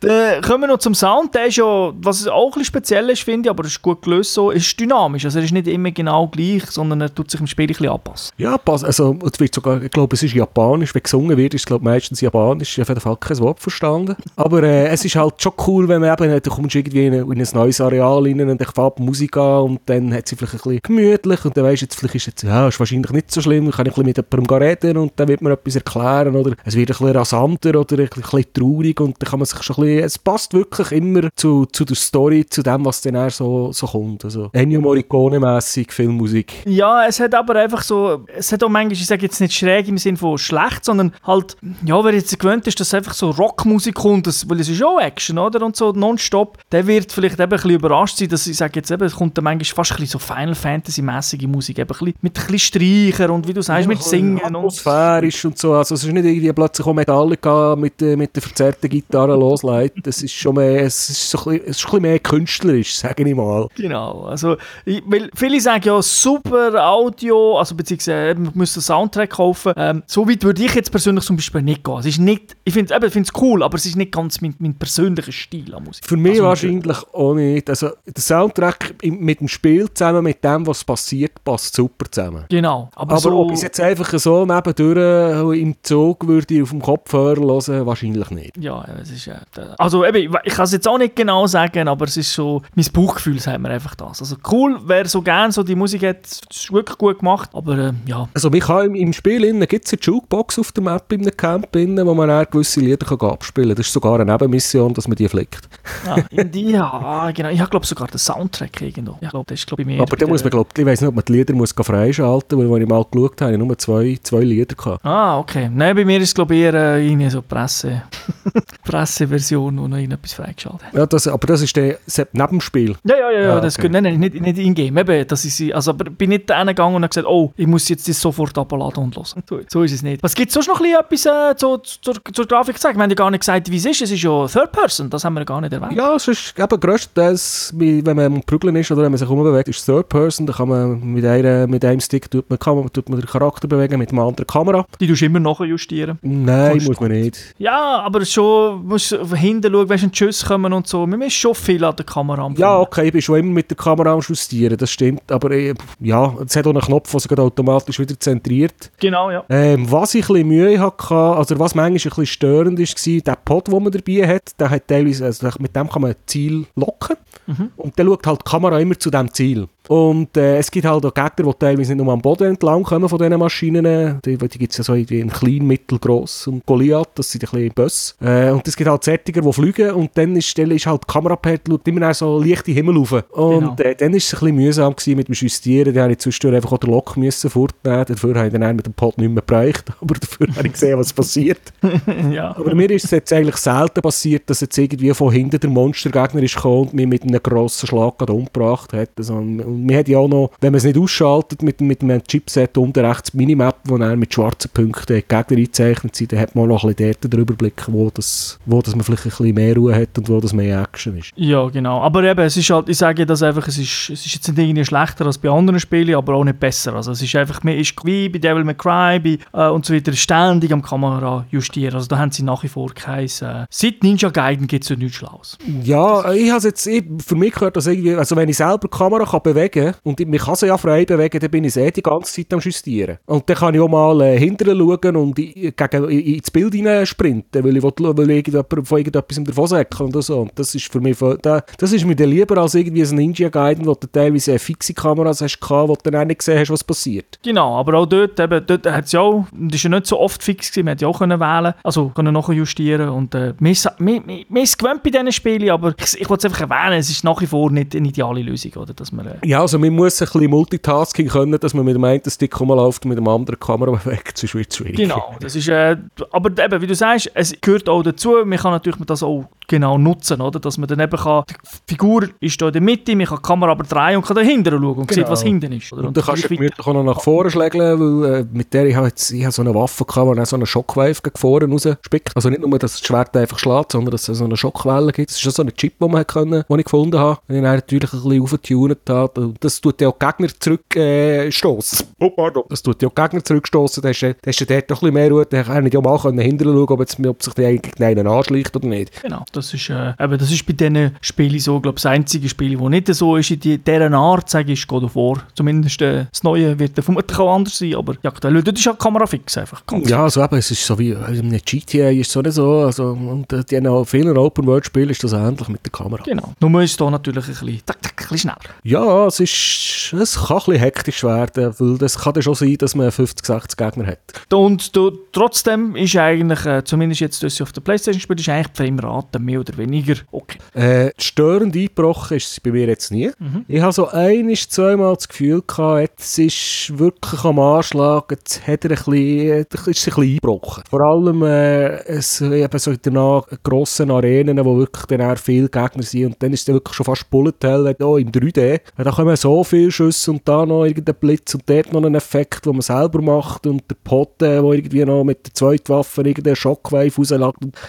Dann 0.00 0.42
kommen 0.42 0.62
wir 0.62 0.68
noch 0.68 0.78
zum 0.78 0.94
Sound, 0.94 1.34
der 1.34 1.46
ist 1.46 1.56
ja, 1.56 1.92
was 1.94 2.26
auch 2.26 2.46
ein 2.46 2.50
bisschen 2.50 2.64
speziell 2.64 3.08
ist, 3.10 3.22
finde 3.22 3.46
ich, 3.46 3.50
aber 3.50 3.64
es 3.64 3.72
ist 3.72 3.82
gut 3.82 4.02
gelöst 4.02 4.34
so, 4.34 4.50
ist 4.50 4.78
dynamisch, 4.78 5.24
also 5.24 5.38
er 5.38 5.44
ist 5.44 5.52
nicht 5.52 5.68
immer 5.68 5.90
genau 5.90 6.26
gleich, 6.26 6.64
sondern 6.66 7.00
er 7.00 7.14
tut 7.14 7.30
sich 7.30 7.40
im 7.40 7.46
Spiel 7.46 7.64
ein 7.64 7.68
bisschen 7.68 7.88
anpassen. 7.88 8.32
Ja, 8.38 8.58
also 8.64 9.16
es 9.24 9.40
wird 9.40 9.54
sogar, 9.54 9.82
ich 9.82 9.90
glaube, 9.90 10.14
es 10.14 10.22
ist 10.22 10.34
japanisch. 10.34 10.94
Wenn 10.94 11.02
gesungen 11.02 11.36
wird, 11.36 11.54
ist 11.54 11.62
es 11.62 11.66
glaube 11.66 11.84
meistens 11.84 12.20
japanisch. 12.20 12.72
Ich 12.72 12.78
habe 12.78 12.82
auf 12.82 12.88
jeden 12.88 13.00
Fall 13.00 13.16
kein 13.16 13.38
Wort 13.38 13.60
verstanden. 13.60 14.16
Aber 14.36 14.62
äh, 14.62 14.88
es 14.88 15.04
ist 15.04 15.16
halt 15.16 15.40
schon 15.40 15.52
cool, 15.66 15.88
wenn 15.88 16.00
man 16.00 16.12
eben, 16.12 16.42
du 16.42 16.50
kommst 16.50 16.74
irgendwie 16.74 17.06
in, 17.06 17.14
in 17.14 17.40
ein 17.40 17.48
neues 17.52 17.80
Areal 17.80 18.26
rein 18.40 18.50
und 18.50 18.62
fängt 18.64 18.98
die 18.98 19.02
Musik 19.02 19.36
an 19.36 19.62
und 19.62 19.80
dann 19.86 20.12
hat 20.12 20.28
sie 20.28 20.36
vielleicht 20.36 20.54
ein 20.54 20.58
bisschen 20.58 20.80
gemütlich 20.82 21.44
und 21.44 21.56
dann 21.56 21.64
weisst 21.64 21.82
jetzt, 21.82 21.96
vielleicht 21.96 22.14
ist 22.14 22.26
jetzt, 22.26 22.42
ja, 22.42 22.64
wahrscheinlich 22.64 23.10
nicht 23.10 23.30
so 23.30 23.40
schlimm, 23.40 23.70
kann 23.70 23.86
ich 23.86 23.92
ein 23.96 24.04
bisschen 24.04 24.06
mit 24.06 24.16
jemandem 24.16 24.56
reden 24.56 24.96
und 24.96 25.12
dann 25.16 25.28
wird 25.28 25.42
mir 25.42 25.52
etwas 25.52 25.76
erklären 25.76 26.36
oder 26.36 26.54
es 26.64 26.74
wird 26.74 26.90
ein 26.90 26.96
bisschen 26.96 27.16
rasanter 27.16 27.78
oder 27.78 27.98
ein 27.98 28.08
bisschen, 28.08 28.52
traurig 28.52 29.00
und 29.00 29.16
dann 29.18 29.30
kann 29.30 29.38
man 29.38 29.46
sich 29.46 29.62
schon 29.62 29.76
ein 29.76 29.82
bisschen, 29.82 30.04
es 30.04 30.18
passt 30.18 30.54
wirklich 30.54 30.92
immer 30.92 31.28
zu, 31.36 31.66
zu 31.66 31.84
der 31.84 31.96
Story, 31.96 32.46
zu 32.48 32.62
dem, 32.62 32.84
was 32.84 33.00
dann 33.00 33.30
so, 33.30 33.72
so 33.72 33.86
kommt. 33.86 34.24
Also 34.24 34.50
Ennio 34.52 34.80
Morricone-mässig 34.80 35.92
Filmmusik. 35.92 36.52
Ja, 36.66 37.06
es 37.06 37.20
hat 37.20 37.34
aber 37.34 37.56
einfach 37.56 37.82
so, 37.82 38.24
es 38.34 38.52
hat 38.52 38.62
auch 38.62 38.68
manchmal, 38.68 38.92
ich 38.92 39.06
sage 39.06 39.22
jetzt 39.22 39.40
nicht 39.40 39.54
schräg 39.54 39.88
im 39.88 39.98
Sinne 39.98 40.16
von 40.16 40.38
schlecht, 40.38 40.84
sondern 40.84 41.12
halt, 41.24 41.56
ja, 41.84 42.02
wer 42.04 42.14
jetzt 42.14 42.38
gewöhnt 42.38 42.66
ist, 42.66 42.80
dass 42.80 42.94
einfach 42.94 43.14
so 43.14 43.30
Rockmusik 43.30 43.94
kommt, 43.94 44.26
das, 44.26 44.48
weil 44.48 44.60
es 44.60 44.68
ist 44.68 44.82
auch 44.82 45.00
Action, 45.00 45.38
oder, 45.38 45.64
und 45.64 45.76
so 45.76 45.92
nonstop, 45.92 46.58
der 46.70 46.86
wird 46.86 47.12
vielleicht 47.12 47.34
eben 47.34 47.44
ein 47.44 47.48
bisschen 47.50 47.70
überrascht 47.70 48.16
sein, 48.22 48.28
dass 48.30 48.46
ich 48.46 48.56
sage 48.56 48.72
jetzt 48.76 48.90
eben, 48.90 49.02
es 49.04 49.14
kommt 49.14 49.36
dann 49.36 49.44
manchmal 49.44 49.64
fast 49.64 49.92
ein 49.92 49.96
bisschen 49.98 50.18
so 50.18 50.18
Final 50.18 50.54
Fantasy-mäßige 50.54 51.46
Musik, 51.46 51.78
eben 51.78 51.90
ein 51.90 51.98
bisschen, 51.98 52.14
mit 52.20 52.38
ein 52.38 52.46
bisschen 52.46 52.58
Streicher 52.58 53.30
und 53.32 53.46
wie 53.46 53.52
du 53.52 53.62
sagst, 53.62 53.88
mit 53.88 54.02
Singen 54.02 54.38
und 54.38 54.44
atmosphärisch 54.44 55.44
und 55.44 55.58
so. 55.58 55.74
Also 55.74 55.94
es 55.94 56.04
ist 56.04 56.12
nicht 56.12 56.24
irgendwie 56.24 56.52
plötzlich 56.52 56.86
auch 56.86 56.94
Metallica 56.94 57.76
mit, 57.76 58.00
äh, 58.02 58.16
mit 58.16 58.34
der 58.34 58.42
verzerrten 58.42 58.88
Gitarre 58.88 59.34
losleitet. 59.36 60.06
Das 60.06 60.22
ist 60.22 60.32
schon 60.32 60.56
mehr, 60.56 60.82
es 60.84 61.08
ist, 61.10 61.30
so 61.30 61.38
ein 61.38 61.44
bisschen, 61.44 61.60
es 61.70 61.76
ist 61.76 61.84
ein 61.84 61.90
bisschen 61.90 62.02
mehr 62.02 62.18
künstlerisch, 62.18 62.96
sage 62.96 63.28
ich 63.28 63.34
mal. 63.34 63.68
Genau, 63.76 64.24
also, 64.24 64.56
ich, 64.84 65.02
weil 65.06 65.30
viele 65.34 65.60
sagen 65.60 65.84
ja 65.86 66.00
super 66.02 66.86
Audio, 66.88 67.58
also 67.58 67.74
beziehungsweise 67.74 68.30
eben, 68.30 68.44
man 68.44 68.52
müsste 68.54 68.78
einen 68.78 68.82
Soundtrack 68.84 69.30
kaufen. 69.30 69.72
Ähm, 69.76 70.02
so 70.06 70.28
weit 70.28 70.42
würde 70.44 70.62
ich 70.64 70.74
jetzt 70.74 70.90
persönlich 70.90 71.24
zum 71.24 71.36
Beispiel 71.36 71.62
nicht 71.62 71.84
gehen. 71.84 71.98
Es 71.98 72.06
ist 72.06 72.18
nicht, 72.18 72.56
ich 72.64 72.72
finde 72.72 72.94
es 72.94 73.28
cool, 73.40 73.62
aber 73.62 73.76
es 73.76 73.86
ist 73.86 73.96
nicht 73.96 74.12
ganz 74.12 74.40
mein, 74.40 74.54
mein 74.58 74.74
persönlicher 74.74 75.32
Stil 75.32 75.74
an 75.74 75.84
Musik. 75.84 76.04
Für 76.06 76.16
mich 76.16 76.32
Also, 76.32 76.44
wahrscheinlich 76.44 76.96
auch 77.12 77.34
nicht. 77.34 77.68
Also 77.68 77.90
der 78.16 78.22
Soundtrack 78.22 78.94
mit 79.02 79.40
dem 79.40 79.48
Spiel 79.48 79.88
zusammen, 79.92 80.24
mit 80.24 80.42
dem, 80.44 80.66
was 80.66 80.84
passiert, 80.84 81.32
passt 81.44 81.74
super 81.74 82.10
zusammen. 82.10 82.44
Genau, 82.48 82.90
aber, 82.94 83.12
Aber 83.12 83.20
so, 83.20 83.38
ob 83.40 83.48
ich 83.50 83.56
es 83.56 83.62
jetzt 83.62 83.80
einfach 83.80 84.12
so 84.18 84.44
nebendurch 84.44 85.56
äh, 85.56 85.60
im 85.60 85.76
Zug 85.82 86.26
würde 86.26 86.54
ich 86.54 86.62
auf 86.62 86.70
dem 86.70 86.82
Kopfhörer 86.82 87.40
hören, 87.40 87.86
wahrscheinlich 87.86 88.30
nicht. 88.30 88.56
ja, 88.58 88.84
es 89.00 89.10
ist 89.10 89.26
ja, 89.26 89.36
da- 89.54 89.74
also 89.78 90.04
eben, 90.04 90.16
ich, 90.16 90.30
ich 90.44 90.54
kann 90.54 90.64
es 90.64 90.72
jetzt 90.72 90.86
auch 90.88 90.98
nicht 90.98 91.16
genau 91.16 91.46
sagen, 91.46 91.88
aber 91.88 92.04
es 92.06 92.16
ist 92.16 92.32
so, 92.32 92.62
mein 92.74 92.86
Bauchgefühl 92.92 93.38
sagt 93.40 93.60
mir 93.60 93.70
einfach 93.70 93.94
das. 93.94 94.20
Also 94.20 94.36
cool, 94.50 94.78
wer 94.84 95.06
so 95.06 95.22
gerne 95.22 95.52
so 95.52 95.62
die 95.62 95.74
Musik 95.74 96.02
hat, 96.04 96.26
ist 96.50 96.72
wirklich 96.72 96.98
gut 96.98 97.18
gemacht, 97.20 97.50
aber 97.52 97.78
äh, 97.78 97.92
ja. 98.06 98.28
Also 98.34 98.50
man 98.50 98.60
kann 98.60 98.86
im, 98.86 98.94
im 98.94 99.12
Spiel 99.12 99.32
gibt 99.66 99.86
es 99.86 99.92
eine 99.92 100.00
Jukebox 100.02 100.58
auf 100.58 100.72
der 100.72 100.82
Map 100.84 101.10
in 101.12 101.22
einem 101.22 101.36
Camp, 101.36 101.74
innen, 101.76 102.06
wo 102.06 102.14
man 102.14 102.28
dann 102.28 102.46
gewisse 102.50 102.80
Lieder 102.80 103.06
kann 103.06 103.30
abspielen 103.30 103.70
kann. 103.70 103.76
Das 103.76 103.86
ist 103.86 103.92
sogar 103.92 104.20
eine 104.20 104.30
Nebenmission, 104.30 104.94
dass 104.94 105.08
man 105.08 105.16
die 105.16 105.28
flickt. 105.28 105.68
Ah, 106.06 106.16
in 106.30 106.50
die, 106.50 106.70
ja, 106.72 107.30
genau. 107.32 107.48
Ich 107.48 107.60
habe 107.60 107.70
glaube 107.70 107.86
sogar 107.86 108.01
den 108.10 108.18
Soundtrack 108.18 108.80
irgendwo. 108.82 109.18
Ich 109.20 109.30
glaube, 109.30 109.46
das 109.48 109.60
ist 109.60 109.66
glaube 109.66 109.82
ich 109.82 109.86
mehr. 109.86 110.00
Aber 110.00 110.16
da 110.16 110.26
muss 110.26 110.42
man, 110.42 110.50
glaube 110.50 110.70
ich, 110.76 110.84
weiß 110.86 111.00
nicht, 111.00 111.08
ob 111.08 111.14
man 111.14 111.24
die 111.24 111.32
Lieder 111.32 111.54
muss 111.54 111.72
freischalten 111.72 112.58
muss, 112.58 112.66
weil 112.66 112.74
wenn 112.74 112.82
ich 112.82 112.88
mal 112.88 113.04
geschaut 113.10 113.40
habe, 113.40 113.52
ich 113.52 113.58
nur 113.58 113.78
zwei, 113.78 114.18
zwei 114.22 114.40
Lieder 114.40 114.74
gehabt. 114.74 115.04
Ah, 115.04 115.38
okay. 115.38 115.70
Nein, 115.72 115.96
bei 115.96 116.04
mir 116.04 116.18
ist 116.18 116.28
es 116.28 116.34
glaube 116.34 116.54
ich 116.54 116.62
eher 116.62 116.74
äh, 116.74 117.06
irgendwie 117.06 117.30
so 117.30 117.42
Presse, 117.42 118.02
Presseversion, 118.84 119.78
wo 119.78 119.88
noch 119.88 119.96
irgendetwas 119.96 120.32
freigeschaltet 120.34 120.88
Ja, 120.92 121.06
das, 121.06 121.26
aber 121.26 121.46
das 121.46 121.62
ist 121.62 121.76
der 121.76 121.98
neben 122.32 122.48
dem 122.48 122.60
Spiel. 122.60 122.96
Ja, 123.04 123.16
ja, 123.16 123.30
ja, 123.30 123.40
ja 123.40 123.60
das 123.60 123.78
okay. 123.78 123.88
nein, 123.88 124.04
nein, 124.04 124.20
nicht, 124.20 124.40
nicht 124.40 124.58
in-game. 124.58 124.96
Eben, 124.98 125.26
das 125.26 125.44
ist, 125.44 125.60
also, 125.72 125.90
aber 125.90 126.10
bin 126.10 126.30
nicht 126.30 126.48
da 126.48 126.62
gegangen 126.64 126.96
und 126.96 127.02
habe 127.02 127.08
gesagt, 127.08 127.26
oh, 127.26 127.52
ich 127.56 127.66
muss 127.66 127.88
jetzt 127.88 128.08
das 128.08 128.20
sofort 128.20 128.56
abladen 128.56 129.04
und 129.04 129.16
hören. 129.16 129.42
So, 129.48 129.60
so 129.68 129.82
ist 129.82 129.92
es 129.92 130.02
nicht. 130.02 130.22
Was 130.22 130.34
gibt 130.34 130.48
es 130.48 130.54
sonst 130.54 130.68
noch 130.68 130.80
etwas 130.80 131.26
äh, 131.26 131.56
zu, 131.56 131.78
zur, 131.78 132.14
zur 132.32 132.46
Grafik 132.46 132.76
zu 132.76 132.82
sagen? 132.82 132.98
Wir 132.98 133.04
haben 133.04 133.10
ja 133.10 133.16
gar 133.16 133.30
nicht 133.30 133.40
gesagt, 133.40 133.70
wie 133.70 133.76
es 133.76 133.84
ist. 133.84 134.02
Es 134.02 134.10
ist 134.10 134.22
ja 134.22 134.46
Third 134.46 134.72
Person, 134.72 135.10
das 135.10 135.24
haben 135.24 135.34
wir 135.34 135.44
gar 135.44 135.60
nicht 135.60 135.72
erwähnt. 135.72 135.94
Ja, 135.94 136.14
es 136.14 136.28
ist 136.28 136.54
eben 136.58 136.80
größtenteils, 136.80 137.74
wenn 138.04 138.16
man 138.16 138.26
am 138.26 138.42
Prügeln 138.42 138.76
ist 138.76 138.90
oder 138.90 139.02
wenn 139.02 139.12
man 139.12 139.18
sich 139.18 139.28
umbewegt, 139.28 139.68
ist 139.68 139.84
Third 139.84 140.08
Person. 140.08 140.46
Da 140.46 140.52
kann 140.52 140.68
man 140.68 141.00
mit, 141.12 141.24
einer, 141.24 141.66
mit 141.66 141.84
einem 141.84 142.00
Stick 142.00 142.30
tut 142.30 142.48
man, 142.48 142.58
kann 142.58 142.76
man, 142.76 142.92
tut 142.92 143.08
man 143.08 143.20
den 143.20 143.28
Charakter 143.28 143.68
bewegen, 143.68 143.98
mit 143.98 144.12
einer 144.12 144.22
anderen 144.22 144.46
Kamera. 144.46 144.86
Die 145.00 145.06
tust 145.06 145.22
du 145.22 145.26
immer 145.26 145.40
nachjustieren? 145.40 146.18
Nein, 146.22 146.72
Kannst 146.72 146.88
muss 146.88 147.00
man 147.00 147.10
nicht. 147.10 147.54
Ja, 147.58 148.00
aber 148.00 148.24
schon, 148.24 148.86
musst 148.86 149.16
hinten 149.34 149.72
schauen, 149.72 149.88
wenn 149.88 150.12
Tschüss 150.12 150.44
kommen 150.44 150.72
und 150.72 150.86
so. 150.86 151.06
Man 151.06 151.18
muss 151.18 151.32
schon 151.32 151.54
viel 151.54 151.84
an 151.84 151.96
der 151.96 152.06
Kamera 152.06 152.50
Ja, 152.56 152.78
okay, 152.78 153.06
ich 153.06 153.12
bin 153.12 153.22
schon 153.22 153.38
immer 153.38 153.52
mit 153.52 153.70
der 153.70 153.76
Kamera 153.76 154.12
am 154.12 154.20
Justieren, 154.20 154.76
das 154.76 154.90
stimmt. 154.90 155.30
Aber 155.30 155.50
äh, 155.50 155.74
ja, 156.00 156.34
es 156.46 156.56
hat 156.56 156.66
auch 156.66 156.70
einen 156.70 156.80
Knopf, 156.80 157.10
der 157.10 157.20
sich 157.20 157.38
automatisch 157.38 157.98
wieder 157.98 158.18
zentriert. 158.18 158.90
Genau, 158.98 159.30
ja. 159.30 159.44
Ähm, 159.48 159.90
was 159.90 160.14
ich 160.14 160.24
ein 160.24 160.32
bisschen 160.32 160.48
Mühe 160.48 160.80
hatte, 160.80 161.14
also 161.14 161.58
was 161.58 161.74
manchmal 161.74 161.86
ein 161.86 161.94
bisschen 161.94 162.26
störend 162.26 162.78
war, 162.78 163.20
der 163.20 163.36
Pod, 163.44 163.68
den 163.68 163.82
man 163.82 163.92
dabei 163.92 164.26
hat, 164.26 164.58
der 164.58 164.70
hat 164.70 164.88
teilweise, 164.88 165.24
also 165.24 165.48
mit 165.58 165.74
dem 165.74 165.88
kann 165.88 166.02
man 166.02 166.12
ein 166.12 166.16
Ziel 166.26 166.66
locken. 166.74 167.16
Mhm. 167.58 167.70
Und 167.76 167.98
dann 167.98 168.06
schaut 168.06 168.26
halt 168.26 168.40
die 168.40 168.50
Kamera 168.50 168.78
immer 168.80 168.98
zu 168.98 169.10
diesem 169.10 169.32
Ziel. 169.32 169.68
Und 169.92 170.34
äh, 170.38 170.56
es 170.56 170.70
gibt 170.70 170.86
halt 170.86 171.04
auch 171.04 171.12
Gegner, 171.12 171.52
die 171.52 171.58
teilweise 171.58 171.94
nicht 171.94 172.02
nur 172.02 172.14
am 172.14 172.22
Boden 172.22 172.48
entlang 172.48 172.82
kommen 172.82 173.10
von 173.10 173.18
diesen 173.18 173.38
Maschinen. 173.38 174.20
Die, 174.24 174.38
die 174.38 174.58
gibt 174.58 174.72
es 174.72 174.78
ja 174.78 174.84
so 174.84 174.94
in 174.94 175.28
klein, 175.28 175.66
mittelgross 175.66 176.46
und 176.46 176.64
Goliath, 176.64 177.10
das 177.16 177.30
sind 177.30 177.44
ein 177.44 177.50
bisschen 177.50 177.74
Böse. 177.74 178.14
Äh, 178.22 178.52
und 178.52 178.66
es 178.66 178.74
gibt 178.74 178.88
halt 178.88 179.04
Sättiger, 179.04 179.42
die 179.42 179.52
fliegen 179.52 179.90
und 179.90 180.10
dann 180.14 180.34
ist, 180.34 180.58
ist 180.58 180.86
halt 180.86 181.02
die 181.02 181.12
Kamerapad 181.12 181.60
schaut 181.68 181.86
immer 181.86 182.14
so 182.14 182.42
leicht 182.42 182.68
in 182.68 182.74
den 182.74 182.86
Himmel 182.86 182.96
rauf. 182.96 183.12
Und 183.32 183.76
genau. 183.76 183.90
äh, 183.90 183.94
dann 183.94 184.12
war 184.12 184.16
es 184.16 184.32
ein 184.32 184.40
bisschen 184.40 184.56
mühsam 184.56 184.96
gewesen 184.96 185.16
mit 185.16 185.28
dem 185.28 185.34
Justieren. 185.34 185.92
Dann 185.92 186.04
habe 186.04 186.12
ich 186.12 186.20
zwischendurch 186.20 186.56
einfach 186.56 186.72
auch 186.72 186.78
den 186.78 186.90
Lock 186.90 187.18
müssen 187.18 187.50
fortnehmen. 187.50 188.04
Dafür 188.08 188.34
habe 188.34 188.46
ich 188.46 188.52
dann 188.54 188.76
mit 188.76 188.86
dem 188.86 188.94
Pod 188.94 189.18
nicht 189.18 189.30
mehr 189.30 189.42
gereicht. 189.46 189.84
Aber 190.00 190.14
dafür 190.14 190.46
habe 190.56 190.66
ich 190.68 190.72
gesehen, 190.72 190.98
was 190.98 191.12
passiert. 191.12 191.60
ja. 192.30 192.56
Aber 192.56 192.74
mir 192.74 192.90
ist 192.90 193.04
es 193.04 193.10
jetzt 193.10 193.30
eigentlich 193.30 193.56
selten 193.56 194.00
passiert, 194.00 194.48
dass 194.48 194.62
jetzt 194.62 194.78
irgendwie 194.78 195.12
von 195.12 195.30
hinten 195.30 195.60
der 195.60 195.68
Monstergegner 195.68 196.42
ist 196.42 196.54
gekommen 196.54 196.88
und 196.88 196.94
mich 196.94 197.06
mit 197.06 197.22
einem 197.24 197.42
grossen 197.42 197.86
Schlag 197.86 198.22
umgebracht 198.22 198.94
hat. 198.94 199.10
Also, 199.18 199.34
und 199.34 199.81
wir 199.88 199.98
hat 199.98 200.08
ja 200.08 200.18
auch 200.18 200.28
noch, 200.28 200.50
wenn 200.60 200.72
man 200.72 200.78
es 200.78 200.84
nicht 200.84 200.98
ausschaltet, 200.98 201.62
mit, 201.62 201.80
mit 201.80 202.02
einem 202.02 202.22
Chipset 202.24 202.76
unten 202.78 203.04
rechts 203.04 203.34
Minimap, 203.34 203.78
wo 203.84 203.98
dann 203.98 204.18
mit 204.18 204.32
schwarzen 204.32 204.70
Punkten 204.72 205.16
die 205.16 205.22
Gegner 205.22 205.56
eingezeichnet 205.56 206.16
sind, 206.16 206.32
dann 206.32 206.40
hat 206.40 206.54
man 206.54 206.68
noch 206.68 206.84
ein 206.84 206.94
bisschen 206.94 207.16
dort 207.20 207.32
den 207.32 207.40
Überblick, 207.40 207.82
wo, 207.88 208.10
das, 208.10 208.58
wo 208.66 208.80
das 208.80 208.94
man 208.94 209.04
vielleicht 209.04 209.26
ein 209.26 209.30
bisschen 209.30 209.54
mehr 209.54 209.76
Ruhe 209.76 209.94
hat 209.94 210.16
und 210.18 210.28
wo 210.28 210.40
das 210.40 210.52
mehr 210.52 210.82
Action 210.82 211.16
ist. 211.18 211.32
Ja, 211.36 211.68
genau. 211.68 212.00
Aber 212.00 212.22
eben, 212.24 212.40
es 212.40 212.56
ist 212.56 212.70
halt, 212.70 212.88
ich 212.88 212.98
sage 212.98 213.26
das 213.26 213.42
einfach, 213.42 213.66
es 213.68 213.78
ist, 213.78 214.10
es 214.10 214.26
ist 214.26 214.34
jetzt 214.34 214.48
nicht 214.48 214.58
irgendwie 214.58 214.84
schlechter 214.84 215.26
als 215.26 215.38
bei 215.38 215.50
anderen 215.50 215.80
Spielen, 215.80 216.14
aber 216.14 216.34
auch 216.34 216.44
nicht 216.44 216.60
besser. 216.60 216.94
Also 216.94 217.12
es 217.12 217.22
ist 217.22 217.34
einfach, 217.36 217.62
man 217.62 217.76
ist 217.76 217.94
wie 218.04 218.28
bei 218.28 218.38
Devil 218.38 218.64
May 218.64 218.74
Cry 218.74 219.18
bei, 219.18 219.38
äh, 219.52 219.70
und 219.70 219.84
so 219.84 219.94
weiter 219.94 220.12
ständig 220.12 220.72
am 220.72 220.82
Kamera 220.82 221.46
justieren. 221.50 221.94
Also 221.94 222.08
da 222.08 222.18
haben 222.18 222.30
sie 222.30 222.42
nach 222.42 222.62
wie 222.62 222.68
vor 222.68 222.92
kein... 222.94 223.24
Äh, 223.24 223.66
seit 223.70 224.02
Ninja 224.02 224.30
Gaiden 224.30 224.66
gibt 224.66 224.84
es 224.84 224.90
ja 224.90 224.96
nichts 224.96 225.16
Schlaues. 225.16 225.58
Ja, 225.82 226.32
ich 226.32 226.50
habe 226.50 226.62
jetzt, 226.62 226.86
ich, 226.86 227.04
für 227.24 227.36
mich 227.36 227.52
gehört 227.52 227.76
das 227.76 227.86
irgendwie, 227.86 228.14
also 228.14 228.36
wenn 228.36 228.48
ich 228.48 228.56
selber 228.56 228.88
die 228.88 228.96
Kamera 228.96 229.24
kann 229.24 229.42
bewegen 229.42 229.61
und 230.02 230.20
ich, 230.20 230.26
mich 230.26 230.42
kann 230.42 230.54
sie 230.54 230.66
ja 230.66 230.76
frei 230.76 231.04
bewegen, 231.04 231.40
dann 231.40 231.50
bin 231.50 231.64
ich 231.64 231.76
eh 231.76 231.90
die 231.90 232.02
ganze 232.02 232.32
Zeit 232.32 232.52
am 232.52 232.60
Justieren. 232.60 233.18
Und 233.26 233.48
dann 233.48 233.56
kann 233.56 233.74
ich 233.74 233.80
auch 233.80 233.88
mal 233.88 234.20
äh, 234.22 234.38
hinterher 234.38 234.76
schauen 234.76 235.16
und 235.16 235.36
gegen, 235.36 236.08
ins 236.08 236.50
Bild 236.50 236.74
hinein 236.74 237.06
sprinten, 237.06 237.64
weil 237.64 237.76
ich, 237.76 237.82
will, 237.82 237.92
weil 237.98 238.30
irgendjemand, 238.30 238.88
von 238.88 238.98
irgendetwas 238.98 239.42
davon 239.44 239.66
säckeln 239.66 240.08
oder 240.08 240.22
so. 240.22 240.40
Und 240.40 240.52
das 240.56 240.74
ist 240.74 240.90
für 240.90 241.00
mich, 241.00 241.18
das 241.18 241.92
ist 241.92 242.04
mir 242.04 242.16
dann 242.16 242.30
lieber 242.30 242.58
als 242.58 242.74
irgendwie 242.74 243.02
ein 243.02 243.14
Ninja 243.14 243.48
Gaiden, 243.48 243.86
wo 243.86 243.94
du 243.94 244.06
teilweise 244.06 244.58
fixe 244.58 244.94
Kameras 244.94 245.40
hast, 245.40 245.58
wo 245.60 245.94
du 245.94 246.10
dann 246.10 246.22
auch 246.22 246.26
nicht 246.26 246.38
gesehen 246.38 246.58
hast, 246.58 246.70
was 246.70 246.84
passiert. 246.84 247.38
Genau, 247.42 247.78
aber 247.78 247.98
auch 247.98 248.06
dort, 248.06 248.38
eben, 248.38 248.64
dort 248.66 248.86
hat 248.86 249.04
es 249.04 249.12
ja 249.12 249.20
auch, 249.20 249.46
das 249.52 249.76
ist 249.76 249.82
ja 249.82 249.90
nicht 249.90 250.06
so 250.06 250.18
oft 250.18 250.42
fix 250.42 250.70
gewesen, 250.70 250.84
man 250.84 250.92
hätte 250.92 251.04
ja 251.04 251.08
auch 251.08 251.18
können 251.18 251.40
wählen 251.40 251.74
also 251.82 252.08
können 252.10 252.34
nachher 252.34 252.54
justieren 252.54 253.08
und 253.08 253.34
äh, 253.34 253.54
man, 253.58 253.72
ist, 253.72 253.88
man, 253.98 254.22
man 254.48 254.64
gewöhnt 254.64 255.02
bei 255.02 255.10
diesen 255.10 255.32
Spielen, 255.32 255.70
aber 255.70 255.94
ich, 255.98 256.20
ich 256.20 256.28
wollte 256.28 256.46
es 256.46 256.52
einfach 256.52 256.70
erwähnen, 256.70 256.98
es 256.98 257.10
ist 257.10 257.24
nach 257.24 257.40
wie 257.40 257.46
vor 257.46 257.70
nicht 257.70 257.94
eine 257.94 258.08
ideale 258.08 258.42
Lösung, 258.42 258.72
oder, 258.76 258.94
dass 258.94 259.12
man... 259.12 259.26
Äh 259.26 259.36
ja, 259.52 259.60
also 259.60 259.78
man 259.78 259.90
muss 259.90 260.20
ein 260.22 260.26
bisschen 260.26 260.50
Multitasking 260.50 261.28
können, 261.28 261.60
dass 261.60 261.74
man 261.74 261.84
mit 261.84 261.94
dem 261.94 262.04
einen 262.04 262.22
Stick 262.26 262.58
rumläuft 262.58 263.04
und 263.04 263.10
mit 263.10 263.18
dem 263.18 263.28
anderen 263.28 263.60
Kamera 263.60 263.90
bewegt, 264.04 264.38
sonst 264.38 264.54
wird 264.54 264.70
es 264.70 264.76
schwierig. 264.78 264.96
Genau, 264.96 265.34
das 265.40 265.54
ist, 265.54 265.68
äh, 265.68 265.96
aber 266.30 266.64
eben, 266.64 266.80
wie 266.80 266.86
du 266.86 266.94
sagst, 266.94 267.30
es 267.34 267.54
gehört 267.60 267.86
auch 267.86 268.02
dazu, 268.02 268.36
man 268.46 268.58
kann 268.58 268.72
natürlich 268.72 268.98
das 269.04 269.22
auch 269.22 269.44
genau 269.72 269.96
nutzen, 269.96 270.40
oder? 270.40 270.60
Dass 270.60 270.76
man 270.76 270.86
dann 270.86 271.00
eben 271.00 271.16
kann, 271.16 271.44
die 271.48 271.94
Figur 271.94 272.28
ist 272.40 272.60
da 272.60 272.66
in 272.66 272.72
der 272.74 272.82
Mitte, 272.82 273.16
man 273.16 273.26
kann 273.26 273.38
die 273.38 273.42
Kamera 273.42 273.72
aber 273.72 273.84
drehen 273.84 274.16
und 274.16 274.26
kann 274.26 274.36
dahinter 274.36 274.72
schauen 274.72 274.84
und 274.84 275.08
genau. 275.08 275.12
sieht, 275.12 275.28
was 275.28 275.42
hinten 275.42 275.72
ist. 275.72 275.92
Oder? 275.92 276.02
Und, 276.02 276.08
und 276.08 276.16
dann 276.16 276.24
kannst 276.24 276.44
du 276.44 276.48
gemütlich 276.48 276.86
auch 276.86 276.92
noch 276.92 277.02
nach 277.02 277.20
vorne 277.20 277.50
schlägeln, 277.50 278.22
weil 278.22 278.40
äh, 278.40 278.44
mit 278.52 278.72
der 278.74 278.86
ich 278.86 278.94
habe 278.94 279.06
jetzt, 279.06 279.30
ich 279.30 279.42
habe 279.44 279.52
so 279.52 279.62
eine 279.62 279.74
Waffe 279.74 280.04
gehabt, 280.04 280.38
die 280.38 280.44
so 280.44 280.56
eine 280.56 280.66
Schockwave 280.66 281.22
gegen 281.22 281.36
vorne 281.36 281.68
rausspickt. 281.68 282.36
Also 282.36 282.50
nicht 282.50 282.60
nur, 282.60 282.78
dass 282.78 282.92
das 282.92 283.06
Schwert 283.06 283.34
einfach 283.36 283.58
schlägt, 283.58 283.92
sondern 283.92 284.10
dass 284.10 284.28
es 284.28 284.38
so 284.38 284.44
eine 284.44 284.56
Schockwelle 284.56 285.12
gibt. 285.12 285.30
Das 285.30 285.42
ist 285.42 285.56
so 285.56 285.62
ein 285.62 285.74
Chip, 285.74 285.98
den 285.98 286.10
man 286.10 286.26
können, 286.26 286.64
den 286.68 286.78
ich 286.78 286.84
gefunden 286.84 287.18
habe, 287.18 287.40
den 287.48 287.56
ich 287.56 287.62
natürlich 287.62 288.12
ein 288.12 288.22
bisschen 288.22 288.42
aufgetunet 288.42 289.00
habe. 289.08 289.40
Und 289.40 289.64
das 289.64 289.80
tut 289.80 290.00
ja 290.02 290.08
auch 290.08 290.18
Gegner 290.18 290.48
zurückstoßen. 290.58 292.06
Äh, 292.20 292.24
oh, 292.24 292.30
pardon. 292.30 292.64
Das 292.68 292.82
tut 292.82 293.00
ja 293.00 293.08
auch 293.08 293.14
Gegner 293.14 293.42
zurückstoßen. 293.42 294.02
Da 294.02 294.10
hast 294.10 294.20
du 294.60 294.66
dort 294.66 294.90
noch 294.90 295.02
ein 295.02 295.12
bisschen 295.12 295.14
mehr 295.14 295.30
Ruhe. 295.30 295.46
Da 295.46 295.62
kann 295.62 295.86
ich 295.86 295.94
ja 295.94 296.00
mal 296.00 296.18
hinterher 296.18 296.74
schauen, 296.74 296.88
ob, 296.88 297.00
jetzt, 297.00 297.26
ob 297.26 297.42
sich 297.42 297.54
der 297.54 297.68
eigentlich 297.68 298.00
einen 298.00 298.26
anschleicht 298.26 298.76
oder 298.76 298.86
nicht. 298.86 299.22
Genau, 299.22 299.44
das 299.52 299.61
ist, 299.74 299.90
äh, 299.90 300.14
eben, 300.18 300.38
das 300.38 300.50
ist 300.50 300.64
bei 300.66 300.72
diesen 300.72 301.16
Spielen 301.20 301.58
so, 301.58 301.80
glaube 301.80 301.96
das 301.96 302.06
einzige 302.06 302.48
Spiel, 302.48 302.76
das 302.78 302.88
nicht 302.88 303.14
so 303.14 303.36
ist 303.36 303.50
in 303.50 303.60
die, 303.60 303.78
dieser 303.78 304.12
Art, 304.12 304.48
sage 304.48 304.72
ich, 304.72 304.80
ist 304.80 304.88
God 304.88 305.04
of 305.04 305.16
War. 305.16 305.42
Zumindest 305.54 306.00
äh, 306.02 306.26
das 306.30 306.42
Neue 306.42 306.78
wird 306.78 307.02
vermutlich 307.02 307.38
auch 307.38 307.54
anders 307.54 307.78
sein, 307.78 307.94
aber 307.94 308.14
ja, 308.22 308.30
dort 308.30 308.78
ist 308.78 308.86
halt 308.86 308.98
Kamera 308.98 309.26
fix 309.26 309.56
einfach. 309.58 309.82
ja, 310.04 310.24
also 310.24 310.42
eben, 310.42 310.56
es 310.56 310.70
ist 310.70 310.84
so 310.84 310.98
wie 310.98 311.10
in 311.10 311.22
einem 311.24 311.60
GTA 311.64 312.10
ist 312.10 312.28
es 312.28 312.32
so 312.32 312.40
nicht 312.40 312.54
so, 312.54 312.80
also 312.80 313.12
und 313.12 313.52
äh, 313.52 313.62
in 313.70 314.04
vielen 314.06 314.36
Open-World-Spielen 314.36 315.10
ist 315.10 315.22
das 315.24 315.32
ähnlich 315.32 315.68
mit 315.68 315.84
der 315.84 315.92
Kamera. 315.92 316.22
Genau, 316.22 316.52
nur 316.60 316.82
ist 316.82 316.92
es 316.92 316.96
da 316.96 317.10
natürlich 317.10 317.44
ein 317.44 317.50
bisschen, 317.50 317.80
tak, 317.86 318.02
tak, 318.02 318.12
ein 318.12 318.28
bisschen 318.28 318.38
schneller. 318.38 318.74
Ja, 318.82 319.26
es 319.26 319.40
ist, 319.40 320.12
es 320.12 320.34
kann 320.34 320.56
ein 320.56 320.64
bisschen 320.64 320.80
hektisch 320.80 321.24
werden, 321.24 321.74
weil 321.78 321.98
das 321.98 322.18
kann 322.18 322.34
ja 322.34 322.42
schon 322.42 322.54
sein, 322.54 322.76
dass 322.78 322.94
man 322.94 323.10
50, 323.10 323.46
60 323.46 323.76
Gegner 323.76 324.06
hat. 324.06 324.18
Und 324.52 324.94
du, 324.96 325.10
trotzdem 325.32 325.96
ist 325.96 326.16
eigentlich, 326.16 326.64
äh, 326.66 326.84
zumindest 326.84 327.20
jetzt, 327.20 327.42
dass 327.42 327.60
auf 327.60 327.72
der 327.72 327.80
Playstation 327.80 328.20
spielt, 328.20 328.40
ist 328.40 328.48
eigentlich 328.48 328.68
die 328.68 328.82
Framerate 328.84 329.38
mehr 329.52 329.60
oder 329.60 329.76
weniger 329.76 330.14
okay. 330.30 330.58
Äh, 330.74 331.10
störend 331.18 331.76
eingebrochen 331.76 332.36
ist 332.36 332.52
es 332.52 332.60
bei 332.60 332.70
mir 332.70 332.86
jetzt 332.86 333.10
nie. 333.10 333.30
Mhm. 333.38 333.64
Ich 333.68 333.80
habe 333.80 333.92
so 333.92 334.08
ein, 334.08 334.54
zweimal 334.54 335.14
das 335.14 335.28
Gefühl 335.28 335.62
gehabt, 335.66 336.00
jetzt 336.00 336.38
ist 336.38 336.98
wirklich 336.98 337.44
am 337.44 337.58
Anschlag, 337.58 338.30
jetzt 338.30 338.66
hat 338.66 338.84
er 338.84 338.92
ein 338.92 338.96
bisschen, 338.96 339.60
ist 339.60 339.84
ein 339.84 339.94
bisschen 339.94 340.22
eingebrochen. 340.22 340.84
Vor 340.88 341.00
allem 341.00 341.42
äh, 341.42 342.02
es, 342.04 342.40
eben 342.40 342.78
so 342.78 342.90
in 342.90 343.02
den 343.04 343.42
grossen 343.62 344.10
Arenen, 344.10 344.64
wo 344.64 344.78
wirklich 344.78 345.04
dann 345.06 345.36
viele 345.36 345.68
Gegner 345.68 346.02
sind 346.02 346.26
und 346.26 346.42
dann 346.42 346.52
ist 346.52 346.68
es 346.68 346.74
wirklich 346.74 346.94
schon 346.94 347.06
fast 347.06 347.28
Bullet 347.30 347.52
Hell 347.62 347.94
oh, 348.00 348.16
im 348.16 348.30
3D. 348.30 348.80
Da 348.96 349.10
kommen 349.10 349.36
so 349.36 349.64
viele 349.64 349.90
Schüsse 349.90 350.30
und 350.30 350.42
da 350.46 350.64
noch 350.64 350.84
irgendein 350.84 351.16
Blitz 351.16 351.54
und 351.54 351.64
dort 351.66 351.92
noch 351.92 352.04
ein 352.04 352.14
Effekt, 352.14 352.64
den 352.64 352.72
man 352.72 352.82
selber 352.82 353.20
macht 353.20 353.66
und 353.66 353.82
der 353.90 353.96
Pot, 354.02 354.40
äh, 354.42 354.62
wo 354.62 354.72
irgendwie 354.72 355.04
noch 355.04 355.24
mit 355.24 355.46
der 355.46 355.54
zweiten 355.54 355.88
Waffe 355.90 356.22
irgendeinen 356.22 356.56
Shockwave 356.56 357.14
rauslässt. 357.16 357.42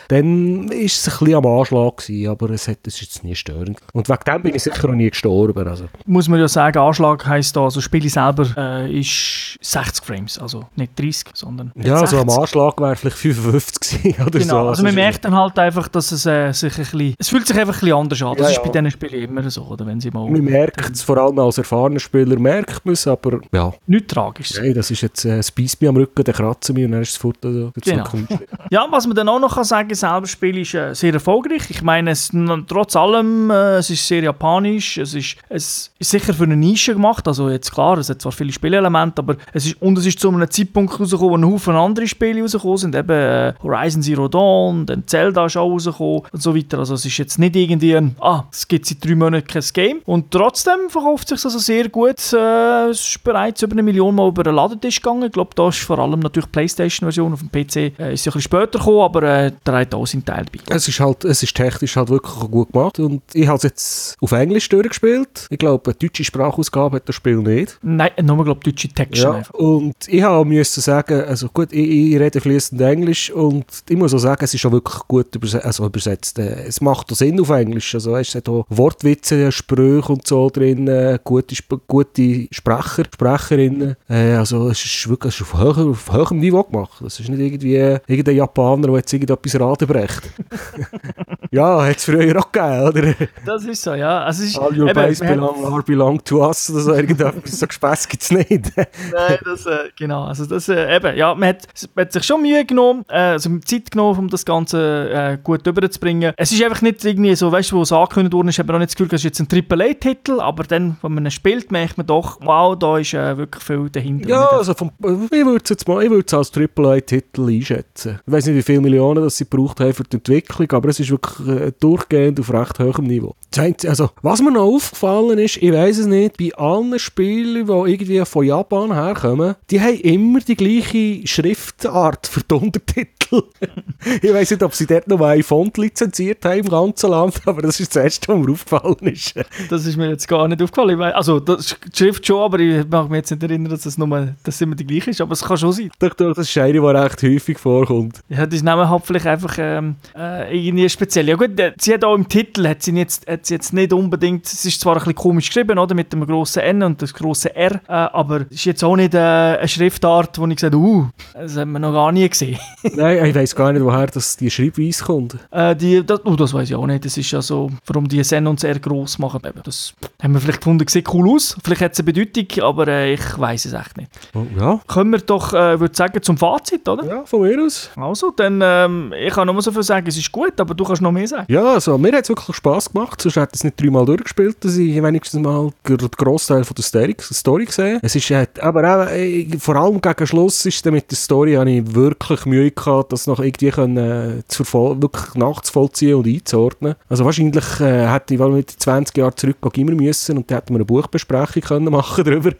Dann 0.09 0.67
ist 0.69 1.07
es 1.07 1.13
ein 1.13 1.19
bisschen 1.19 1.35
am 1.35 1.42
Anschlag 1.45 1.97
gewesen, 1.97 2.29
aber 2.29 2.49
es, 2.51 2.67
hat, 2.67 2.79
es 2.85 2.95
ist 2.95 3.01
jetzt 3.01 3.23
nie 3.23 3.35
störend. 3.35 3.79
Und 3.93 4.09
wegen 4.09 4.23
dem 4.25 4.41
bin 4.41 4.55
ich 4.55 4.63
sicher 4.63 4.87
noch 4.87 4.95
nie 4.95 5.09
gestorben. 5.09 5.67
Also. 5.67 5.85
Muss 6.05 6.27
man 6.27 6.39
ja 6.39 6.47
sagen, 6.47 6.77
Anschlag 6.77 7.25
heisst 7.25 7.55
da, 7.55 7.63
also 7.63 7.77
das 7.77 7.83
Spiel 7.85 8.07
selber 8.09 8.45
äh, 8.57 8.99
ist 8.99 9.57
60 9.61 10.05
Frames, 10.05 10.39
also 10.39 10.65
nicht 10.75 10.97
30, 10.99 11.27
sondern 11.33 11.71
Ja, 11.75 11.97
60. 11.97 12.01
also 12.01 12.19
am 12.19 12.41
Anschlag 12.41 12.81
wäre 12.81 12.95
vielleicht 12.95 13.17
55 13.17 14.03
gewesen 14.03 14.21
oder 14.27 14.39
genau, 14.39 14.45
so. 14.45 14.57
Also, 14.57 14.69
also 14.69 14.83
man 14.83 14.95
merkt 14.95 15.25
dann 15.25 15.35
halt 15.35 15.57
einfach, 15.59 15.87
dass 15.87 16.11
es 16.11 16.25
äh, 16.25 16.51
sich 16.51 16.73
ein 16.73 16.83
bisschen, 16.83 17.15
es 17.17 17.29
fühlt 17.29 17.47
sich 17.47 17.57
einfach 17.57 17.75
ein 17.75 17.79
bisschen 17.79 17.95
anders 17.95 18.21
an. 18.21 18.37
Das 18.37 18.47
ja, 18.47 18.57
ist 18.57 18.63
bei 18.63 18.69
diesen 18.69 18.91
Spielen 18.91 19.23
immer 19.23 19.49
so, 19.49 19.63
oder 19.63 19.85
wenn 19.85 19.99
sie 19.99 20.11
mal... 20.11 20.29
Man 20.29 20.43
merkt 20.43 20.89
es, 20.89 21.01
vor 21.01 21.17
allem 21.17 21.39
als 21.39 21.57
erfahrener 21.57 21.99
Spieler 21.99 22.37
merkt 22.39 22.85
man 22.85 22.93
es, 22.93 23.07
aber 23.07 23.39
ja. 23.53 23.73
Nicht 23.87 24.07
tragisch. 24.07 24.53
Nein, 24.59 24.73
das 24.73 24.91
ist 24.91 25.01
jetzt, 25.01 25.25
äh, 25.25 25.37
es 25.37 25.51
beißt 25.51 25.81
mich 25.81 25.89
am 25.89 25.97
Rücken, 25.97 26.23
dann 26.23 26.35
kratzt 26.35 26.73
mich 26.73 26.85
und 26.85 26.91
dann 26.91 27.01
ist 27.01 27.13
das 27.13 27.17
Foto 27.17 27.51
so 27.51 27.71
genau. 27.81 28.05
ja, 28.69 28.87
was 28.89 29.07
man 29.07 29.15
dann 29.15 29.29
auch 29.29 29.39
noch 29.39 29.55
kann 29.55 29.63
sagen, 29.63 29.93
selber 29.93 30.27
Spiel 30.27 30.57
ist 30.57 30.73
äh, 30.73 30.93
sehr 30.93 31.13
erfolgreich 31.13 31.32
erfolgreich. 31.33 31.69
Ich 31.69 31.81
meine, 31.81 32.11
es, 32.11 32.31
trotz 32.67 32.95
allem, 32.95 33.49
äh, 33.49 33.77
es 33.77 33.89
ist 33.89 34.07
sehr 34.07 34.23
japanisch, 34.23 34.97
es 34.97 35.13
ist, 35.13 35.37
es 35.49 35.91
ist 35.99 36.11
sicher 36.11 36.33
für 36.33 36.43
eine 36.43 36.55
Nische 36.55 36.93
gemacht, 36.93 37.27
also 37.27 37.49
jetzt 37.49 37.71
klar, 37.71 37.97
es 37.97 38.09
hat 38.09 38.21
zwar 38.21 38.31
viele 38.31 38.51
Spielelemente, 38.51 39.21
aber 39.21 39.37
es 39.51 39.65
ist, 39.65 39.81
und 39.81 39.97
es 39.97 40.05
ist 40.05 40.19
zu 40.19 40.29
einem 40.29 40.49
Zeitpunkt 40.49 40.99
rausgekommen, 40.99 41.31
wo 41.31 41.37
ein 41.37 41.53
Haufen 41.53 41.75
andere 41.75 42.07
Spiele 42.07 42.41
rausgekommen 42.41 42.77
sind, 42.77 42.95
eben 42.95 43.09
äh, 43.09 43.53
Horizon 43.63 44.01
Zero 44.01 44.27
Dawn, 44.27 44.85
dann 44.85 45.07
Zelda 45.07 45.45
ist 45.45 45.57
auch 45.57 45.69
rausgekommen 45.69 46.23
und 46.31 46.41
so 46.41 46.55
weiter, 46.55 46.79
also 46.79 46.93
es 46.93 47.05
ist 47.05 47.17
jetzt 47.17 47.39
nicht 47.39 47.55
irgendwie 47.55 47.95
ein, 47.95 48.15
ah, 48.19 48.43
es 48.51 48.67
gibt 48.67 48.85
seit 48.85 49.03
drei 49.03 49.15
Monaten 49.15 49.47
kein 49.47 49.63
Game. 49.73 50.01
Und 50.05 50.31
trotzdem 50.31 50.89
verkauft 50.89 51.29
sich 51.29 51.43
also 51.43 51.57
sehr 51.57 51.89
gut, 51.89 52.33
äh, 52.33 52.89
es 52.89 53.01
ist 53.01 53.23
bereits 53.23 53.61
über 53.61 53.73
eine 53.73 53.83
Million 53.83 54.13
Mal 54.13 54.27
über 54.27 54.43
den 54.43 54.55
Ladentisch 54.55 55.01
gegangen, 55.01 55.23
ich 55.23 55.31
glaube, 55.31 55.51
da 55.55 55.69
ist 55.69 55.79
vor 55.79 55.97
allem 55.99 56.19
natürlich 56.19 56.45
die 56.45 56.51
Playstation-Version, 56.51 57.33
auf 57.33 57.39
dem 57.39 57.49
PC 57.49 57.75
äh, 57.75 57.87
ist 57.87 57.99
ein 57.99 58.13
bisschen 58.13 58.41
später 58.41 58.79
gekommen, 58.79 59.01
aber 59.01 59.23
äh, 59.23 59.51
der 59.65 59.73
hat 59.73 59.95
auch 59.95 60.05
seinen 60.05 60.25
Teil 60.25 60.45
dabei. 60.45 60.75
Es 60.75 60.87
ist 60.87 60.99
halt, 60.99 61.22
es 61.25 61.43
ist 61.43 61.55
technisch 61.55 61.95
halt 61.95 62.09
wirklich 62.09 62.33
gut 62.51 62.71
gemacht 62.71 62.99
und 62.99 63.21
ich 63.33 63.47
habe 63.47 63.57
es 63.57 63.63
jetzt 63.63 64.15
auf 64.21 64.31
Englisch 64.31 64.67
durchgespielt. 64.69 65.47
Ich 65.49 65.57
glaube, 65.59 65.91
eine 65.91 65.95
deutsche 65.99 66.23
Sprachausgabe 66.23 66.97
hat 66.97 67.09
das 67.09 67.15
Spiel 67.15 67.37
nicht. 67.37 67.77
Nein, 67.81 68.11
nur 68.21 68.43
glaube 68.43 68.61
deutsche 68.63 68.89
Texte 68.89 69.23
Ja, 69.23 69.31
einfach. 69.33 69.53
und 69.53 69.95
ich 70.07 70.21
habe 70.23 70.45
müssen 70.45 70.81
sagen, 70.81 71.21
also 71.21 71.47
gut, 71.49 71.71
ich, 71.71 71.89
ich 72.13 72.19
rede 72.19 72.39
fließend 72.41 72.81
Englisch 72.81 73.31
und 73.31 73.65
ich 73.89 73.97
muss 73.97 74.13
auch 74.13 74.19
sagen, 74.19 74.43
es 74.43 74.53
ist 74.53 74.65
auch 74.65 74.71
wirklich 74.71 74.99
gut 75.07 75.35
übersetzt. 75.35 75.65
Also 75.65 75.85
übersetzt. 75.85 76.39
Äh, 76.39 76.65
Es 76.67 76.81
macht 76.81 77.11
auch 77.11 77.15
Sinn 77.15 77.39
auf 77.39 77.49
Englisch. 77.49 77.93
Also 77.95 78.11
weißt, 78.13 78.29
es 78.29 78.35
hat 78.35 78.49
auch 78.49 78.65
Wortwitze, 78.69 79.51
Sprüche 79.51 80.11
und 80.11 80.27
so 80.27 80.49
drin, 80.49 80.87
äh, 80.87 81.19
gute, 81.23 81.55
gute 81.87 82.47
Sprecher, 82.51 83.03
Sprecherinnen. 83.13 83.95
Äh, 84.09 84.33
also 84.33 84.69
es 84.69 84.83
ist 84.83 85.09
wirklich 85.09 85.33
es 85.33 85.41
ist 85.41 85.53
auf, 85.53 85.59
höher, 85.59 85.89
auf 85.89 86.11
höherem 86.11 86.39
Niveau 86.39 86.63
gemacht. 86.63 86.93
Das 87.01 87.19
ist 87.19 87.29
nicht 87.29 87.39
irgendwie 87.39 87.75
irgendein 88.07 88.35
Japaner, 88.35 88.87
der 88.87 88.95
jetzt 88.97 89.13
irgendetwas 89.13 89.59
Raden 89.59 89.87
brecht. 89.87 90.21
ja, 91.53 91.85
hat 91.85 91.97
es 91.97 92.05
früher 92.05 92.39
auch 92.39 92.51
gegeben, 92.51 92.87
oder? 92.87 93.27
Das 93.45 93.63
ist 93.63 93.83
so, 93.83 93.93
ja. 93.93 94.23
Also 94.23 94.43
ist, 94.43 94.57
All 94.57 94.75
your 94.75 94.89
eben, 94.89 94.95
base 94.95 95.23
belong, 95.23 95.65
are 95.65 95.83
belong 95.83 96.23
to 96.23 96.43
us 96.43 96.71
oder 96.71 96.79
so 96.79 96.93
irgendetwas. 96.93 97.59
So 97.59 97.67
Gespäss 97.67 98.07
gibt 98.07 98.23
es 98.23 98.31
nicht. 98.31 98.49
Nein, 98.75 99.37
das, 99.45 99.67
äh, 99.67 99.89
genau. 99.95 100.23
Also 100.23 100.47
das, 100.47 100.67
äh, 100.67 100.95
eben, 100.95 101.15
ja, 101.15 101.35
man 101.35 101.49
hat, 101.49 101.67
man 101.93 102.05
hat 102.05 102.13
sich 102.13 102.23
schon 102.23 102.41
Mühe 102.41 102.65
genommen, 102.65 103.05
äh, 103.07 103.17
also 103.17 103.55
Zeit 103.59 103.91
genommen, 103.91 104.17
um 104.17 104.29
das 104.29 104.45
Ganze 104.45 105.09
äh, 105.11 105.37
gut 105.43 105.67
rüberzubringen. 105.67 106.33
Es 106.37 106.51
ist 106.51 106.63
einfach 106.63 106.81
nicht 106.81 107.05
irgendwie 107.05 107.35
so, 107.35 107.51
weißt 107.51 107.71
du, 107.71 107.77
wo 107.77 107.83
es 107.83 107.91
angekündigt 107.91 108.33
wurde, 108.33 108.49
ist, 108.49 108.57
hat 108.57 108.65
man 108.65 108.77
auch 108.77 108.79
nicht 108.79 108.89
das 108.89 108.95
Gefühl, 108.95 109.09
das 109.09 109.23
ist 109.23 109.37
jetzt 109.37 109.39
ein 109.39 109.47
AAA-Titel, 109.69 110.39
aber 110.39 110.63
dann, 110.63 110.97
wenn 111.03 111.13
man 111.13 111.25
ihn 111.25 111.31
spielt, 111.31 111.71
merkt 111.71 111.97
man 111.97 112.07
doch, 112.07 112.39
wow, 112.41 112.75
da 112.75 112.97
ist 112.97 113.13
äh, 113.13 113.37
wirklich 113.37 113.63
viel 113.63 113.91
dahinter. 113.91 114.27
Ja, 114.27 114.47
also 114.47 114.73
vom, 114.73 114.89
ich 114.99 115.31
würde 115.31 115.61
es 115.63 115.69
jetzt 115.69 115.87
mal, 115.87 116.03
ich 116.03 116.09
würde 116.09 116.25
es 116.25 116.33
als 116.33 116.51
AAA-Titel 116.51 117.47
einschätzen. 117.47 118.19
Ich 118.25 118.33
weiß 118.33 118.47
nicht, 118.47 118.55
wie 118.55 118.63
viele 118.63 118.81
Millionen 118.81 119.23
das 119.23 119.37
sie 119.37 119.47
gebraucht 119.47 119.79
haben 119.79 119.93
für 119.93 120.03
die 120.03 120.17
Entwicklung, 120.17 120.71
aber 120.71 120.89
es 120.89 120.99
ist 120.99 121.11
wirklich 121.11 121.42
durchgehend 121.79 122.39
auf 122.39 122.53
recht 122.53 122.79
hohem 122.79 123.05
Niveau. 123.05 123.35
Also, 123.57 124.09
was 124.21 124.41
mir 124.41 124.51
noch 124.51 124.63
aufgefallen 124.63 125.37
ist, 125.37 125.57
ich 125.57 125.71
weiß 125.71 125.99
es 125.99 126.05
nicht, 126.07 126.37
bei 126.37 126.53
allen 126.55 126.97
Spielen, 126.97 127.67
die 127.67 127.91
irgendwie 127.91 128.25
von 128.25 128.45
Japan 128.45 128.93
herkommen, 128.93 129.55
die 129.69 129.79
haben 129.79 129.99
immer 129.99 130.39
die 130.39 130.55
gleiche 130.55 131.27
Schriftart 131.27 132.25
für 132.25 132.41
die 132.41 132.55
Untertitel. 132.55 133.13
ich 134.21 134.33
weiß 134.33 134.51
nicht, 134.51 134.63
ob 134.63 134.73
sie 134.73 134.87
dort 134.87 135.07
noch 135.07 135.19
mal 135.19 135.35
ein 135.35 135.43
Font 135.43 135.77
lizenziert 135.77 136.43
haben 136.45 136.59
im 136.59 136.69
ganzen 136.69 137.11
Land, 137.11 137.41
aber 137.45 137.61
das 137.61 137.79
ist 137.79 137.95
das 137.95 138.03
Erste, 138.03 138.29
was 138.29 138.37
mir 138.37 138.51
aufgefallen 138.51 139.13
ist. 139.13 139.35
Das 139.69 139.85
ist 139.85 139.97
mir 139.97 140.09
jetzt 140.09 140.27
gar 140.27 140.47
nicht 140.47 140.61
aufgefallen. 140.61 140.97
Weiss, 140.97 141.13
also, 141.13 141.39
das 141.39 141.59
ist 141.59 141.77
die 141.93 141.97
Schrift 141.97 142.25
schon, 142.25 142.41
aber 142.41 142.59
ich 142.59 142.87
mag 142.87 143.09
mich 143.09 143.17
jetzt 143.17 143.31
nicht 143.31 143.43
erinnern, 143.43 143.71
dass 143.71 143.81
das 143.81 143.97
nur, 143.97 144.35
dass 144.43 144.55
es 144.55 144.61
immer 144.61 144.75
die 144.75 144.85
gleiche 144.85 145.11
ist, 145.11 145.21
aber 145.21 145.33
es 145.33 145.43
kann 145.43 145.57
schon 145.57 145.73
sein. 145.73 145.91
Doch, 145.99 146.13
doch, 146.13 146.33
das 146.33 146.49
ist 146.49 146.57
eine, 146.57 146.73
die 146.73 146.79
recht 146.79 147.23
häufig 147.23 147.59
vorkommt. 147.59 148.19
Ja, 148.29 148.45
das 148.45 148.63
Namen 148.63 148.89
hat 148.89 149.05
vielleicht 149.05 149.27
einfach 149.27 149.55
ähm, 149.59 149.95
äh, 150.15 150.57
irgendwie 150.57 150.89
speziell. 150.89 151.32
Ja 151.33 151.37
gut, 151.37 151.59
äh, 151.59 151.73
sie 151.79 151.95
hat 151.95 152.03
auch 152.03 152.13
im 152.13 152.29
Titel, 152.29 152.67
hat 152.67 152.83
sie 152.83 152.91
jetzt, 152.91 153.27
hat 153.27 153.47
sie 153.47 153.55
jetzt 153.55 153.73
nicht 153.73 153.91
unbedingt, 153.91 154.45
es 154.45 154.65
ist 154.65 154.79
zwar 154.79 154.93
ein 154.93 154.99
bisschen 154.99 155.15
komisch 155.15 155.47
geschrieben, 155.47 155.79
oder, 155.79 155.95
mit 155.95 156.13
dem 156.13 156.27
grossen 156.27 156.59
N 156.59 156.83
und 156.83 157.01
das 157.01 157.11
grosse 157.11 157.55
R, 157.55 157.81
äh, 157.87 157.91
aber 157.91 158.41
es 158.41 158.57
ist 158.57 158.65
jetzt 158.65 158.83
auch 158.83 158.95
nicht 158.95 159.15
äh, 159.15 159.17
eine 159.17 159.67
Schriftart, 159.67 160.37
wo 160.37 160.45
ich 160.45 160.57
gesagt 160.57 160.75
habe, 160.75 160.83
uh, 160.83 161.07
das 161.33 161.57
haben 161.57 161.71
wir 161.71 161.79
noch 161.79 161.91
gar 161.91 162.11
nie 162.11 162.29
gesehen. 162.29 162.59
Nein, 162.95 163.25
ich 163.25 163.33
weiß 163.33 163.55
gar 163.55 163.73
nicht, 163.73 163.83
woher 163.83 164.05
das 164.05 164.37
die 164.37 164.51
Schreibweise 164.51 165.03
kommt. 165.03 165.35
äh, 165.49 165.75
die, 165.75 166.05
das, 166.05 166.23
oh, 166.23 166.35
das 166.35 166.53
weiß 166.53 166.69
ich 166.69 166.75
auch 166.75 166.85
nicht, 166.85 167.03
das 167.03 167.17
ist 167.17 167.31
ja 167.31 167.41
so, 167.41 167.71
warum 167.87 168.07
die 168.07 168.19
N 168.19 168.45
und 168.45 168.61
das 168.61 168.69
R 168.69 168.77
gross 168.77 169.17
machen. 169.17 169.41
Eben, 169.43 169.61
das 169.63 169.95
haben 170.21 170.35
wir 170.35 170.39
vielleicht 170.39 170.61
gefunden, 170.61 170.87
sieht 170.87 171.11
cool 171.15 171.31
aus, 171.31 171.57
vielleicht 171.63 171.81
hat 171.81 171.93
es 171.93 171.99
eine 171.99 172.13
Bedeutung, 172.13 172.63
aber 172.63 172.87
äh, 172.89 173.15
ich 173.15 173.39
weiß 173.39 173.65
es 173.65 173.73
echt 173.73 173.97
nicht. 173.97 174.11
Oh, 174.35 174.45
ja. 174.55 174.79
Kommen 174.85 175.13
wir 175.13 175.19
doch, 175.19 175.51
äh, 175.51 175.79
würde 175.79 175.95
sagen, 175.95 176.21
zum 176.21 176.37
Fazit, 176.37 176.87
oder? 176.87 177.03
ja, 177.07 177.25
von 177.25 177.41
mir 177.41 177.59
aus. 177.59 177.89
Also, 177.95 178.29
dann, 178.29 178.59
ähm, 178.63 179.11
ich 179.19 179.33
kann 179.33 179.47
nur 179.47 179.59
so 179.63 179.71
viel 179.71 179.81
sagen, 179.81 180.05
es 180.05 180.15
ist 180.15 180.31
gut, 180.31 180.61
aber 180.61 180.75
du 180.75 180.83
kannst 180.83 181.01
noch 181.01 181.11
mehr 181.11 181.22
sagen. 181.27 181.45
Ja, 181.49 181.73
also, 181.73 181.97
mir 181.97 182.13
hat 182.13 182.23
es 182.23 182.29
wirklich 182.29 182.55
Spass 182.55 182.91
gemacht. 182.91 183.21
Sonst 183.21 183.35
hätte 183.35 183.51
ich 183.53 183.59
es 183.59 183.63
nicht 183.63 183.81
dreimal 183.81 184.05
durchgespielt, 184.05 184.57
dass 184.61 184.77
ich 184.77 185.01
wenigstens 185.01 185.41
mal 185.41 185.71
den 185.87 185.97
Großteil 185.97 186.63
von 186.63 186.75
der 186.75 186.83
Story, 186.83 187.65
gesehen 187.65 187.99
Es 188.01 188.15
ist, 188.15 188.29
äh, 188.31 188.47
aber 188.59 188.83
auch, 188.83 189.09
äh, 189.09 189.47
vor 189.59 189.75
allem 189.75 190.01
gegen 190.01 190.27
Schluss 190.27 190.65
ist 190.65 190.85
mit 190.85 191.09
der 191.09 191.17
Story 191.17 191.53
habe 191.53 191.71
ich 191.71 191.95
wirklich 191.95 192.45
Mühe 192.45 192.71
gehabt, 192.71 193.11
das 193.13 193.27
noch 193.27 193.39
irgendwie 193.39 193.71
können, 193.71 193.97
äh, 193.97 194.43
zu 194.47 194.63
wirklich 194.73 195.35
nachzuvollziehen 195.35 196.15
und 196.15 196.27
einzuordnen. 196.27 196.95
Also 197.09 197.25
wahrscheinlich 197.25 197.79
äh, 197.79 198.07
hätte 198.07 198.33
ich 198.33 198.39
wohl 198.39 198.51
mit 198.51 198.69
20 198.69 199.17
Jahren 199.17 199.35
zurück 199.35 199.57
immer 199.77 199.91
müssen 199.91 200.37
und 200.37 200.49
dann 200.49 200.57
hätten 200.57 200.73
wir 200.73 200.77
eine 200.77 200.85
Buchbesprechung 200.85 201.61
können 201.61 201.91
machen 201.91 202.23
darüber, 202.25 202.51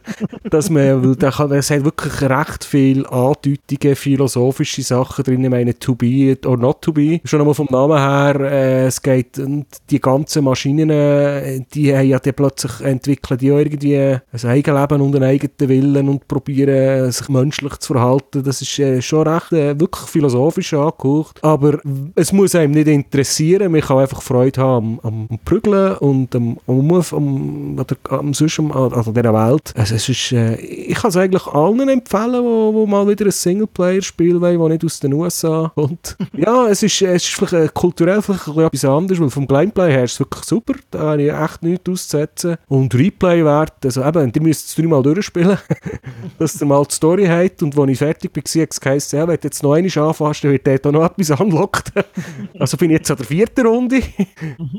dass 0.50 0.70
man, 0.70 1.04
weil 1.04 1.16
da 1.16 1.32
kann, 1.32 1.52
es 1.52 1.70
hat 1.70 1.86
wirklich 1.86 2.22
recht 2.22 2.64
viel 2.64 3.06
Andeutungen, 3.08 3.96
philosophische 3.96 4.82
Sachen 4.82 5.24
drin. 5.24 5.44
Ich 5.44 5.50
meine, 5.50 5.78
to 5.78 5.96
be 5.96 6.38
or 6.46 6.58
not 6.58 6.82
to 6.82 6.92
be. 6.92 7.22
Schon 7.26 7.40
einmal 7.40 7.56
vom 7.56 7.68
Namen 7.70 7.98
her, 7.98 8.43
äh, 8.44 8.88
es 8.88 9.02
geht, 9.02 9.40
und 9.40 9.66
die 9.90 10.00
ganzen 10.00 10.44
Maschinen, 10.44 10.90
äh, 10.90 11.62
die 11.74 11.96
haben 11.96 12.08
ja 12.08 12.20
dann 12.20 12.34
plötzlich 12.34 12.82
entwickelt, 12.82 13.42
die 13.42 13.48
irgendwie 13.48 13.98
ein 13.98 14.22
Eigenleben 14.44 15.02
und 15.02 15.16
einen 15.16 15.26
eigenen 15.26 15.70
Willen 15.70 16.10
und 16.10 16.28
probieren, 16.28 17.12
sich 17.12 17.30
menschlich 17.30 17.78
zu 17.78 17.94
verhalten. 17.94 18.44
Das 18.44 18.62
ist 18.62 18.78
äh, 18.80 19.02
schon 19.02 19.28
recht, 19.28 19.52
äh, 19.54 19.80
wirklich 19.80 20.10
philosophisch 20.10 20.74
angehaucht. 20.74 21.44
Aber 21.44 21.80
es 22.16 22.32
muss 22.32 22.56
einem 22.56 22.72
nicht 22.72 22.88
interessieren. 22.88 23.72
Man 23.72 23.82
kann 23.82 24.00
einfach 24.00 24.22
Freude 24.22 24.62
haben 24.62 25.00
am, 25.04 25.28
am 25.30 25.40
Prügeln 25.46 25.98
und 25.98 26.36
am, 26.36 26.58
Move, 26.68 27.16
am, 27.16 27.80
oder 27.80 27.96
am, 28.10 28.34
am, 28.34 28.94
also 28.94 29.12
dieser 29.12 29.34
Welt. 29.34 29.74
Also 29.76 29.96
es 29.96 30.10
ist, 30.10 30.32
äh, 30.32 30.56
ich 30.56 30.96
kann 30.96 31.10
es 31.10 31.18
eigentlich 31.18 31.46
allen 31.48 31.90
empfehlen, 31.90 32.44
wo, 32.44 32.74
wo 32.74 32.86
mal 32.86 33.08
wieder 33.08 33.26
ein 33.26 33.32
Singleplayer-Spiel 33.32 34.40
wollen, 34.40 34.60
das 34.60 34.70
nicht 34.70 34.86
aus 34.86 35.00
den 35.00 35.14
USA 35.14 35.72
kommt. 35.76 36.18
ja, 36.38 36.68
es 36.68 36.84
ist, 36.84 37.02
es 37.02 37.24
ist 37.24 37.34
vielleicht 37.34 37.54
äh, 37.54 37.70
kulturell 37.74 38.22
bisschen 38.38 38.60
etwas 38.60 38.86
anderes, 38.86 39.22
weil 39.22 39.30
vom 39.30 39.48
Gameplay 39.48 39.92
her 39.92 40.04
ist 40.04 40.14
es 40.14 40.20
wirklich 40.20 40.44
super. 40.44 40.74
Da 40.92 41.00
habe 41.00 41.24
ich 41.24 41.32
echt 41.32 41.64
nichts 41.64 41.90
auszusetzen. 41.90 42.58
Und 42.68 42.94
Replay-Wert, 42.94 43.86
also 43.86 44.04
eben, 44.04 44.32
die 44.32 44.40
müsst 44.40 44.70
es 44.70 44.76
dreimal 44.76 45.04
durchspielen, 45.04 45.58
dass 46.40 46.62
ihr 46.62 46.66
mal 46.66 46.84
die 46.84 46.94
Story 46.94 47.26
habt. 47.26 47.64
Und 47.64 47.78
als 47.78 47.92
ich 47.92 47.98
fertig 47.98 48.32
war, 48.36 48.62
hat 48.62 48.72
es 48.72 48.82
geheißen, 48.82 49.20
ja, 49.20 49.28
wenn 49.28 49.36
du 49.36 49.44
jetzt 49.44 49.64
noch 49.64 49.74
einmal 49.74 50.08
anfasst, 50.08 50.44
dann 50.44 50.52
wird 50.52 50.68
dort 50.68 50.88
auch 50.88 50.92
noch 50.92 51.06
etwas 51.06 51.40
unlocked. 51.40 51.92
also 52.60 52.78
bin 52.78 52.92
ich 52.92 52.98
jetzt 52.98 53.12
an 53.12 53.18
der 53.18 53.26
vierten 53.26 53.68
Runde. 53.68 54.02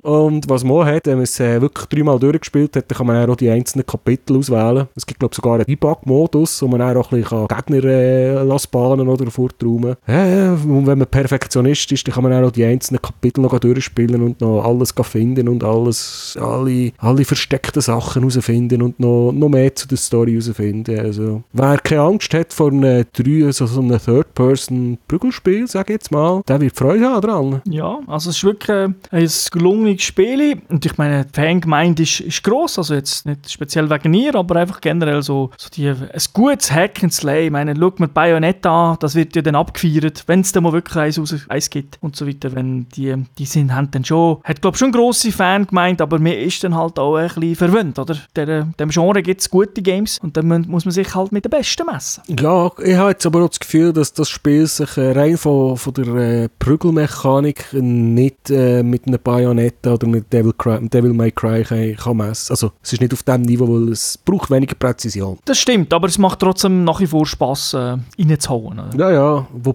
Und 0.03 0.49
was 0.49 0.65
man 0.65 0.87
hat, 0.87 1.07
wenn 1.07 1.15
man 1.15 1.25
es 1.25 1.39
äh, 1.41 1.61
wirklich 1.61 1.87
dreimal 1.87 2.19
durchgespielt 2.19 2.77
hat, 2.77 2.91
dann 2.91 2.99
kann 2.99 3.07
man 3.07 3.31
auch 3.31 3.37
die 3.37 3.51
einzelnen 3.51 3.87
Kapitel 3.87 4.37
auswählen. 4.37 4.89
Es 4.95 5.07
gibt, 5.07 5.21
glaube 5.21 5.33
ich, 5.33 5.37
sogar 5.37 5.55
einen 5.55 5.65
Debug-Modus, 5.65 6.63
wo 6.63 6.69
man 6.69 6.83
auch 6.83 7.13
ein 7.13 7.21
bisschen 7.23 7.49
Gegner 7.49 7.85
äh, 7.85 8.43
lassen 8.43 8.69
bahnen 8.71 9.09
oder 9.09 9.31
fortraumen 9.31 9.97
ja, 10.07 10.27
ja, 10.27 10.53
Und 10.53 10.87
wenn 10.87 10.99
man 10.99 11.07
Perfektionist 11.07 11.91
ist, 11.93 12.07
dann 12.07 12.15
kann 12.15 12.25
man 12.25 12.45
auch 12.45 12.51
die 12.51 12.65
einzelnen 12.65 13.01
Kapitel 13.01 13.44
noch 13.53 13.59
durchspielen 13.59 14.23
und 14.23 14.41
noch 14.41 14.63
alles 14.63 14.95
finden 15.03 15.49
und 15.49 15.65
alles, 15.65 16.37
alle, 16.41 16.93
alle 16.99 17.25
versteckten 17.25 17.83
Sachen 17.83 18.23
herausfinden 18.23 18.83
und 18.83 19.01
noch, 19.01 19.33
noch 19.33 19.49
mehr 19.49 19.75
zu 19.75 19.87
der 19.89 19.99
Story 19.99 20.33
herausfinden. 20.33 20.99
Also, 20.99 21.43
wer 21.53 21.79
keine 21.79 22.03
Angst 22.03 22.33
hat 22.35 22.53
vor 22.53 22.71
einem, 22.71 23.05
drei, 23.13 23.45
also 23.45 23.67
so 23.67 23.81
einem 23.81 23.99
Third-Person-Prügelspiel, 23.99 25.67
sage 25.69 25.93
ich 25.93 26.01
jetzt 26.01 26.13
mal, 26.13 26.43
der 26.49 26.61
wird 26.61 26.77
Freude 26.77 27.07
haben 27.07 27.21
dran. 27.21 27.63
Ja, 27.69 27.99
also 28.07 28.31
es 28.31 28.37
ist 28.37 28.45
wirklich 28.45 28.71
äh, 28.71 28.89
ein 29.11 29.31
gelungenes 29.53 30.03
Spiel. 30.03 30.61
Und 30.69 30.85
ich 30.85 30.97
meine, 30.99 31.25
die 31.25 31.41
Fangemeinde 31.41 32.03
ist, 32.03 32.21
ist 32.21 32.43
gross, 32.43 32.79
also 32.79 32.95
jetzt 32.95 33.27
nicht 33.27 33.51
speziell 33.51 33.89
wegen 33.91 34.15
ihr, 34.15 34.35
aber 34.35 34.57
einfach 34.57 34.81
generell 34.81 35.23
so, 35.23 35.51
so 35.57 35.69
die, 35.71 35.89
ein 35.89 36.09
gutes 36.33 36.73
Hack 36.73 37.03
and 37.03 37.13
Slay. 37.13 37.47
Ich 37.47 37.53
meine, 37.53 37.75
schaut 37.77 38.01
mir 38.01 38.09
Bayonetta 38.09 38.93
an, 38.93 38.97
das 39.01 39.15
wird 39.15 39.37
ja 39.37 39.43
dann 39.43 39.55
abgefeiert, 39.55 40.25
wenn 40.27 40.41
es 40.41 40.53
dann 40.53 40.63
mal 40.63 40.73
wirklich 40.73 40.97
eins, 40.97 41.19
raus, 41.19 41.35
eins 41.49 41.71
gibt 41.71 41.99
und 42.01 42.17
so 42.17 42.27
weiter. 42.27 42.55
Wenn 42.55 42.87
die, 42.91 43.15
die 43.39 43.47
sind, 43.47 43.75
haben 43.75 43.91
dann 43.91 44.05
schon, 44.05 44.39
hat 44.45 44.63
glaube 44.63 44.77
schon 44.77 44.93
grosse 44.93 45.33
Fangemeinde, 45.33 46.03
aber 46.05 46.19
mir 46.19 46.39
ist 46.41 46.63
dann 46.65 46.75
halt 46.75 46.99
auch 46.99 47.17
ein 47.17 47.29
bisschen 47.29 47.57
verwöhnt, 47.57 47.99
oder? 47.99 48.17
Der, 48.37 48.65
dem 48.79 48.89
Genre 48.91 49.23
gibt 49.23 49.41
es 49.41 49.51
gute 49.51 49.83
Games 49.83 50.19
und 50.19 50.37
dann 50.37 50.47
mu- 50.47 50.59
muss 50.69 50.85
man 50.85 50.93
sich 50.93 51.15
halt 51.15 51.33
mit 51.33 51.45
den 51.45 51.51
Besten 51.51 51.87
messen. 51.87 52.23
Ja, 52.41 52.71
ich 52.83 52.97
habe 52.97 53.11
jetzt 53.11 53.27
aber 53.27 53.43
auch 53.43 53.49
das 53.49 53.61
Gefühl, 53.61 53.93
dass 53.93 54.13
das 54.13 54.29
Spiel 54.29 54.67
sich 54.67 54.97
äh, 54.97 55.13
rein 55.13 55.37
von, 55.37 55.77
von 55.77 55.95
der 55.95 56.07
äh, 56.15 56.49
Prügelmechanik 56.59 57.73
nicht 57.73 58.51
äh, 58.51 58.83
mit 58.83 59.07
einer 59.07 59.19
Bayonetta 59.19 59.95
oder 59.95 60.07
mit 60.07 60.33
Devil, 60.33 60.53
Cry, 60.57 60.89
Devil 60.89 61.13
May 61.13 61.31
Cry 61.33 61.63
kann, 61.65 61.97
kann 61.97 62.17
messen. 62.17 62.53
Also 62.53 62.73
es 62.83 62.93
ist 62.93 63.01
nicht 63.01 63.13
auf 63.13 63.23
dem 63.23 63.43
Niveau, 63.43 63.67
weil 63.69 63.93
es 63.93 64.19
braucht 64.19 64.51
weniger 64.51 64.75
Präzision. 64.75 65.39
Das 65.45 65.59
stimmt, 65.59 65.93
aber 65.93 66.07
es 66.09 66.19
macht 66.19 66.41
trotzdem 66.41 66.85
nach 66.85 67.01
wie 67.01 67.07
vor 67.07 67.27
Spass, 67.27 67.75
äh, 67.75 67.97
reinzuhauen. 68.19 68.79
Oder? 68.79 68.91
Ja, 68.99 69.11
ja. 69.11 69.47
Wo, 69.53 69.75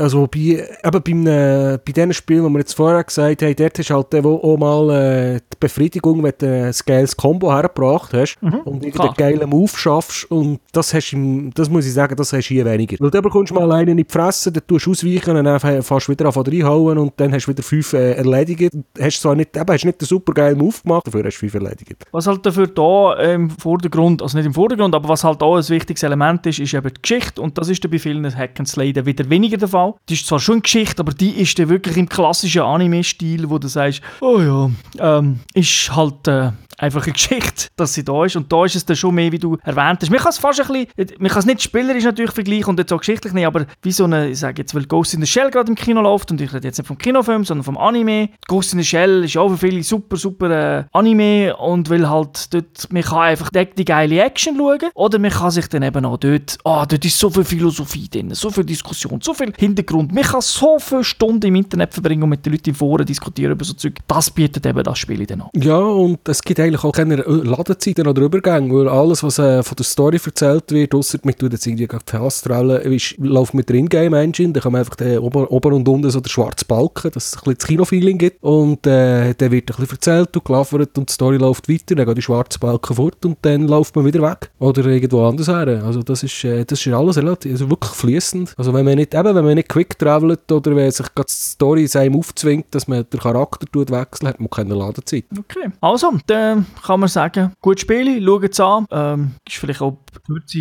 also 0.00 0.26
bei, 0.26 0.38
eben 0.38 0.66
bei, 0.82 1.10
einem, 1.12 1.78
bei 1.84 1.92
diesen 1.92 2.12
Spielen, 2.14 2.46
die 2.46 2.52
wir 2.52 2.58
jetzt 2.60 2.74
vorher 2.74 2.93
gesagt 3.02 3.42
haben, 3.42 3.56
dort 3.56 3.78
hast 3.78 3.90
du 3.90 3.94
halt 3.94 4.14
auch 4.14 4.56
mal 4.56 4.90
äh, 4.90 5.40
die 5.52 5.56
Befriedigung, 5.58 6.22
wenn 6.22 6.32
du 6.38 6.46
ein 6.46 6.74
geiles 6.86 7.16
Combo 7.16 7.52
hergebracht 7.52 8.12
hast 8.12 8.36
mhm, 8.40 8.60
und 8.64 8.84
einen 8.84 9.14
geilen 9.14 9.48
Move 9.48 9.72
schaffst 9.74 10.30
und 10.30 10.60
das 10.72 10.94
hast 10.94 11.12
im, 11.12 11.52
das 11.54 11.68
muss 11.68 11.86
ich 11.86 11.92
sagen, 11.92 12.16
das 12.16 12.32
hast 12.32 12.48
du 12.48 12.54
hier 12.54 12.64
weniger. 12.64 12.96
Weil 13.00 13.10
du 13.10 13.22
bekommst 13.22 13.52
mal 13.52 13.62
alleine 13.62 13.92
in 13.92 13.96
die 13.96 14.06
Fresse, 14.08 14.52
dann 14.52 14.66
tust 14.66 14.86
du 14.86 14.90
ausweichen 14.90 15.36
und 15.36 15.44
dann 15.44 15.60
fährst 15.60 16.08
du 16.08 16.12
wieder 16.12 16.28
auf 16.28 16.36
reinhauen 16.36 16.98
und 16.98 17.12
dann 17.16 17.32
hast 17.32 17.46
du 17.46 17.52
wieder 17.52 17.62
fünf 17.62 17.92
äh, 17.92 18.12
erledigt. 18.12 18.74
Hast 19.00 19.20
zwar 19.20 19.34
nicht, 19.34 19.56
eben, 19.56 19.66
hast 19.68 19.84
nicht 19.84 20.00
einen 20.00 20.06
super 20.06 20.32
geilen 20.32 20.58
Move 20.58 20.76
gemacht, 20.82 21.06
dafür 21.06 21.24
hast 21.24 21.36
du 21.36 21.40
fünf 21.40 21.54
erledigt. 21.54 22.04
Was 22.12 22.26
halt 22.26 22.44
dafür 22.44 22.66
da 22.66 23.14
im 23.14 23.50
Vordergrund, 23.50 24.22
also 24.22 24.36
nicht 24.36 24.46
im 24.46 24.54
Vordergrund, 24.54 24.94
aber 24.94 25.08
was 25.08 25.24
halt 25.24 25.40
da 25.40 25.54
ein 25.54 25.68
wichtiges 25.68 26.02
Element 26.02 26.46
ist, 26.46 26.58
ist 26.58 26.74
eben 26.74 26.88
die 26.88 27.02
Geschichte 27.02 27.40
und 27.40 27.56
das 27.58 27.68
ist 27.68 27.82
dann 27.84 27.90
bei 27.90 27.98
vielen 27.98 28.24
Hack 28.36 28.58
and 28.58 28.68
Slay 28.68 28.94
wieder 28.94 29.28
weniger 29.30 29.56
der 29.56 29.68
Fall. 29.68 29.94
Die 30.08 30.14
ist 30.14 30.26
zwar 30.26 30.38
schon 30.38 30.62
Geschichte, 30.62 31.00
aber 31.00 31.12
die 31.12 31.40
ist 31.40 31.58
dann 31.58 31.68
wirklich 31.68 31.96
im 31.96 32.08
klassischen 32.08 32.62
Anime-Stil, 32.84 33.48
wo 33.48 33.58
du 33.58 33.68
sagst, 33.68 34.02
oh 34.20 34.40
ja, 34.40 34.70
ähm, 34.98 35.40
ist 35.54 35.94
halt 35.94 36.28
äh, 36.28 36.50
einfach 36.78 37.04
eine 37.04 37.12
Geschichte, 37.12 37.68
dass 37.76 37.94
sie 37.94 38.04
da 38.04 38.24
ist. 38.24 38.36
Und 38.36 38.52
da 38.52 38.64
ist 38.64 38.76
es 38.76 38.84
dann 38.84 38.96
schon 38.96 39.14
mehr, 39.14 39.32
wie 39.32 39.38
du 39.38 39.56
erwähnt 39.62 40.00
hast. 40.00 40.10
Man 40.10 40.20
kann 40.20 40.30
es 40.30 40.38
fast 40.38 40.60
ein 40.60 40.66
bisschen, 40.66 41.16
man 41.18 41.30
kann 41.30 41.40
es 41.40 41.46
nicht 41.46 41.62
spielerisch 41.62 42.04
natürlich 42.04 42.32
vergleichen 42.32 42.70
und 42.70 42.78
jetzt 42.78 42.92
auch 42.92 42.98
geschichtlich 42.98 43.32
nicht, 43.32 43.46
aber 43.46 43.66
wie 43.82 43.92
so 43.92 44.04
eine, 44.04 44.28
ich 44.28 44.38
sage 44.38 44.62
jetzt, 44.62 44.74
weil 44.74 44.84
Ghost 44.86 45.14
in 45.14 45.20
the 45.20 45.26
Shell 45.26 45.50
gerade 45.50 45.68
im 45.70 45.74
Kino 45.74 46.00
läuft 46.00 46.30
und 46.30 46.40
ich 46.40 46.52
rede 46.52 46.66
jetzt 46.66 46.78
nicht 46.78 46.86
vom 46.86 46.98
Kinofilm, 46.98 47.44
sondern 47.44 47.64
vom 47.64 47.78
Anime. 47.78 48.30
Ghost 48.46 48.72
in 48.72 48.78
the 48.80 48.84
Shell 48.84 49.24
ist 49.24 49.36
auch 49.36 49.48
für 49.50 49.58
viele 49.58 49.82
super, 49.82 50.16
super 50.16 50.50
äh, 50.50 50.84
Anime 50.92 51.56
und 51.56 51.90
weil 51.90 52.08
halt 52.08 52.52
dort, 52.52 52.92
man 52.92 53.02
kann 53.02 53.18
einfach 53.18 53.50
die 53.50 53.84
geile 53.84 54.22
Action 54.22 54.56
schauen 54.56 54.90
oder 54.94 55.18
man 55.18 55.30
kann 55.30 55.50
sich 55.50 55.68
dann 55.68 55.82
eben 55.82 56.04
auch 56.04 56.16
dort, 56.16 56.58
ah, 56.64 56.82
oh, 56.82 56.86
dort 56.86 57.04
ist 57.04 57.18
so 57.18 57.30
viel 57.30 57.44
Philosophie 57.44 58.08
drin, 58.08 58.34
so 58.34 58.50
viel 58.50 58.64
Diskussion, 58.64 59.20
so 59.20 59.34
viel 59.34 59.52
Hintergrund. 59.56 60.12
Man 60.12 60.24
kann 60.24 60.40
so 60.40 60.78
viele 60.78 61.04
Stunden 61.04 61.46
im 61.46 61.56
Internet 61.56 61.92
verbringen 61.92 62.22
und 62.22 62.30
mit 62.30 62.44
den 62.44 62.52
Leuten 62.52 62.70
im 62.70 62.74
Foren 62.74 63.06
diskutieren 63.06 63.52
über 63.52 63.64
so 63.64 63.74
Zeug. 63.74 63.94
Das 64.06 64.30
bietet 64.30 64.66
eben 64.66 64.82
das 64.82 64.98
Spiel 64.98 65.24
dann 65.26 65.42
auch. 65.42 65.50
Ja, 65.54 65.78
und 65.78 66.28
es 66.28 66.42
gibt 66.42 66.58
eigentlich 66.64 66.84
auch 66.84 66.92
keine 66.92 67.16
Ladezeiten 67.16 68.06
oder 68.06 68.22
Übergänge, 68.22 68.74
weil 68.74 68.88
alles, 68.88 69.22
was 69.22 69.38
äh, 69.38 69.62
von 69.62 69.76
der 69.76 69.84
Story 69.84 70.20
erzählt 70.24 70.70
wird, 70.70 70.94
ausser 70.94 71.18
man 71.22 71.36
tut 71.36 71.52
jetzt 71.52 71.66
irgendwie 71.66 71.88
fast 72.06 72.46
ist, 72.46 73.18
läuft 73.18 73.54
mit 73.54 73.68
der 73.68 73.76
Ingame-Engine, 73.76 74.52
da 74.52 74.68
man 74.70 74.80
einfach 74.80 74.96
den 74.96 75.18
Ober, 75.18 75.50
Ober 75.50 75.72
und 75.72 75.88
Unten 75.88 76.10
so 76.10 76.20
den 76.20 76.28
schwarzen 76.28 76.66
Balken, 76.66 77.10
dass 77.12 77.28
es 77.28 77.34
ein 77.34 77.40
bisschen 77.40 77.58
das 77.58 77.66
Kino-Feeling 77.66 78.18
gibt 78.18 78.42
und 78.42 78.86
äh, 78.86 79.34
dann 79.34 79.50
wird 79.50 79.70
ein 79.70 79.76
bisschen 79.76 79.90
erzählt 79.90 80.36
und 80.36 80.44
geliefert 80.44 80.98
und 80.98 81.08
die 81.08 81.12
Story 81.12 81.36
läuft 81.36 81.68
weiter, 81.68 81.94
dann 81.94 82.06
geht 82.06 82.18
die 82.18 82.22
schwarze 82.22 82.58
Balken 82.58 82.96
fort 82.96 83.24
und 83.24 83.38
dann 83.42 83.68
läuft 83.68 83.96
man 83.96 84.04
wieder 84.04 84.22
weg 84.22 84.50
oder 84.58 84.84
irgendwo 84.86 85.24
anders 85.24 85.48
her. 85.48 85.82
Also 85.84 86.02
das 86.02 86.22
ist, 86.22 86.44
äh, 86.44 86.64
das 86.64 86.84
ist 86.84 86.92
alles 86.92 87.16
relativ, 87.16 87.52
also 87.52 87.70
wirklich 87.70 87.92
fließend. 87.92 88.54
Also 88.56 88.72
wenn 88.72 88.84
man 88.84 88.96
nicht, 88.96 89.14
eben, 89.14 89.34
wenn 89.34 89.44
man 89.44 89.54
nicht 89.54 89.68
quick 89.68 89.98
travelt 89.98 90.50
oder 90.50 90.74
wenn 90.76 90.90
sich 90.90 91.06
die 91.08 91.22
Story 91.28 91.88
einem 91.94 92.16
aufzwingt, 92.16 92.66
dass 92.74 92.88
man 92.88 93.04
den 93.10 93.20
Charakter 93.20 93.66
tut 93.70 93.90
wechseln, 93.90 94.28
hat 94.28 94.40
man 94.40 94.50
keine 94.50 94.74
Ladezeit. 94.74 95.24
Okay, 95.38 95.70
also, 95.80 96.12
dann 96.26 96.53
kann 96.82 97.00
man 97.00 97.08
sagen, 97.08 97.52
gut 97.60 97.80
spielen, 97.80 98.22
schaut 98.24 98.44
es 98.44 98.60
an. 98.60 98.86
Ähm, 98.90 99.32
ist 99.46 99.56
vielleicht 99.56 99.80
auch 99.80 99.98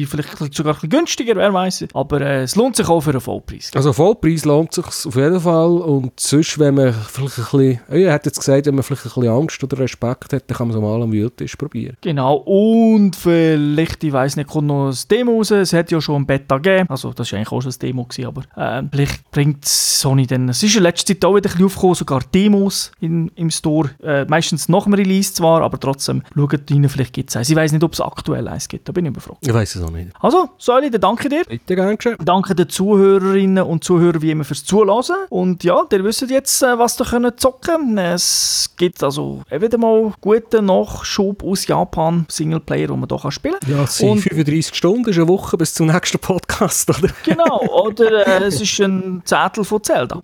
vielleicht 0.06 0.54
sogar 0.54 0.74
ein 0.74 0.76
bisschen 0.76 0.90
günstiger, 0.90 1.36
wer 1.36 1.54
weiß. 1.54 1.86
Aber 1.94 2.22
äh, 2.22 2.44
es 2.44 2.56
lohnt 2.56 2.76
sich 2.76 2.88
auch 2.88 3.02
für 3.02 3.12
einen 3.12 3.22
Vollpreis. 3.22 3.72
Also 3.76 3.94
Vollpreis 3.94 4.46
lohnt 4.46 4.74
sich 4.74 4.86
auf 4.86 5.16
jeden 5.16 5.40
Fall. 5.40 5.72
Und 5.72 6.20
sonst, 6.20 6.60
wenn 6.60 6.76
man 6.76 6.94
vielleicht 6.94 7.38
ein 7.38 7.44
bisschen, 7.44 7.80
ich 7.92 8.08
hätte 8.08 8.30
jetzt 8.30 8.40
gesagt, 8.40 8.66
wenn 8.66 8.76
man 8.76 8.84
vielleicht 8.84 9.06
ein 9.06 9.10
bisschen 9.10 9.30
Angst 9.30 9.64
oder 9.64 9.80
Respekt 9.80 10.34
hat, 10.34 10.44
dann 10.50 10.58
kann 10.58 10.68
man 10.68 10.78
es 10.78 10.82
mal 10.82 11.02
am 11.02 11.12
Wühltisch 11.12 11.56
probieren. 11.56 11.98
Genau. 12.02 12.36
Und 12.38 13.16
vielleicht, 13.16 14.04
ich 14.04 14.14
weiß 14.14 14.36
nicht, 14.36 14.50
kommt 14.50 14.68
noch 14.68 14.90
ein 14.90 14.98
Demo 15.10 15.38
raus. 15.38 15.52
Es 15.52 15.74
hat 15.74 15.92
ja 15.92 16.02
schon 16.02 16.24
ein 16.24 16.26
Beta 16.26 16.58
gegeben. 16.58 16.90
Also 16.90 17.14
das 17.14 17.32
war 17.32 17.38
eigentlich 17.38 17.52
auch 17.52 17.62
schon 17.62 17.72
ein 17.72 17.80
Demo, 17.80 18.06
gewesen, 18.06 18.26
aber 18.26 18.44
äh, 18.56 18.84
vielleicht 18.92 19.32
bringt 19.32 19.66
Sony 19.66 20.28
dann, 20.28 20.50
es 20.50 20.62
ist 20.64 20.76
in 20.76 20.84
letzter 20.84 21.14
Zeit 21.14 21.26
auch 21.26 21.36
wieder 21.36 21.50
ein 21.50 21.54
bisschen 21.54 21.66
aufgekommen, 21.66 21.96
sogar 21.96 22.22
Demos 22.34 22.92
in, 23.00 23.30
im 23.36 23.50
Store. 23.50 23.90
Äh, 24.02 24.26
meistens 24.26 24.70
nach 24.70 24.84
dem 24.84 24.94
Release 24.94 25.34
zwar, 25.34 25.62
aber 25.62 25.80
trotzdem 25.80 26.24
schaut 26.36 26.72
rein, 26.72 26.90
vielleicht 26.90 27.14
gibt 27.14 27.30
es 27.30 27.36
eins. 27.36 27.50
Ich 27.50 27.56
weiß 27.56 27.72
nicht, 27.72 27.84
ob 27.84 27.94
es 27.94 28.02
aktuell 28.02 28.48
eins 28.48 28.68
gibt, 28.68 28.88
da 28.88 28.92
bin 28.92 29.06
ich 29.06 29.12
überfragt. 29.12 29.43
Ich 29.46 29.54
weiß 29.54 29.76
es 29.76 29.84
auch 29.84 29.92
nicht. 29.92 30.10
Also, 30.22 30.50
Säuli, 30.58 30.90
dann 30.90 31.02
danke 31.02 31.28
dir. 31.28 31.44
Bitte, 31.44 31.76
gern 31.76 31.98
geschehen. 31.98 32.18
Danke 32.24 32.56
den 32.56 32.70
Zuhörerinnen 32.70 33.64
und 33.64 33.84
Zuhörern 33.84 34.22
wie 34.22 34.32
immer 34.32 34.46
fürs 34.46 34.64
Zuhören. 34.64 35.04
Und 35.30 35.64
ja, 35.64 35.84
ihr 35.92 36.04
wisst 36.04 36.22
jetzt, 36.30 36.64
äh, 36.64 36.78
was 36.78 37.00
ihr 37.00 37.06
könnt 37.06 37.40
zocken 37.40 37.98
Es 37.98 38.74
gibt 38.78 39.04
also 39.04 39.42
wieder 39.50 39.78
mal 39.78 40.14
guten 40.22 40.66
Nachschub 40.66 41.44
aus 41.44 41.68
Japan, 41.68 42.26
Singleplayer, 42.30 42.88
den 42.88 43.00
man 43.00 43.10
hier 43.10 43.32
spielen 43.32 43.56
kann. 43.62 43.72
Ja, 43.72 43.84
es 43.84 43.98
sind 43.98 44.22
35 44.22 44.76
Stunden, 44.76 45.10
ist 45.10 45.18
eine 45.18 45.28
Woche 45.28 45.58
bis 45.58 45.74
zum 45.74 45.88
nächsten 45.88 46.20
Podcast, 46.20 46.90
oder? 46.90 47.10
Genau, 47.24 47.60
oder 47.86 48.28
äh, 48.28 48.44
es 48.46 48.62
ist 48.62 48.80
ein 48.80 49.22
Zettel 49.26 49.64
von 49.64 49.84
Zelda. 49.84 50.22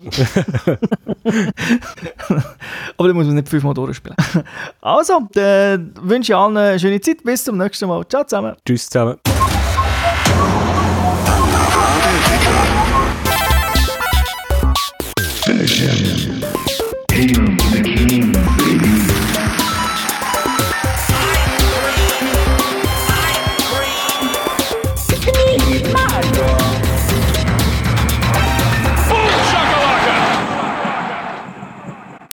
Aber 2.96 3.08
den 3.08 3.16
muss 3.16 3.26
man 3.26 3.34
nicht 3.34 3.48
fünfmal 3.48 3.74
durchspielen. 3.74 4.16
Also, 4.80 5.20
dann 5.32 5.92
wünsche 6.00 6.32
ich 6.32 6.36
allen 6.36 6.56
eine 6.56 6.78
schöne 6.78 7.00
Zeit. 7.00 7.22
Bis 7.24 7.44
zum 7.44 7.58
nächsten 7.58 7.88
Mal. 7.88 8.06
Ciao 8.08 8.24
zusammen. 8.24 8.56
Tschüss 8.64 8.88
zusammen. 8.88 9.09
it. 9.10 9.49